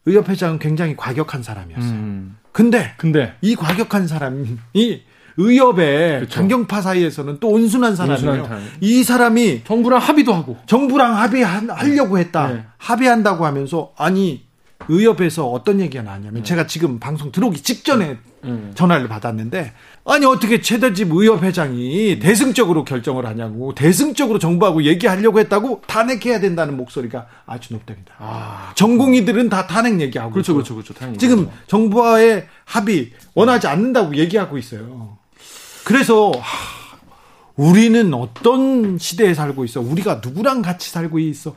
의협회장은 0.07 0.59
굉장히 0.59 0.97
과격한 0.97 1.43
사람이었어요. 1.43 1.91
음. 1.93 2.39
근데 2.53 2.95
근데 2.97 3.35
이 3.43 3.55
과격한 3.55 4.07
사람이 4.07 5.03
의협의 5.37 6.21
그쵸. 6.21 6.41
강경파 6.41 6.81
사이에서는 6.81 7.39
또 7.41 7.49
온순한 7.51 7.97
사람이에요. 7.97 8.43
온순한. 8.43 8.63
이 8.81 9.03
사람이 9.03 9.63
정부랑 9.65 10.01
합의도 10.01 10.33
하고. 10.33 10.57
정부랑 10.67 11.17
합의하려고 11.17 12.19
했다. 12.19 12.49
네. 12.49 12.65
합의한다고 12.79 13.45
하면서 13.45 13.93
아니 13.97 14.47
의협에서 14.89 15.49
어떤 15.49 15.81
얘기가 15.81 16.03
나왔냐면 16.03 16.45
제가 16.45 16.67
지금 16.67 16.99
방송 16.99 17.33
들어오기 17.33 17.63
직전에 17.63 18.19
음. 18.45 18.71
전화를 18.75 19.09
받았는데 19.09 19.73
아니 20.05 20.25
어떻게 20.27 20.61
최대집 20.61 21.11
의협 21.13 21.43
회장이 21.43 22.21
대승적으로 22.21 22.85
결정을 22.85 23.27
하냐고 23.27 23.75
대승적으로 23.75 24.39
정부하고 24.39 24.85
얘기하려고 24.85 25.41
했다고 25.41 25.83
탄핵해야 25.87 26.39
된다는 26.41 26.77
목소리가 26.77 27.27
아주 27.47 27.73
높답니다. 27.73 28.15
아. 28.19 28.73
전공의들은 28.77 29.49
다 29.49 29.67
탄핵 29.67 30.01
얘기하고 30.01 30.31
그렇죠. 30.33 30.55
그렇죠, 30.55 30.75
그렇죠. 30.75 30.95
당연히. 30.95 31.19
지금 31.19 31.49
정부와의 31.67 32.47
합의 32.65 33.13
원하지 33.35 33.67
않는다고 33.67 34.15
얘기하고 34.17 34.59
있어요. 34.59 35.19
그래서 35.87 36.33
하, 36.33 36.99
우리는 37.55 38.13
어떤 38.13 38.99
시대에 38.99 39.35
살고 39.35 39.65
있어? 39.67 39.81
우리가 39.81 40.21
누구랑 40.21 40.61
같이 40.61 40.91
살고 40.91 41.21
있어? 41.21 41.55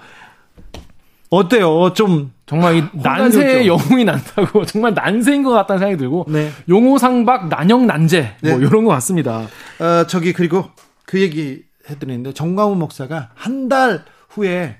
어때요? 1.32 1.94
좀 1.96 2.32
정말 2.46 2.76
이 2.78 2.84
난세의. 2.94 3.68
영웅이 3.68 4.06
난다고 4.06 4.66
정말 4.70 4.94
난세인 4.94 5.42
것 5.42 5.50
같다는 5.50 5.80
생각이 5.80 5.98
들고 5.98 6.26
네. 6.30 6.52
용호상박 6.70 7.50
난영 7.50 7.88
난제 7.88 8.36
뭐 8.44 8.52
네. 8.52 8.66
이런 8.68 8.86
것 8.86 8.92
같습니다. 8.92 9.48
어, 9.80 10.06
저기 10.08 10.32
그리고 10.34 10.70
그 11.08 11.20
얘기 11.20 11.64
해드리는데 11.90 12.34
정광훈 12.34 12.78
목사가 12.78 13.30
한 13.34 13.68
달 13.68 14.06
후에 14.30 14.78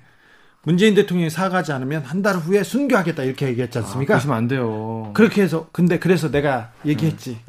문재인 0.64 0.94
대통령이 0.94 1.32
사과하지 1.32 1.72
않으면 1.72 2.04
한 2.04 2.22
달 2.22 2.36
후에 2.36 2.62
순교하겠다 2.64 3.24
이렇게 3.24 3.48
얘기했지 3.48 3.80
않습니까? 3.80 4.14
그러시면 4.14 4.38
안 4.38 4.48
돼요. 4.48 5.10
그렇게 5.16 5.42
해서 5.42 5.68
근데 5.72 5.98
그래서 5.98 6.30
내가 6.30 6.72
얘기했지 6.86 7.40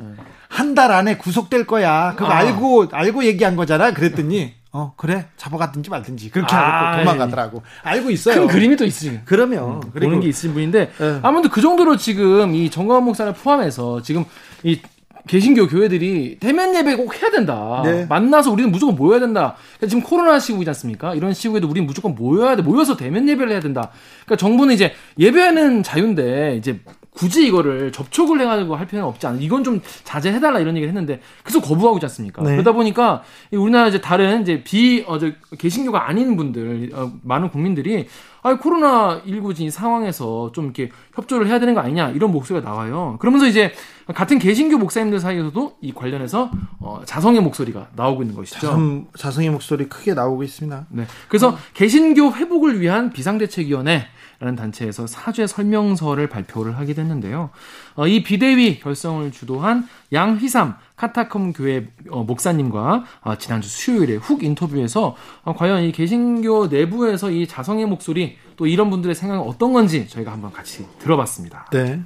한 0.50 0.74
달 0.74 0.90
안에 0.92 1.16
구속될 1.16 1.66
거야 1.66 2.14
그거 2.16 2.30
아. 2.30 2.36
알고 2.38 2.88
알고 2.92 3.24
얘기한 3.24 3.56
거잖아 3.56 3.92
그랬더니 3.94 4.52
어 4.72 4.92
그래 4.96 5.26
잡아가든지 5.36 5.90
말든지 5.90 6.30
그렇게 6.30 6.54
아, 6.54 6.90
하고 6.90 6.96
또 6.98 7.04
도망가더라고 7.04 7.62
알고 7.82 8.10
있어요 8.10 8.42
큰 8.42 8.46
그림이 8.48 8.76
또 8.76 8.84
있으시. 8.84 9.20
그러면 9.24 9.80
그리고 9.92 10.10
보는 10.10 10.20
게 10.20 10.28
있으신 10.28 10.52
분인데 10.52 10.92
예. 11.00 11.20
아무튼 11.22 11.50
그 11.50 11.60
정도로 11.60 11.96
지금 11.96 12.54
이 12.54 12.70
정광훈 12.70 13.04
목사를 13.04 13.32
포함해서 13.32 14.02
지금 14.02 14.24
이 14.62 14.80
개신교 15.28 15.68
교회들이 15.68 16.38
대면 16.40 16.74
예배 16.74 16.96
꼭 16.96 17.14
해야 17.20 17.30
된다. 17.30 17.82
네. 17.84 18.06
만나서 18.08 18.50
우리는 18.50 18.72
무조건 18.72 18.96
모여야 18.96 19.20
된다. 19.20 19.54
그러니까 19.76 19.86
지금 19.88 20.02
코로나 20.02 20.38
시국이지 20.40 20.68
않습니까? 20.70 21.14
이런 21.14 21.34
시국에도 21.34 21.68
우리는 21.68 21.86
무조건 21.86 22.14
모여야 22.14 22.56
돼. 22.56 22.62
모여서 22.62 22.96
대면 22.96 23.28
예배를 23.28 23.52
해야 23.52 23.60
된다. 23.60 23.90
그러니까 24.24 24.36
정부는 24.40 24.74
이제 24.74 24.94
예배하는 25.18 25.82
자유인데 25.82 26.56
이제 26.56 26.80
굳이 27.12 27.46
이거를 27.46 27.92
접촉을 27.92 28.40
해가지고 28.40 28.76
할 28.76 28.86
필요는 28.86 29.08
없지 29.08 29.26
않아. 29.26 29.38
이건 29.40 29.64
좀 29.64 29.80
자제해달라 30.04 30.60
이런 30.60 30.76
얘기를 30.76 30.88
했는데 30.88 31.20
계속 31.44 31.60
거부하고 31.62 31.96
있지 31.96 32.06
않습니까? 32.06 32.42
네. 32.42 32.52
그러다 32.52 32.72
보니까 32.72 33.22
이 33.52 33.56
우리나라 33.56 33.88
이제 33.88 34.00
다른 34.00 34.42
이제 34.42 34.62
비, 34.62 35.04
어, 35.06 35.18
저, 35.18 35.30
개신교가 35.58 36.08
아닌 36.08 36.36
분들, 36.36 36.90
어, 36.94 37.12
많은 37.22 37.50
국민들이 37.50 38.06
아, 38.42 38.56
코로나19 38.56 39.54
진 39.54 39.70
상황에서 39.70 40.50
좀 40.52 40.66
이렇게 40.66 40.90
협조를 41.14 41.46
해야 41.48 41.58
되는 41.58 41.74
거 41.74 41.80
아니냐 41.80 42.10
이런 42.10 42.32
목소리가 42.32 42.66
나와요. 42.66 43.16
그러면서 43.20 43.46
이제 43.46 43.72
같은 44.14 44.38
개신교 44.38 44.78
목사님들 44.78 45.20
사이에서도 45.20 45.76
이 45.82 45.92
관련해서 45.92 46.50
어, 46.78 47.02
자성의 47.04 47.42
목소리가 47.42 47.88
나오고 47.96 48.22
있는 48.22 48.34
것이죠. 48.34 48.60
참 48.60 49.06
자성의 49.16 49.50
목소리 49.50 49.88
크게 49.88 50.14
나오고 50.14 50.42
있습니다 50.42 50.86
네. 50.90 51.06
그래서 51.28 51.56
개신교 51.74 52.32
회복을 52.32 52.80
위한 52.80 53.10
비상대책위원회 53.12 54.06
라는 54.40 54.56
단체에서 54.56 55.06
사죄 55.06 55.46
설명서를 55.46 56.30
발표를 56.30 56.78
하게 56.78 56.94
됐는데요. 56.94 57.50
어, 57.94 58.06
이 58.06 58.22
비대위 58.22 58.80
결성을 58.80 59.30
주도한 59.30 59.86
양휘삼 60.14 60.76
카타콤 60.96 61.52
교회 61.52 61.88
어, 62.08 62.24
목사님과 62.24 63.04
어, 63.20 63.36
지난주 63.36 63.68
수요일에 63.68 64.16
훅 64.16 64.42
인터뷰에서 64.42 65.14
어, 65.42 65.54
과연 65.54 65.82
이 65.82 65.92
개신교 65.92 66.68
내부에서 66.68 67.30
이 67.30 67.46
자성의 67.46 67.84
목소리 67.84 68.38
또 68.56 68.66
이런 68.66 68.88
분들의 68.88 69.14
생각은 69.14 69.46
어떤 69.46 69.74
건지 69.74 70.08
저희가 70.08 70.32
한번 70.32 70.52
같이 70.52 70.86
들어봤습니다. 71.00 71.66
네. 71.72 72.00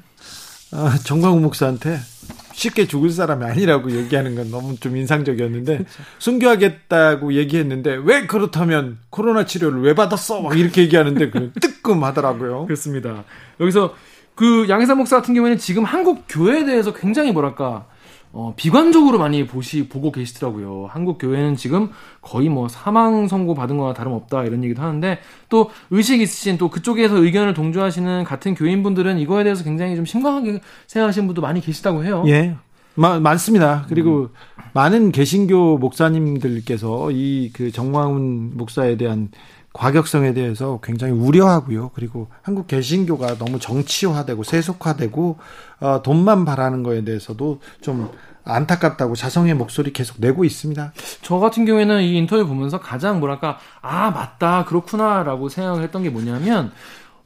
아, 0.73 0.99
정광훈 1.05 1.41
목사한테 1.41 1.99
쉽게 2.55 2.87
죽을 2.87 3.11
사람이 3.11 3.45
아니라고 3.45 3.91
얘기하는 3.91 4.35
건 4.35 4.51
너무 4.51 4.77
좀 4.77 4.97
인상적이었는데 4.97 5.77
그렇죠. 5.79 6.03
순교하겠다고 6.19 7.35
얘기했는데 7.35 7.99
왜 8.05 8.27
그렇다면 8.27 8.99
코로나 9.11 9.45
치료를 9.45 9.83
왜 9.83 9.95
받았어? 9.95 10.41
막 10.41 10.59
이렇게 10.59 10.83
얘기하는데 10.83 11.31
그 11.31 11.53
뜨끔하더라고요. 11.61 12.67
그렇습니다. 12.67 13.25
여기서 13.61 13.95
그 14.35 14.67
양해사 14.69 14.95
목사 14.95 15.17
같은 15.17 15.35
경우에는 15.35 15.59
지금 15.59 15.85
한국 15.85 16.25
교회에 16.29 16.65
대해서 16.65 16.93
굉장히 16.93 17.33
뭐랄까 17.33 17.87
어, 18.37 18.53
비관적으로 18.57 19.19
많이 19.19 19.47
보시 19.47 19.89
보고 19.89 20.11
계시더라고요. 20.11 20.89
한국 20.91 21.19
교회는 21.19 21.55
지금 21.55 21.91
거의 22.21 22.49
뭐 22.49 22.67
사망 22.69 23.29
선고 23.29 23.55
받은 23.55 23.77
거와 23.77 23.95
다름없다 23.95 24.43
이런 24.45 24.65
얘기도 24.65 24.83
하는데 24.83 25.21
또 25.49 25.71
의식 25.91 26.21
있으신 26.21 26.59
또 26.59 26.69
그쪽에서 26.69 27.17
의견을 27.17 27.55
동조하시는 27.55 28.25
같은 28.25 28.57
교인분들은 28.57 29.19
이거에 29.21 29.45
대해서 29.45 29.63
굉장히 29.63 29.95
좀 29.95 30.05
심각하게 30.05 30.61
생각하시는 30.89 31.29
분도 31.29 31.43
많이 31.43 31.61
계시다고 31.61 32.05
해요. 32.05 32.25
예. 32.27 32.57
마, 32.97 33.21
많습니다. 33.21 33.87
그리고 33.89 34.23
음. 34.23 34.29
많은 34.73 35.13
개신교 35.13 35.79
목사님들께서 35.79 37.11
이 37.13 37.51
그 37.53 37.71
정광훈 37.71 38.57
목사에 38.57 38.97
대한 38.97 39.31
과격성에 39.75 40.33
대해서 40.35 40.81
굉장히 40.83 41.13
우려하고요. 41.13 41.91
그리고 41.95 42.29
한국 42.43 42.69
개신교가 42.69 43.39
너무 43.39 43.59
정치화되고 43.59 44.45
세속화되고 44.45 45.39
어, 45.81 46.03
돈만 46.03 46.45
바라는 46.45 46.83
거에 46.85 47.05
대해서도 47.05 47.61
좀 47.83 48.09
안타깝다고 48.45 49.17
자성의 49.17 49.55
목소리 49.55 49.93
계속 49.93 50.17
내고 50.21 50.45
있습니다. 50.45 50.93
저 51.23 51.39
같은 51.39 51.65
경우에는 51.65 52.03
이 52.03 52.17
인터뷰 52.17 52.47
보면서 52.47 52.79
가장 52.79 53.19
뭐랄까 53.19 53.59
아 53.81 54.11
맞다 54.11 54.65
그렇구나라고 54.65 55.49
생각을 55.49 55.83
했던 55.83 56.03
게 56.03 56.11
뭐냐면 56.11 56.71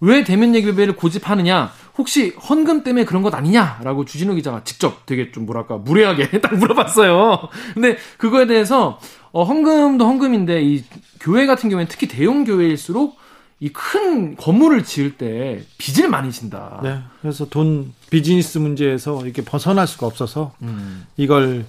왜 0.00 0.24
대면 0.24 0.54
예배를 0.54 0.96
고집하느냐? 0.96 1.72
혹시 1.96 2.30
헌금 2.48 2.84
때문에 2.84 3.04
그런 3.04 3.22
것 3.22 3.34
아니냐라고 3.34 4.04
주진우 4.04 4.34
기자가 4.36 4.62
직접 4.64 5.04
되게 5.06 5.32
좀 5.32 5.46
뭐랄까 5.46 5.76
무례하게 5.76 6.38
딱 6.40 6.54
물어봤어요. 6.56 7.48
근데 7.74 7.96
그거에 8.16 8.46
대해서 8.46 9.00
어, 9.32 9.42
헌금도 9.44 10.06
헌금인데 10.06 10.62
이 10.62 10.84
교회 11.20 11.46
같은 11.46 11.68
경우에는 11.68 11.88
특히 11.90 12.06
대형 12.06 12.44
교회일수록 12.44 13.18
이 13.60 13.70
큰 13.70 14.36
건물을 14.36 14.84
지을 14.84 15.16
때 15.16 15.62
빚을 15.78 16.08
많이 16.08 16.30
진다. 16.30 16.80
네. 16.82 17.00
그래서 17.20 17.44
돈 17.48 17.92
비즈니스 18.08 18.58
문제에서 18.58 19.24
이렇게 19.24 19.42
벗어날 19.42 19.88
수가 19.88 20.06
없어서 20.06 20.52
음. 20.62 21.04
이걸 21.16 21.66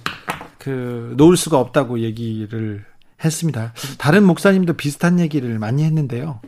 그 0.58 1.14
놓을 1.16 1.36
수가 1.36 1.58
없다고 1.58 1.98
얘기를 2.00 2.84
했습니다. 3.24 3.72
다른 3.98 4.24
목사님도 4.24 4.74
비슷한 4.74 5.18
얘기를 5.18 5.58
많이 5.58 5.82
했는데요. 5.82 6.40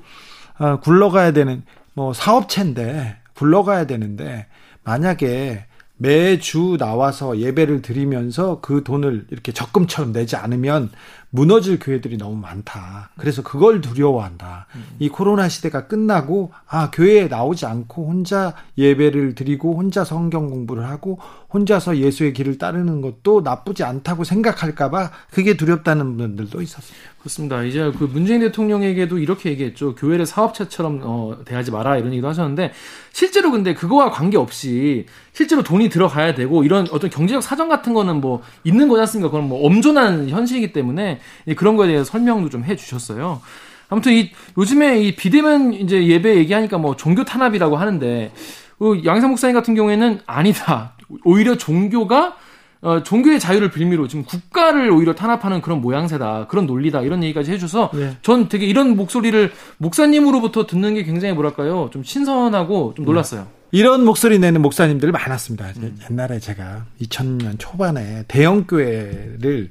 어, 0.59 0.81
굴러가야 0.81 1.33
되는 1.33 1.63
뭐 1.95 2.13
사업체인데 2.13 3.17
굴러가야 3.35 3.87
되는데 3.87 4.47
만약에 4.85 5.67
매주 5.97 6.77
나와서 6.79 7.39
예배를 7.39 7.81
드리면서 7.83 8.61
그 8.61 8.83
돈을 8.83 9.27
이렇게 9.31 9.53
적금처럼 9.53 10.13
내지 10.13 10.35
않으면 10.37 10.91
무너질 11.35 11.79
교회들이 11.79 12.19
너무 12.19 12.37
많다. 12.37 13.09
그래서 13.17 13.43
그걸 13.43 13.81
두려워한다. 13.81 14.67
이 14.99 15.09
코로나 15.09 15.49
시대가 15.49 15.87
끝나고 15.87 16.53
아 16.69 16.91
교회에 16.91 17.27
나오지 17.27 17.65
않고 17.65 18.07
혼자 18.07 18.55
예배를 18.77 19.35
드리고 19.35 19.75
혼자 19.75 20.05
성경 20.05 20.51
공부를 20.51 20.87
하고 20.87 21.19
혼자서 21.53 21.97
예수의 21.97 22.35
길을 22.35 22.59
따르는 22.59 23.01
것도 23.01 23.41
나쁘지 23.43 23.83
않다고 23.83 24.25
생각할까봐 24.25 25.11
그게 25.31 25.57
두렵다는 25.57 26.19
분들도 26.19 26.61
있었어요. 26.61 26.97
그렇습니다. 27.19 27.63
이제 27.63 27.93
그 27.99 28.05
문재인 28.05 28.41
대통령에게도 28.41 29.19
이렇게 29.19 29.51
얘기했죠. 29.51 29.95
교회를 29.95 30.27
사업체처럼 30.27 31.01
어, 31.05 31.37
대하지 31.45 31.71
마라 31.71 31.97
이런 31.97 32.13
얘기도 32.13 32.29
하셨는데 32.29 32.73
실제로 33.13 33.53
근데 33.53 33.75
그거와 33.75 34.11
관계없이 34.11 35.07
실제로 35.33 35.63
돈이 35.63 35.89
들어가야 35.89 36.35
되고 36.35 36.65
이런 36.65 36.89
어떤 36.91 37.11
경제적 37.11 37.43
사정 37.43 37.69
같은 37.69 37.95
거는 37.95 38.21
뭐 38.21 38.43
있는 38.65 38.89
거지 38.89 39.01
않습니까? 39.03 39.31
그건 39.31 39.49
뭐 39.49 39.65
엄존한 39.67 40.31
현실이기 40.31 40.73
때문에 40.73 41.21
그런 41.57 41.77
거에 41.77 41.89
대해서 41.89 42.05
설명도 42.05 42.51
좀 42.51 42.65
해주셨어요. 42.65 43.41
아무튼 43.89 44.13
이 44.13 44.31
요즘에 44.57 45.03
이 45.03 45.15
비대면 45.17 45.75
이제 45.75 46.07
예배 46.07 46.37
얘기하니까 46.37 46.79
뭐 46.79 46.97
종교 46.97 47.25
탄압이라고 47.25 47.77
하는데 47.77 48.33
그 48.79 49.03
양상 49.05 49.31
목사님 49.31 49.55
같은 49.55 49.75
경우에는 49.75 50.21
아니다. 50.27 50.97
오히려 51.25 51.57
종교가 51.57 52.37
어, 52.81 53.03
종교의 53.05 53.39
자유를 53.39 53.71
빌미로 53.71 54.09
지금 54.09 54.25
국가를 54.25 54.91
오히려 54.91 55.15
탄압하는 55.15 55.61
그런 55.61 55.81
모양새다. 55.81 56.49
그런 56.49 56.67
논리다. 56.67 57.03
이런 57.03 57.23
얘기까지 57.23 57.53
해줘서 57.53 57.91
네. 57.95 58.17
전 58.23 58.49
되게 58.49 58.67
이런 58.67 58.97
목소리를 58.97 59.53
목사님으로부터 59.79 60.67
듣는 60.67 60.95
게 60.95 61.05
굉장히 61.05 61.33
뭐랄까요. 61.35 61.91
좀 61.93 62.03
신선하고 62.03 62.95
좀 62.97 63.05
놀랐어요. 63.05 63.43
네. 63.43 63.47
이런 63.71 64.05
목소리 64.05 64.39
내는 64.39 64.61
목사님들 64.63 65.13
많았습니다. 65.13 65.67
음. 65.77 65.97
옛날에 66.11 66.41
제가 66.41 66.87
2000년 67.01 67.55
초반에 67.59 68.25
대형 68.27 68.67
교회를 68.67 69.71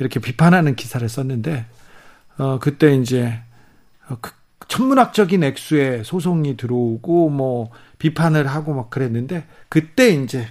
이렇게 0.00 0.18
비판하는 0.18 0.74
기사를 0.74 1.06
썼는데 1.08 1.66
어 2.38 2.58
그때 2.58 2.96
이제 2.96 3.40
어, 4.08 4.16
그 4.20 4.32
천문학적인 4.66 5.44
액수의 5.44 6.04
소송이 6.04 6.56
들어오고 6.56 7.28
뭐 7.28 7.70
비판을 7.98 8.46
하고 8.46 8.74
막 8.74 8.90
그랬는데 8.90 9.44
그때 9.68 10.08
이제 10.08 10.46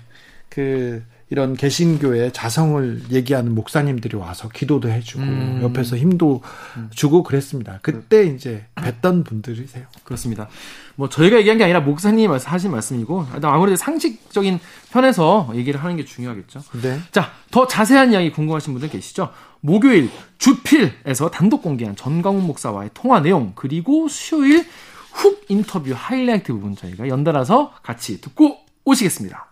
그 0.49 1.03
이런 1.31 1.55
개신교의 1.55 2.33
자성을 2.33 3.03
얘기하는 3.11 3.53
목사님들이 3.53 4.17
와서 4.17 4.49
기도도 4.49 4.89
해주고 4.89 5.21
음. 5.21 5.59
옆에서 5.61 5.95
힘도 5.95 6.41
음. 6.77 6.89
주고 6.91 7.21
그랬습니다. 7.21 7.79
그때 7.83 8.25
이제 8.25 8.65
뵀던 8.75 9.25
분들이세요. 9.25 9.85
그렇습니다. 10.03 10.49
뭐 10.95 11.07
저희가 11.07 11.37
얘기한 11.37 11.59
게 11.59 11.63
아니라 11.63 11.81
목사님 11.81 12.31
하신 12.31 12.71
말씀이고 12.71 13.27
아무래도 13.43 13.75
상식적인 13.75 14.59
편에서 14.91 15.51
얘기를 15.53 15.81
하는 15.83 15.97
게 15.97 16.03
중요하겠죠. 16.03 16.61
네. 16.81 16.99
자, 17.11 17.31
더 17.51 17.67
자세한 17.67 18.11
이야기 18.11 18.31
궁금하신 18.31 18.73
분들 18.73 18.89
계시죠? 18.89 19.31
목요일 19.61 20.09
주필에서 20.39 21.29
단독 21.29 21.61
공개한 21.61 21.95
전광훈 21.95 22.45
목사와의 22.47 22.89
통화 22.93 23.21
내용 23.21 23.51
그리고 23.55 24.07
수요일 24.07 24.65
훅 25.11 25.45
인터뷰 25.49 25.93
하이라이트 25.95 26.53
부분 26.53 26.75
저희가 26.75 27.07
연달아서 27.07 27.73
같이 27.83 28.19
듣고 28.19 28.57
오시겠습니다. 28.85 29.48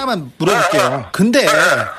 하나만 0.00 0.32
물어볼게요. 0.38 1.08
근데 1.12 1.46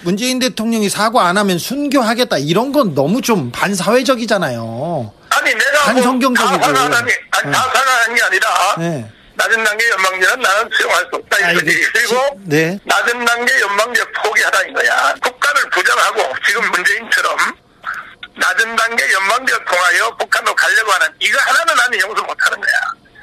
문재인 0.02 0.40
대통령이 0.40 0.90
사과 0.90 1.28
안 1.28 1.38
하면 1.38 1.60
순교하겠다 1.60 2.38
이런 2.40 2.72
건 2.72 2.96
너무 2.96 3.22
좀 3.22 3.52
반사회적이잖아요. 3.52 5.14
아니 5.30 5.54
내가 5.54 5.84
반성경적이고. 5.86 6.58
뭐 6.58 6.74
게, 7.06 7.20
아니, 7.32 7.52
다산하는 7.54 8.16
게 8.16 8.24
아니라 8.24 8.76
네. 8.80 9.12
낮은 9.36 9.64
단계 9.64 9.90
연방제는 9.90 10.40
나는 10.42 10.70
수용할 10.74 11.00
수 11.00 11.10
없다 11.14 11.52
이거지. 11.52 11.82
그리고 11.94 12.40
네. 12.44 12.80
낮은 12.84 13.26
단계 13.26 13.62
연방제 13.62 14.04
포기하라 14.24 14.62
이거야. 14.64 15.16
국가를 15.24 15.70
부정하고 15.70 16.34
지금 16.46 16.70
문재인처럼 16.72 17.38
낮은 18.36 18.76
단계 18.76 19.14
연방제를 19.14 19.66
통하여 19.66 20.18
북한으로 20.18 20.56
가려고 20.56 20.92
하는 20.92 21.08
이거 21.20 21.38
하나는 21.40 21.76
나는 21.76 22.02
용서 22.02 22.24
못하는 22.24 22.60
거야. 22.60 22.72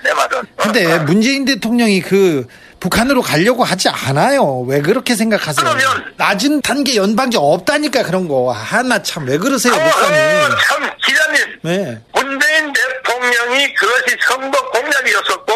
내 0.05 0.15
말은. 0.15 0.43
근데 0.57 0.87
어, 0.87 0.95
어. 0.95 0.99
문재인 1.01 1.45
대통령이 1.45 2.01
그 2.01 2.47
북한으로 2.81 3.23
가려고 3.23 3.65
하지 3.65 3.89
않아요. 3.89 4.61
왜 4.61 4.81
그렇게 4.81 5.15
생각하세요? 5.17 5.65
그러면 5.65 6.15
낮은 6.17 6.61
단계 6.63 6.95
연방제 6.97 7.37
없다니까 7.41 8.05
그런 8.05 8.29
거. 8.29 8.53
하나 8.53 9.03
참 9.03 9.27
왜 9.27 9.37
그러세요, 9.37 9.75
어, 9.75 9.79
목사님? 9.79 10.15
어, 10.15 10.57
참 10.57 10.91
기자님. 11.05 11.59
네. 11.63 12.01
문재인 12.15 12.73
대통령이 12.73 13.75
그것이 13.75 14.17
선거 14.29 14.71
공약이었었고 14.71 15.53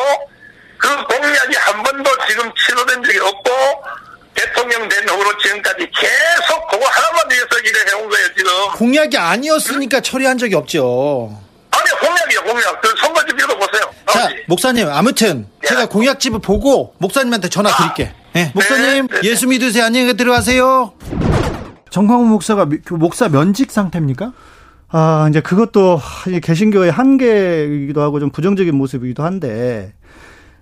그 0.79 0.89
공약이 1.05 1.57
한 1.57 1.83
번도 1.85 2.11
지금 2.29 2.51
치료된 2.67 3.03
적이 3.05 3.19
없고 3.21 3.51
대통령 4.35 4.89
된 4.89 5.09
후로 5.09 5.39
지금까지 5.39 5.79
계속 5.95 6.69
그거 6.71 6.85
하나만 6.87 7.31
위해서 7.31 7.47
일을 7.65 7.89
해온 7.91 8.09
거예요, 8.09 8.29
지금. 8.37 8.51
공약이 8.79 9.17
아니었으니까 9.17 9.99
응? 9.99 10.03
처리한 10.03 10.39
적이 10.39 10.57
없죠. 10.57 11.39
아니, 11.93 12.01
공약이요, 12.01 12.43
공약. 12.45 12.81
그 12.81 12.89
선거집 12.99 13.39
읽어보세요. 13.39 13.83
자, 14.07 14.29
목사님, 14.47 14.89
아무튼 14.89 15.47
네. 15.61 15.69
제가 15.69 15.87
공약집을 15.87 16.41
보고 16.41 16.95
목사님한테 16.99 17.49
전화 17.49 17.75
드릴게. 17.77 18.15
네. 18.33 18.51
목사님, 18.55 19.09
네, 19.09 19.21
네, 19.21 19.29
예수 19.29 19.47
믿으세요. 19.47 19.85
안녕히 19.85 20.15
들어가세요. 20.17 20.93
정광훈 21.91 22.29
목사가 22.29 22.67
그 22.85 22.95
목사 22.95 23.29
면직 23.29 23.71
상태입니까? 23.71 24.33
아, 24.89 25.27
이제 25.31 25.41
그것도 25.41 26.01
개신교의 26.43 26.91
한계이기도 26.91 28.03
하고 28.03 28.21
좀 28.21 28.31
부정적인 28.31 28.75
모습이기도 28.75 29.23
한데, 29.23 29.95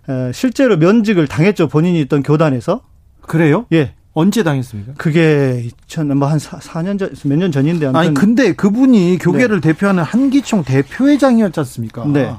에, 0.08 0.32
실제로 0.32 0.76
면직을 0.76 1.26
당했죠. 1.26 1.68
본인이 1.68 2.00
있던 2.02 2.22
교단에서. 2.22 2.82
그래요? 3.22 3.66
예. 3.72 3.94
언제 4.12 4.42
당했습니까? 4.42 4.94
그게 4.96 5.62
2000, 5.86 6.16
뭐한 6.16 6.38
4년 6.38 6.98
전, 6.98 7.10
몇 7.24 7.36
년 7.38 7.52
전인데. 7.52 7.86
아무튼. 7.86 8.00
아니, 8.00 8.14
근데 8.14 8.52
그분이 8.54 9.18
교계를 9.20 9.60
네. 9.60 9.72
대표하는 9.72 10.02
한기총 10.02 10.64
대표회장이었지 10.64 11.60
않습니까? 11.60 12.04
네. 12.06 12.34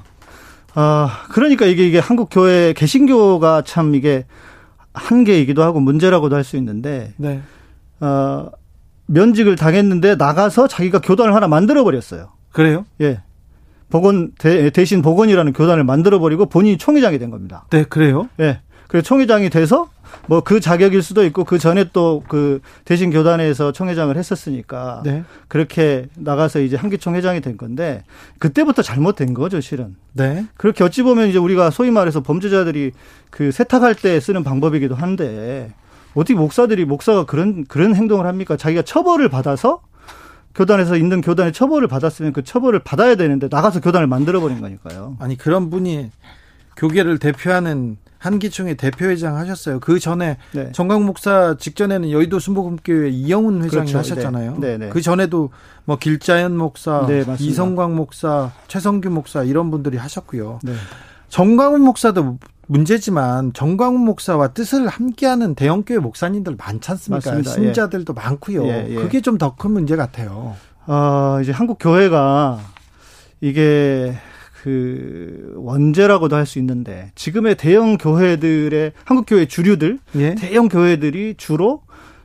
아, 0.74 1.24
그러니까 1.32 1.66
이게, 1.66 1.88
이게 1.88 2.00
한국 2.00 2.30
교회, 2.32 2.74
개신교가 2.74 3.64
참 3.66 3.96
이게 3.96 4.26
한계이기도 4.94 5.64
하고 5.64 5.80
문제라고도 5.80 6.36
할 6.36 6.44
수 6.44 6.58
있는데 6.58 7.14
네. 7.18 7.42
어, 8.02 8.50
면직을 9.06 9.56
당했는데 9.56 10.16
나가서 10.16 10.68
자기가 10.68 11.00
교단을 11.00 11.34
하나 11.34 11.48
만들어 11.48 11.84
버렸어요. 11.86 12.30
그래요? 12.52 12.86
예. 13.00 13.22
보건 13.90 14.32
대, 14.38 14.70
신 14.86 15.02
보건이라는 15.02 15.54
교단을 15.54 15.84
만들어 15.86 16.20
버리고 16.20 16.46
본인이 16.48 16.78
총회장이 16.78 17.20
된 17.20 17.30
겁니다. 17.30 17.66
네, 17.70 17.84
그래요? 17.84 18.28
예. 18.40 18.60
그래서 18.88 19.06
총회장이 19.06 19.50
돼서 19.50 19.90
뭐 20.28 20.42
그 20.42 20.60
자격일 20.60 21.02
수도 21.02 21.24
있고 21.26 21.44
그 21.44 21.58
전에 21.58 21.86
또 21.92 22.24
그 22.28 22.62
대신 22.86 23.10
교단에서 23.12 23.72
총회장을 23.72 24.16
했었으니까 24.16 25.02
네. 25.04 25.24
그렇게 25.48 26.08
나가서 26.16 26.60
이제 26.62 26.76
한기총 26.76 27.16
회장이 27.16 27.42
된 27.42 27.58
건데 27.58 28.04
그때부터 28.40 28.82
잘못된 28.82 29.34
거죠, 29.34 29.60
실은. 29.62 29.96
네. 30.14 30.46
그렇게 30.58 30.84
어찌 30.84 31.04
보면 31.04 31.30
이제 31.30 31.38
우리가 31.38 31.70
소위 31.72 31.92
말해서 31.92 32.22
범죄자들이 32.22 32.92
그 33.30 33.52
세탁할 33.52 33.96
때 33.96 34.20
쓰는 34.20 34.44
방법이기도 34.44 34.96
한데 34.96 35.74
어떻게 36.14 36.36
목사들이 36.36 36.86
목사가 36.86 37.26
그런 37.26 37.66
그런 37.66 37.96
행동을 37.96 38.26
합니까? 38.26 38.58
자기가 38.58 38.82
처벌을 38.84 39.30
받아서 39.30 39.82
교단에서 40.54 40.98
있는 40.98 41.22
교단의 41.22 41.54
처벌을 41.54 41.88
받았으면 41.88 42.34
그 42.34 42.44
처벌을 42.44 42.80
받아야 42.80 43.16
되는데 43.16 43.48
나가서 43.50 43.80
교단을 43.80 44.08
만들어 44.08 44.42
버린 44.42 44.60
거니까요. 44.60 45.16
아니 45.20 45.38
그런 45.38 45.70
분이 45.70 46.12
교계를 46.76 47.18
대표하는 47.20 47.98
한기총의 48.22 48.78
대표회장 48.78 49.36
하셨어요. 49.36 49.80
그 49.80 50.00
전에 50.00 50.38
네. 50.52 50.72
정강 50.74 51.06
목사 51.06 51.58
직전에는 51.58 52.12
여의도 52.12 52.38
순복음교회 52.38 53.10
이영훈 53.10 53.64
회장이 53.64 53.92
그렇죠. 53.92 53.98
하셨잖아요. 53.98 54.58
네. 54.60 54.78
네, 54.78 54.78
네. 54.78 54.90
그 54.90 55.02
전에도 55.02 55.50
뭐 55.86 55.98
길자연 55.98 56.56
목사, 56.56 57.04
네, 57.08 57.26
이성광 57.40 57.96
목사, 57.96 58.52
최성규 58.68 59.10
목사 59.10 59.44
이런 59.44 59.72
분들이 59.72 59.98
하셨고요. 59.98 60.60
네. 60.62 60.74
정광훈 61.30 61.82
목사도 61.82 62.38
문제지만 62.68 63.54
정광훈 63.54 64.00
목사와 64.02 64.50
뜻을 64.50 64.88
함께하는 64.88 65.56
대형교회 65.56 65.98
목사님들 65.98 66.56
많지 66.58 66.92
않습니까? 66.92 67.32
맞습니다. 67.32 67.52
신자들도 67.54 68.14
예. 68.16 68.22
많고요. 68.22 68.68
예, 68.68 68.88
예. 68.88 68.96
그게 68.96 69.20
좀 69.22 69.38
더 69.40 69.56
큰 69.58 69.72
문제 69.72 69.96
같아요. 69.96 70.56
아, 70.86 71.40
이제 71.42 71.52
한국 71.52 71.80
교회가 71.80 72.60
이게 73.42 74.14
그 74.62 75.54
원죄라고도 75.56 76.36
할 76.36 76.46
수 76.46 76.60
있는데 76.60 77.12
지금의 77.16 77.56
대형 77.56 77.98
교회들의 77.98 78.92
한국 79.06 79.26
교회 79.26 79.46
주류들 79.46 79.98
예? 80.18 80.36
대형 80.36 80.68
교회들이 80.68 81.36
주로 81.38 81.82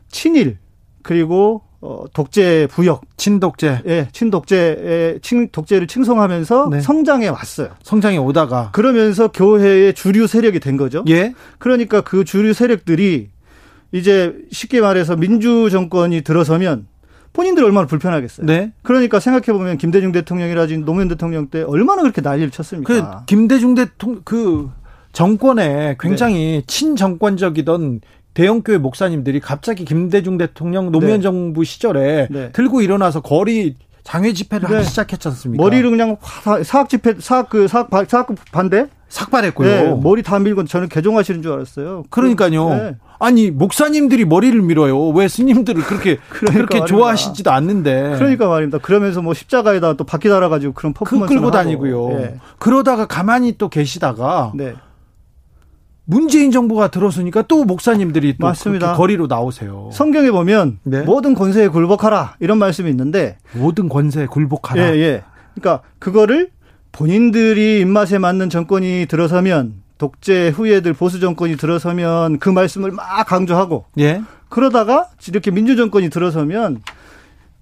친일 0.08 0.58
그리고 1.02 1.62
어, 1.80 2.04
독재 2.12 2.68
부역, 2.70 3.02
친독재, 3.16 3.82
예, 3.86 4.08
친독재의 4.10 5.20
친 5.22 5.48
독재를 5.50 5.86
칭송하면서 5.86 6.68
네. 6.70 6.80
성장해 6.80 7.28
왔어요. 7.28 7.68
성장해 7.82 8.16
오다가 8.18 8.70
그러면서 8.72 9.28
교회의 9.28 9.94
주류 9.94 10.26
세력이 10.26 10.58
된 10.60 10.76
거죠. 10.76 11.04
예. 11.08 11.32
그러니까 11.58 12.00
그 12.00 12.24
주류 12.24 12.54
세력들이 12.54 13.28
이제 13.92 14.34
쉽게 14.50 14.80
말해서 14.80 15.16
민주 15.16 15.70
정권이 15.70 16.22
들어서면 16.22 16.86
본인들이 17.36 17.66
얼마나 17.66 17.86
불편하겠어요. 17.86 18.46
네. 18.46 18.72
그러니까 18.82 19.20
생각해 19.20 19.56
보면 19.56 19.76
김대중 19.76 20.10
대통령이라든지 20.10 20.86
노무현 20.86 21.08
대통령 21.08 21.48
때 21.48 21.62
얼마나 21.62 22.00
그렇게 22.00 22.22
난리를 22.22 22.50
쳤습니까? 22.50 22.92
그 22.92 23.26
김대중 23.26 23.74
대통령 23.74 24.22
그 24.24 24.70
정권에 25.12 25.96
굉장히 26.00 26.34
네. 26.34 26.62
친정권적이던 26.66 28.00
대형교회 28.32 28.78
목사님들이 28.78 29.40
갑자기 29.40 29.84
김대중 29.84 30.38
대통령 30.38 30.90
노무현 30.90 31.18
네. 31.18 31.20
정부 31.20 31.62
시절에 31.62 32.28
네. 32.30 32.52
들고 32.52 32.80
일어나서 32.80 33.20
거리 33.20 33.76
장외 34.02 34.32
집회를 34.32 34.68
네. 34.68 34.76
하기 34.76 34.88
시작했지 34.88 35.28
않습니까? 35.28 35.62
머리를 35.62 35.90
그냥 35.90 36.16
사학 36.64 36.88
집회 36.88 37.16
사학 37.18 37.50
그 37.50 37.68
사학 37.68 37.90
사학 38.08 38.28
반대 38.50 38.86
삭발했고요. 39.08 39.68
네, 39.68 40.00
머리 40.02 40.22
다 40.22 40.38
밀고 40.38 40.64
저는 40.64 40.88
개종하시는 40.88 41.42
줄 41.42 41.52
알았어요. 41.52 42.04
그러니까요. 42.10 42.68
네. 42.70 42.96
아니 43.18 43.50
목사님들이 43.50 44.24
머리를 44.24 44.60
밀어요. 44.60 45.08
왜 45.10 45.28
스님들을 45.28 45.82
그렇게 45.84 46.18
그러니까 46.28 46.66
그렇게 46.66 46.84
좋아하시지도 46.84 47.50
않는데. 47.50 48.16
그러니까 48.18 48.48
말입니다. 48.48 48.78
그러면서 48.78 49.22
뭐 49.22 49.32
십자가에다 49.32 49.94
또 49.94 50.04
바퀴 50.04 50.28
달아가지고 50.28 50.74
그런 50.74 50.92
퍼포먼스 50.92 51.32
끌고 51.32 51.50
다니고요. 51.50 52.08
네. 52.18 52.36
그러다가 52.58 53.06
가만히 53.06 53.56
또 53.58 53.68
계시다가 53.68 54.52
네. 54.54 54.74
문재인 56.04 56.52
정부가 56.52 56.88
들어서니까 56.88 57.42
또 57.42 57.64
목사님들이 57.64 58.36
또 58.38 58.46
맞습니다. 58.46 58.94
거리로 58.94 59.26
나오세요. 59.26 59.90
성경에 59.92 60.30
보면 60.30 60.78
네? 60.84 61.02
모든 61.02 61.34
권세에 61.34 61.68
굴복하라 61.68 62.36
이런 62.38 62.58
말씀이 62.58 62.88
있는데 62.90 63.38
모든 63.52 63.88
권세에 63.88 64.26
굴복하라. 64.26 64.94
예, 64.94 64.98
예. 64.98 65.22
그러니까 65.54 65.82
그거를 65.98 66.50
본인들이 66.96 67.80
입맛에 67.80 68.16
맞는 68.16 68.48
정권이 68.48 69.04
들어서면 69.06 69.74
독재 69.98 70.48
후예들 70.48 70.94
보수 70.94 71.20
정권이 71.20 71.58
들어서면 71.58 72.38
그 72.38 72.48
말씀을 72.48 72.90
막 72.90 73.26
강조하고 73.26 73.84
예. 73.98 74.22
그러다가 74.48 75.10
이렇게 75.28 75.50
민주 75.50 75.76
정권이 75.76 76.08
들어서면 76.08 76.80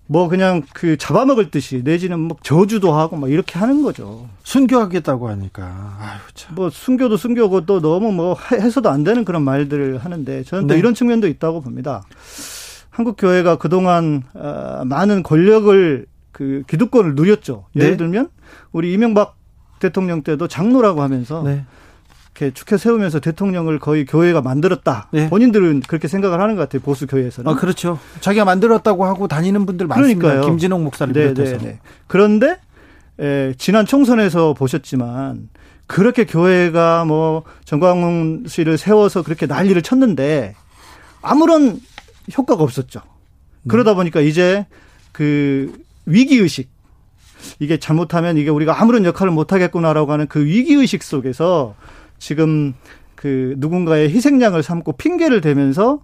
뭐 0.07 0.29
그냥 0.29 0.63
그 0.73 0.97
잡아먹을 0.97 1.51
듯이 1.51 1.83
내지는 1.83 2.21
뭐 2.21 2.37
저주도 2.45 2.93
하고 2.93 3.17
막 3.17 3.29
이렇게 3.29 3.59
하는 3.59 3.83
거죠. 3.83 4.29
순교하겠다고 4.45 5.29
하니까 5.29 5.97
아유 5.99 6.21
참. 6.35 6.55
뭐 6.55 6.71
순교도 6.71 7.17
순교고 7.17 7.67
또 7.67 7.81
너무 7.81 8.13
뭐 8.13 8.37
해서도 8.53 8.89
안 8.89 9.03
되는 9.03 9.25
그런 9.25 9.43
말들을 9.43 9.99
하는데 9.99 10.45
저는 10.45 10.69
또 10.69 10.75
네. 10.75 10.79
이런 10.79 10.95
측면도 10.95 11.27
있다고 11.27 11.61
봅니다. 11.61 12.05
한국 12.89 13.17
교회가 13.19 13.57
그동안 13.57 14.23
어, 14.35 14.83
많은 14.85 15.25
권력을 15.25 16.07
그 16.35 16.65
기득권을 16.67 17.15
누렸죠. 17.15 17.67
예를 17.77 17.93
네. 17.93 17.97
들면 17.97 18.29
우리 18.73 18.93
이명박 18.93 19.37
대통령 19.79 20.23
때도 20.23 20.49
장로라고 20.49 21.01
하면서 21.01 21.43
네. 21.45 21.65
이렇게 22.37 22.53
축해 22.53 22.77
세우면서 22.77 23.21
대통령을 23.21 23.79
거의 23.79 24.05
교회가 24.05 24.43
만들었다. 24.43 25.09
네. 25.13 25.31
본인들은 25.31 25.83
그렇게 25.87 26.09
생각을 26.09 26.41
하는 26.41 26.57
것 26.57 26.63
같아요. 26.63 26.83
보수 26.83 27.07
교회에서는. 27.07 27.49
아, 27.49 27.55
그렇죠. 27.55 28.01
자기가 28.21 28.45
만들었다고 28.45 29.05
하고 29.05 29.29
다니는 29.29 29.65
분들 29.65 29.87
많습니다. 29.87 30.21
그러니까요. 30.21 30.51
김진홍 30.51 30.83
목사를 30.83 31.15
네, 31.15 31.33
비롯해서. 31.33 31.59
네, 31.59 31.65
네. 31.65 31.79
그런데 32.09 32.59
에, 33.21 33.55
지난 33.57 33.87
총선에서 33.87 34.55
보셨지만 34.55 35.49
그렇게 35.87 36.25
교회가 36.27 37.05
뭐 37.05 37.45
정광훈 37.65 38.47
씨를 38.49 38.77
세워서 38.77 39.23
그렇게 39.23 39.47
난리를 39.47 39.81
쳤는데 39.83 40.57
아무런 41.23 41.79
효과가 42.37 42.65
없었죠. 42.65 43.01
네. 43.63 43.69
그러다 43.69 43.95
보니까 43.95 44.21
이제 44.21 44.67
그 45.13 45.73
위기 46.07 46.37
의식 46.37 46.71
이게 47.59 47.79
잘못하면 47.79 48.37
이게 48.37 48.51
우리가 48.51 48.81
아무런 48.81 49.05
역할을 49.05 49.33
못 49.33 49.53
하겠구나라고 49.53 50.13
하는 50.13 50.27
그 50.27 50.45
위기 50.45 50.75
의식 50.75 51.03
속에서 51.03 51.75
지금 52.19 52.75
그 53.15 53.55
누군가의 53.59 54.11
희생양을 54.11 54.63
삼고 54.63 54.93
핑계를 54.93 55.41
대면서 55.41 56.01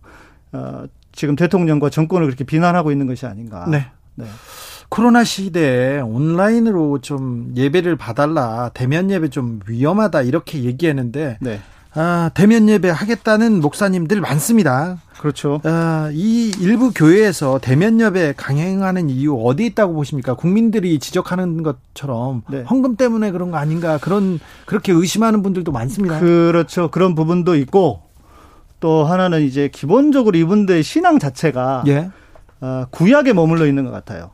어 0.53 0.85
지금 1.13 1.37
대통령과 1.37 1.91
정권을 1.91 2.27
그렇게 2.27 2.45
비난하고 2.45 2.93
있는 2.93 3.07
것이 3.07 3.27
아닌가. 3.27 3.67
네. 3.69 3.87
네. 4.15 4.27
코로나 4.89 5.23
시대에 5.23 6.01
온라인으로 6.01 7.01
좀 7.01 7.53
예배를 7.57 7.97
봐달라 7.97 8.71
대면 8.75 9.11
예배 9.11 9.29
좀 9.29 9.61
위험하다 9.67 10.23
이렇게 10.23 10.65
얘기했는데 10.65 11.39
네. 11.41 11.61
아, 11.95 12.30
대면 12.34 12.68
예배 12.68 12.88
하겠다는 12.88 13.61
목사님들 13.61 14.20
많습니다. 14.20 14.99
그렇죠. 15.18 15.61
아, 15.64 16.11
이 16.12 16.51
일부 16.61 16.93
교회에서 16.93 17.59
대면 17.61 18.01
예배 18.01 18.34
강행하는 18.36 19.11
이유 19.11 19.36
어디 19.36 19.66
있다고 19.66 19.95
보십니까? 19.95 20.34
국민들이 20.34 20.99
지적하는 20.99 21.62
것처럼 21.62 22.43
네. 22.51 22.62
헌금 22.62 22.97
때문에 22.97 23.30
그런 23.30 23.51
거 23.51 23.59
아닌가 23.59 23.99
그런 23.99 24.38
그렇게 24.66 24.93
의심하는 24.93 25.43
분들도 25.43 25.72
많습니다. 25.72 26.20
그렇죠. 26.20 26.91
그런 26.91 27.14
부분도 27.14 27.57
있고 27.57 28.03
또 28.78 29.05
하나는 29.05 29.43
이제 29.43 29.68
기본적으로 29.68 30.38
이분들의 30.38 30.82
신앙 30.82 31.18
자체가 31.18 31.84
예. 31.88 32.11
어, 32.62 32.86
구약에 32.91 33.32
머물러 33.32 33.66
있는 33.66 33.84
것 33.84 33.91
같아요. 33.91 34.30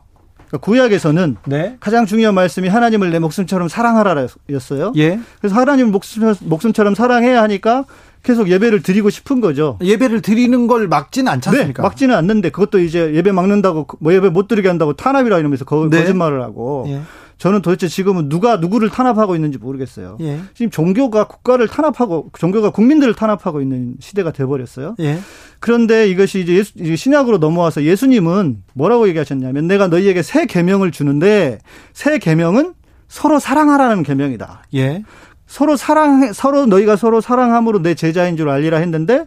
그러니까 0.49 0.59
구약에서는 0.59 1.37
네. 1.47 1.77
가장 1.81 2.07
중요한 2.07 2.35
말씀이 2.35 2.69
하나님을 2.69 3.11
내 3.11 3.19
목숨처럼 3.19 3.69
사랑하라였어요. 3.69 4.93
예. 4.97 5.19
그래서 5.41 5.57
하나님 5.57 5.91
목숨, 5.91 6.35
목숨처럼 6.41 6.95
사랑해야 6.95 7.43
하니까 7.43 7.85
계속 8.23 8.49
예배를 8.51 8.83
드리고 8.83 9.11
싶은 9.11 9.41
거죠. 9.41 9.79
예배를 9.81 10.21
드리는 10.21 10.67
걸 10.67 10.89
막지는 10.89 11.31
않지 11.31 11.49
않습니까? 11.49 11.83
네, 11.83 11.87
막지는 11.87 12.15
않는데 12.17 12.51
그것도 12.51 12.81
이제 12.81 13.15
예배 13.15 13.31
막는다고 13.31 13.87
뭐 14.01 14.13
예배 14.13 14.31
못 14.31 14.49
드리게 14.49 14.67
한다고 14.69 14.95
탄압이라 14.95 15.39
이러면서 15.39 15.65
거, 15.65 15.89
네. 15.89 16.05
짓말을 16.07 16.43
하고 16.43 16.87
예. 16.89 17.03
저는 17.39 17.61
도대체 17.61 17.87
지금은 17.87 18.29
누가 18.29 18.57
누구를 18.57 18.89
탄압하고 18.89 19.35
있는지 19.35 19.59
모르겠어요. 19.59 20.17
예. 20.21 20.41
지금 20.55 20.71
종교가 20.71 21.29
국가를 21.29 21.69
탄압하고 21.69 22.31
종교가 22.39 22.71
국민들을 22.71 23.15
탄압하고 23.15 23.61
있는 23.61 23.95
시대가 24.01 24.33
돼버렸어요. 24.33 24.97
예. 25.01 25.19
그런데 25.61 26.09
이것이 26.09 26.41
이제 26.41 26.55
예수, 26.55 26.97
신약으로 26.97 27.39
넘어와서 27.39 27.83
예수님은 27.83 28.63
뭐라고 28.75 29.09
얘기하셨냐면 29.09 29.67
내가 29.67 29.89
너희에게 29.89 30.23
새 30.23 30.47
계명을 30.47 30.93
주는데 30.93 31.59
새 31.93 32.19
계명은 32.19 32.75
서로 33.09 33.39
사랑하라는 33.39 34.03
계명이다. 34.03 34.63
예. 34.75 35.03
서로 35.47 35.77
사랑 35.77 36.33
서로 36.33 36.67
너희가 36.67 36.97
서로 36.97 37.21
사랑함으로 37.21 37.83
내 37.83 37.95
제자인 37.95 38.37
줄 38.37 38.49
알리라 38.49 38.79
했는데 38.79 39.27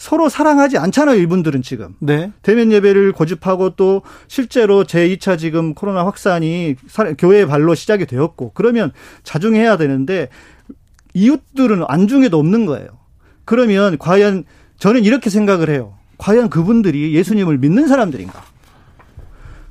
서로 0.00 0.30
사랑하지 0.30 0.78
않잖아요, 0.78 1.20
이분들은 1.20 1.60
지금. 1.60 1.94
네. 1.98 2.32
대면 2.40 2.72
예배를 2.72 3.12
고집하고 3.12 3.76
또 3.76 4.00
실제로 4.28 4.82
제2차 4.84 5.38
지금 5.38 5.74
코로나 5.74 6.06
확산이 6.06 6.74
교회의 7.18 7.46
발로 7.46 7.74
시작이 7.74 8.06
되었고 8.06 8.52
그러면 8.54 8.92
자중해야 9.24 9.76
되는데 9.76 10.30
이웃들은 11.12 11.84
안중에도 11.86 12.38
없는 12.38 12.64
거예요. 12.64 12.88
그러면 13.44 13.98
과연 13.98 14.44
저는 14.78 15.04
이렇게 15.04 15.28
생각을 15.28 15.68
해요. 15.68 15.98
과연 16.16 16.48
그분들이 16.48 17.14
예수님을 17.14 17.58
믿는 17.58 17.86
사람들인가? 17.86 18.42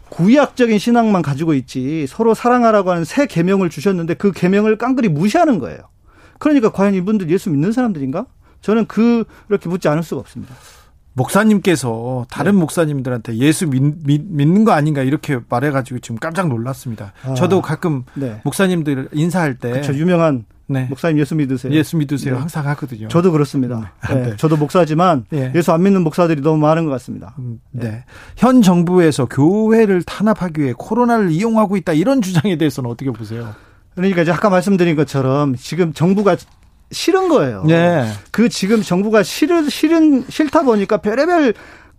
구약적인 0.09 0.77
신앙만 0.77 1.23
가지고 1.23 1.55
있지 1.55 2.05
서로 2.07 2.35
사랑하라고 2.35 2.91
하는 2.91 3.03
새 3.03 3.25
계명을 3.25 3.71
주셨는데 3.71 4.13
그 4.13 4.31
계명을 4.31 4.77
깡그리 4.77 5.09
무시하는 5.09 5.57
거예요. 5.57 5.79
그러니까 6.37 6.71
과연 6.71 6.93
이분들 6.93 7.31
예수 7.31 7.49
믿는 7.49 7.71
사람들인가? 7.71 8.27
저는 8.61 8.85
그렇게 8.87 9.69
묻지 9.69 9.87
않을 9.87 10.03
수가 10.03 10.21
없습니다. 10.21 10.55
목사님께서 11.13 12.25
다른 12.29 12.53
네. 12.53 12.59
목사님들한테 12.59 13.35
예수 13.37 13.67
믿, 13.67 13.81
믿, 14.05 14.21
믿는 14.25 14.63
거 14.63 14.71
아닌가 14.71 15.01
이렇게 15.03 15.39
말해가지고 15.49 15.99
지금 15.99 16.17
깜짝 16.17 16.47
놀랐습니다. 16.47 17.13
아, 17.23 17.33
저도 17.33 17.61
가끔 17.61 18.03
네. 18.13 18.39
목사님들 18.43 19.09
인사할 19.11 19.57
때 19.57 19.71
그쵸, 19.71 19.93
유명한 19.93 20.45
네. 20.67 20.85
목사님 20.87 21.17
예수 21.19 21.35
믿으세요. 21.35 21.73
예수 21.73 21.97
믿으세요. 21.97 22.35
네. 22.35 22.39
항상 22.39 22.67
하거든요. 22.67 23.07
저도 23.07 23.31
그렇습니다. 23.31 23.91
네. 24.07 24.15
네. 24.15 24.35
저도 24.37 24.55
목사지만 24.55 25.25
예. 25.33 25.51
예수 25.55 25.73
안 25.73 25.81
믿는 25.81 26.03
목사들이 26.03 26.41
너무 26.41 26.59
많은 26.59 26.85
것 26.85 26.91
같습니다. 26.91 27.33
음, 27.39 27.59
네. 27.71 28.05
현 28.37 28.61
정부에서 28.61 29.25
교회를 29.25 30.03
탄압하기 30.03 30.61
위해 30.61 30.73
코로나를 30.77 31.31
이용하고 31.31 31.75
있다 31.75 31.93
이런 31.93 32.21
주장에 32.21 32.55
대해서는 32.57 32.89
어떻게 32.89 33.09
보세요? 33.09 33.55
그러니까 33.95 34.21
이제 34.21 34.31
아까 34.31 34.49
말씀드린 34.49 34.95
것처럼 34.95 35.55
지금 35.55 35.91
정부가 35.91 36.37
싫은 36.91 37.29
거예요. 37.29 37.63
네. 37.65 38.11
그 38.31 38.49
지금 38.49 38.81
정부가 38.81 39.23
싫은 39.23 39.69
싫은 39.69 40.25
싫다 40.29 40.63
보니까 40.63 40.97
별의별 40.97 41.53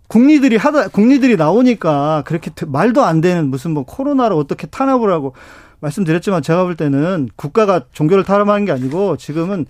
국리들이 0.09 0.57
하다 0.57 0.89
국리들이 0.89 1.37
나오니까 1.37 2.25
그렇게 2.27 2.51
말도 2.67 3.05
안 3.05 3.21
되는 3.21 3.49
무슨 3.49 3.71
뭐 3.71 3.85
코로나를 3.85 4.37
어떻게 4.37 4.67
탄압을 4.67 5.13
하고 5.13 5.35
말씀드렸지만 5.79 6.43
제가 6.43 6.65
볼 6.65 6.77
때는 6.77 7.29
국가가 7.37 7.85
종교를 7.93 8.25
탄압하는 8.25 8.65
게 8.65 8.73
아니고 8.73 9.17
지금은 9.17 9.67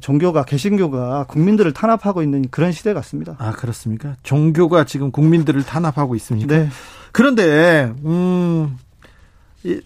종교가 0.00 0.44
개신교가 0.44 1.24
국민들을 1.24 1.72
탄압하고 1.72 2.22
있는 2.22 2.48
그런 2.50 2.72
시대 2.72 2.92
같습니다. 2.92 3.36
아 3.38 3.52
그렇습니까? 3.52 4.16
종교가 4.22 4.84
지금 4.84 5.10
국민들을 5.10 5.62
탄압하고 5.64 6.14
있습니까? 6.16 6.54
네. 6.54 6.68
그런데 7.12 7.92
음 8.04 8.76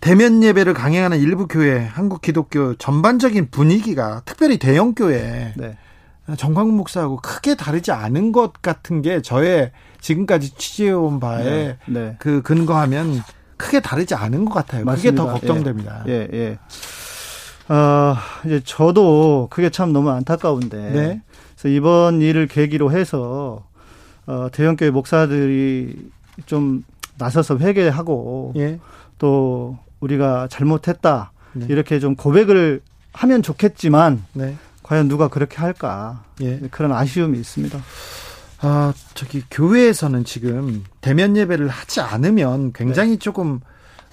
대면 0.00 0.42
예배를 0.42 0.74
강행하는 0.74 1.18
일부 1.18 1.46
교회, 1.46 1.78
한국 1.78 2.20
기독교 2.20 2.74
전반적인 2.74 3.50
분위기가 3.50 4.22
특별히 4.24 4.58
대형 4.58 4.94
교회 4.94 5.54
네. 5.56 5.76
정광훈 6.36 6.74
목사하고 6.74 7.16
크게 7.16 7.54
다르지 7.56 7.92
않은 7.92 8.32
것 8.32 8.60
같은 8.62 9.02
게 9.02 9.22
저의 9.22 9.72
지금까지 10.00 10.54
취재해온 10.54 11.20
바에 11.20 11.44
네. 11.44 11.76
네. 11.86 12.16
그 12.18 12.42
근거하면 12.42 13.22
크게 13.56 13.80
다르지 13.80 14.14
않은 14.14 14.44
것 14.44 14.54
같아요. 14.54 14.84
맞습니다. 14.84 15.10
그게 15.10 15.16
더 15.16 15.32
걱정됩니다. 15.32 16.04
예, 16.08 16.28
예. 16.32 16.38
예. 16.38 16.58
어, 17.72 18.16
이제 18.44 18.60
저도 18.64 19.48
그게 19.50 19.70
참 19.70 19.92
너무 19.92 20.10
안타까운데. 20.10 20.76
네. 20.90 21.22
그래서 21.54 21.68
이번 21.68 22.20
일을 22.22 22.46
계기로 22.46 22.90
해서 22.90 23.64
어, 24.26 24.48
대형 24.52 24.76
교회 24.76 24.90
목사들이 24.90 26.10
좀 26.46 26.84
나서서 27.18 27.58
회개하고 27.58 28.54
예. 28.56 28.78
또 29.20 29.78
우리가 30.00 30.48
잘못했다 30.48 31.30
네. 31.52 31.66
이렇게 31.68 32.00
좀 32.00 32.16
고백을 32.16 32.80
하면 33.12 33.42
좋겠지만 33.42 34.24
네. 34.32 34.56
과연 34.82 35.08
누가 35.08 35.28
그렇게 35.28 35.58
할까 35.58 36.24
예. 36.40 36.58
그런 36.70 36.90
아쉬움이 36.90 37.38
있습니다. 37.38 37.80
아 38.62 38.92
저기 39.14 39.42
교회에서는 39.50 40.24
지금 40.24 40.84
대면 41.00 41.36
예배를 41.36 41.68
하지 41.68 42.00
않으면 42.00 42.72
굉장히 42.72 43.10
네. 43.12 43.18
조금 43.18 43.60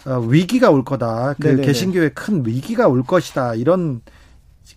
어, 0.05 0.19
위기가 0.19 0.69
올 0.69 0.83
거다. 0.83 1.33
그 1.39 1.47
네네네. 1.47 1.65
개신교에 1.65 2.09
큰 2.09 2.45
위기가 2.45 2.87
올 2.87 3.03
것이다. 3.03 3.55
이런 3.55 4.01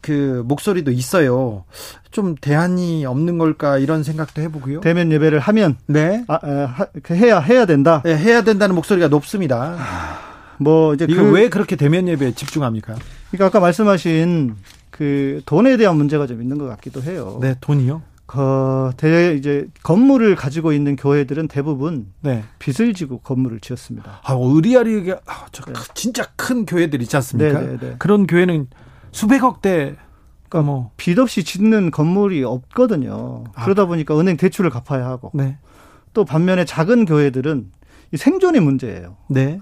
그 0.01 0.43
목소리도 0.47 0.91
있어요. 0.91 1.64
좀 2.11 2.34
대안이 2.34 3.05
없는 3.07 3.38
걸까 3.38 3.78
이런 3.78 4.03
생각도 4.03 4.43
해보고요. 4.43 4.80
대면 4.80 5.12
예배를 5.12 5.38
하면 5.38 5.76
네, 5.86 6.24
아, 6.28 6.38
아, 6.43 6.86
해야 7.11 7.38
해야 7.41 7.66
된다. 7.66 8.03
네, 8.05 8.16
해야 8.16 8.43
된다는 8.43 8.74
목소리가 8.74 9.09
높습니다. 9.09 9.76
뭐 10.59 10.95
이제 10.95 11.07
이거 11.09 11.22
그 11.22 11.30
왜 11.30 11.49
그렇게 11.49 11.76
대면 11.76 12.09
예배에 12.09 12.32
집중합니까? 12.34 12.95
그러니까 13.30 13.47
아까 13.47 13.61
말씀하신 13.61 14.57
그 14.91 15.41
돈에 15.47 15.76
대한 15.76 15.97
문제가 15.97 16.26
좀 16.26 16.43
있는 16.43 16.59
것 16.59 16.66
같기도 16.68 17.03
해요. 17.03 17.38
네, 17.41 17.55
돈이요? 17.61 18.03
그 18.26 18.93
대, 18.97 19.34
이제 19.34 19.66
건물을 19.82 20.36
가지고 20.36 20.72
있는 20.72 20.95
교회들은 20.95 21.49
대부분 21.49 22.07
네. 22.20 22.45
빚을 22.61 22.95
지고 22.95 23.18
건물을 23.18 23.59
지었습니다. 23.61 24.20
아, 24.22 24.32
의리아리게 24.38 25.16
아, 25.26 25.47
저 25.51 25.64
네. 25.64 25.72
진짜 25.95 26.26
큰 26.36 26.64
교회들 26.64 27.03
있지 27.03 27.16
않습니까? 27.16 27.61
네, 27.61 27.66
네, 27.66 27.76
네. 27.78 27.95
그런 27.99 28.28
교회는 28.28 28.68
수백억 29.12 29.62
대 29.62 29.96
그러니까 30.48 30.70
뭐 30.72 30.90
빚 30.96 31.18
없이 31.18 31.44
짓는 31.44 31.90
건물이 31.90 32.42
없거든요. 32.44 33.44
아. 33.54 33.64
그러다 33.64 33.86
보니까 33.86 34.18
은행 34.18 34.36
대출을 34.36 34.70
갚아야 34.70 35.06
하고. 35.06 35.30
네. 35.34 35.56
또 36.12 36.24
반면에 36.24 36.64
작은 36.64 37.04
교회들은 37.04 37.70
이 38.12 38.16
생존의 38.16 38.61
문제예요. 38.61 39.16
네. 39.28 39.61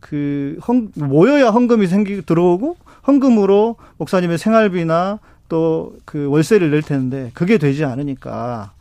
그 0.00 0.58
헌, 0.66 0.90
모여야 0.94 1.50
헌금이 1.50 1.86
생기 1.86 2.22
들어오고 2.22 2.76
헌금으로 3.06 3.76
목사님의 3.98 4.38
생활비나 4.38 5.18
또 5.48 5.92
그 6.04 6.26
월세를 6.28 6.70
낼 6.70 6.82
텐데 6.82 7.30
그게 7.34 7.58
되지 7.58 7.84
않으니까 7.84 8.72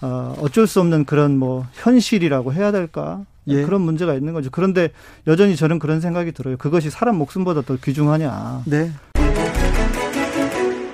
어, 0.00 0.34
어쩔 0.40 0.66
수 0.66 0.80
없는 0.80 1.04
그런 1.04 1.38
뭐 1.38 1.66
현실이라고 1.74 2.52
해야 2.52 2.70
될까 2.70 3.24
예. 3.48 3.62
그런 3.64 3.80
문제가 3.80 4.14
있는 4.14 4.32
거죠. 4.34 4.50
그런데 4.52 4.90
여전히 5.26 5.56
저는 5.56 5.78
그런 5.78 6.00
생각이 6.00 6.32
들어요. 6.32 6.56
그것이 6.58 6.90
사람 6.90 7.16
목숨보다 7.16 7.62
더 7.62 7.76
귀중하냐. 7.76 8.62
네. 8.66 8.92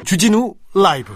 주진우 0.05 0.55
라이브. 0.75 1.15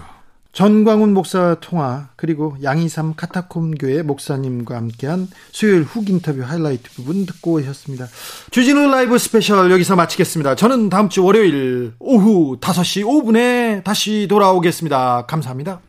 전광훈 0.51 1.13
목사 1.13 1.55
통화 1.61 2.09
그리고 2.15 2.57
양이삼 2.63 3.13
카타콤 3.15 3.75
교회 3.75 4.01
목사님과 4.01 4.75
함께한 4.75 5.27
수요일 5.51 5.83
훅 5.83 6.09
인터뷰 6.09 6.41
하이라이트 6.41 6.89
부분 6.95 7.27
듣고 7.27 7.53
오셨습니다. 7.53 8.07
주진우 8.49 8.89
라이브 8.89 9.17
스페셜 9.19 9.71
여기서 9.71 9.95
마치겠습니다. 9.95 10.55
저는 10.55 10.89
다음 10.89 11.07
주 11.07 11.23
월요일 11.23 11.93
오후 11.99 12.57
5시 12.59 13.03
5분에 13.03 13.83
다시 13.83 14.27
돌아오겠습니다. 14.27 15.27
감사합니다. 15.27 15.81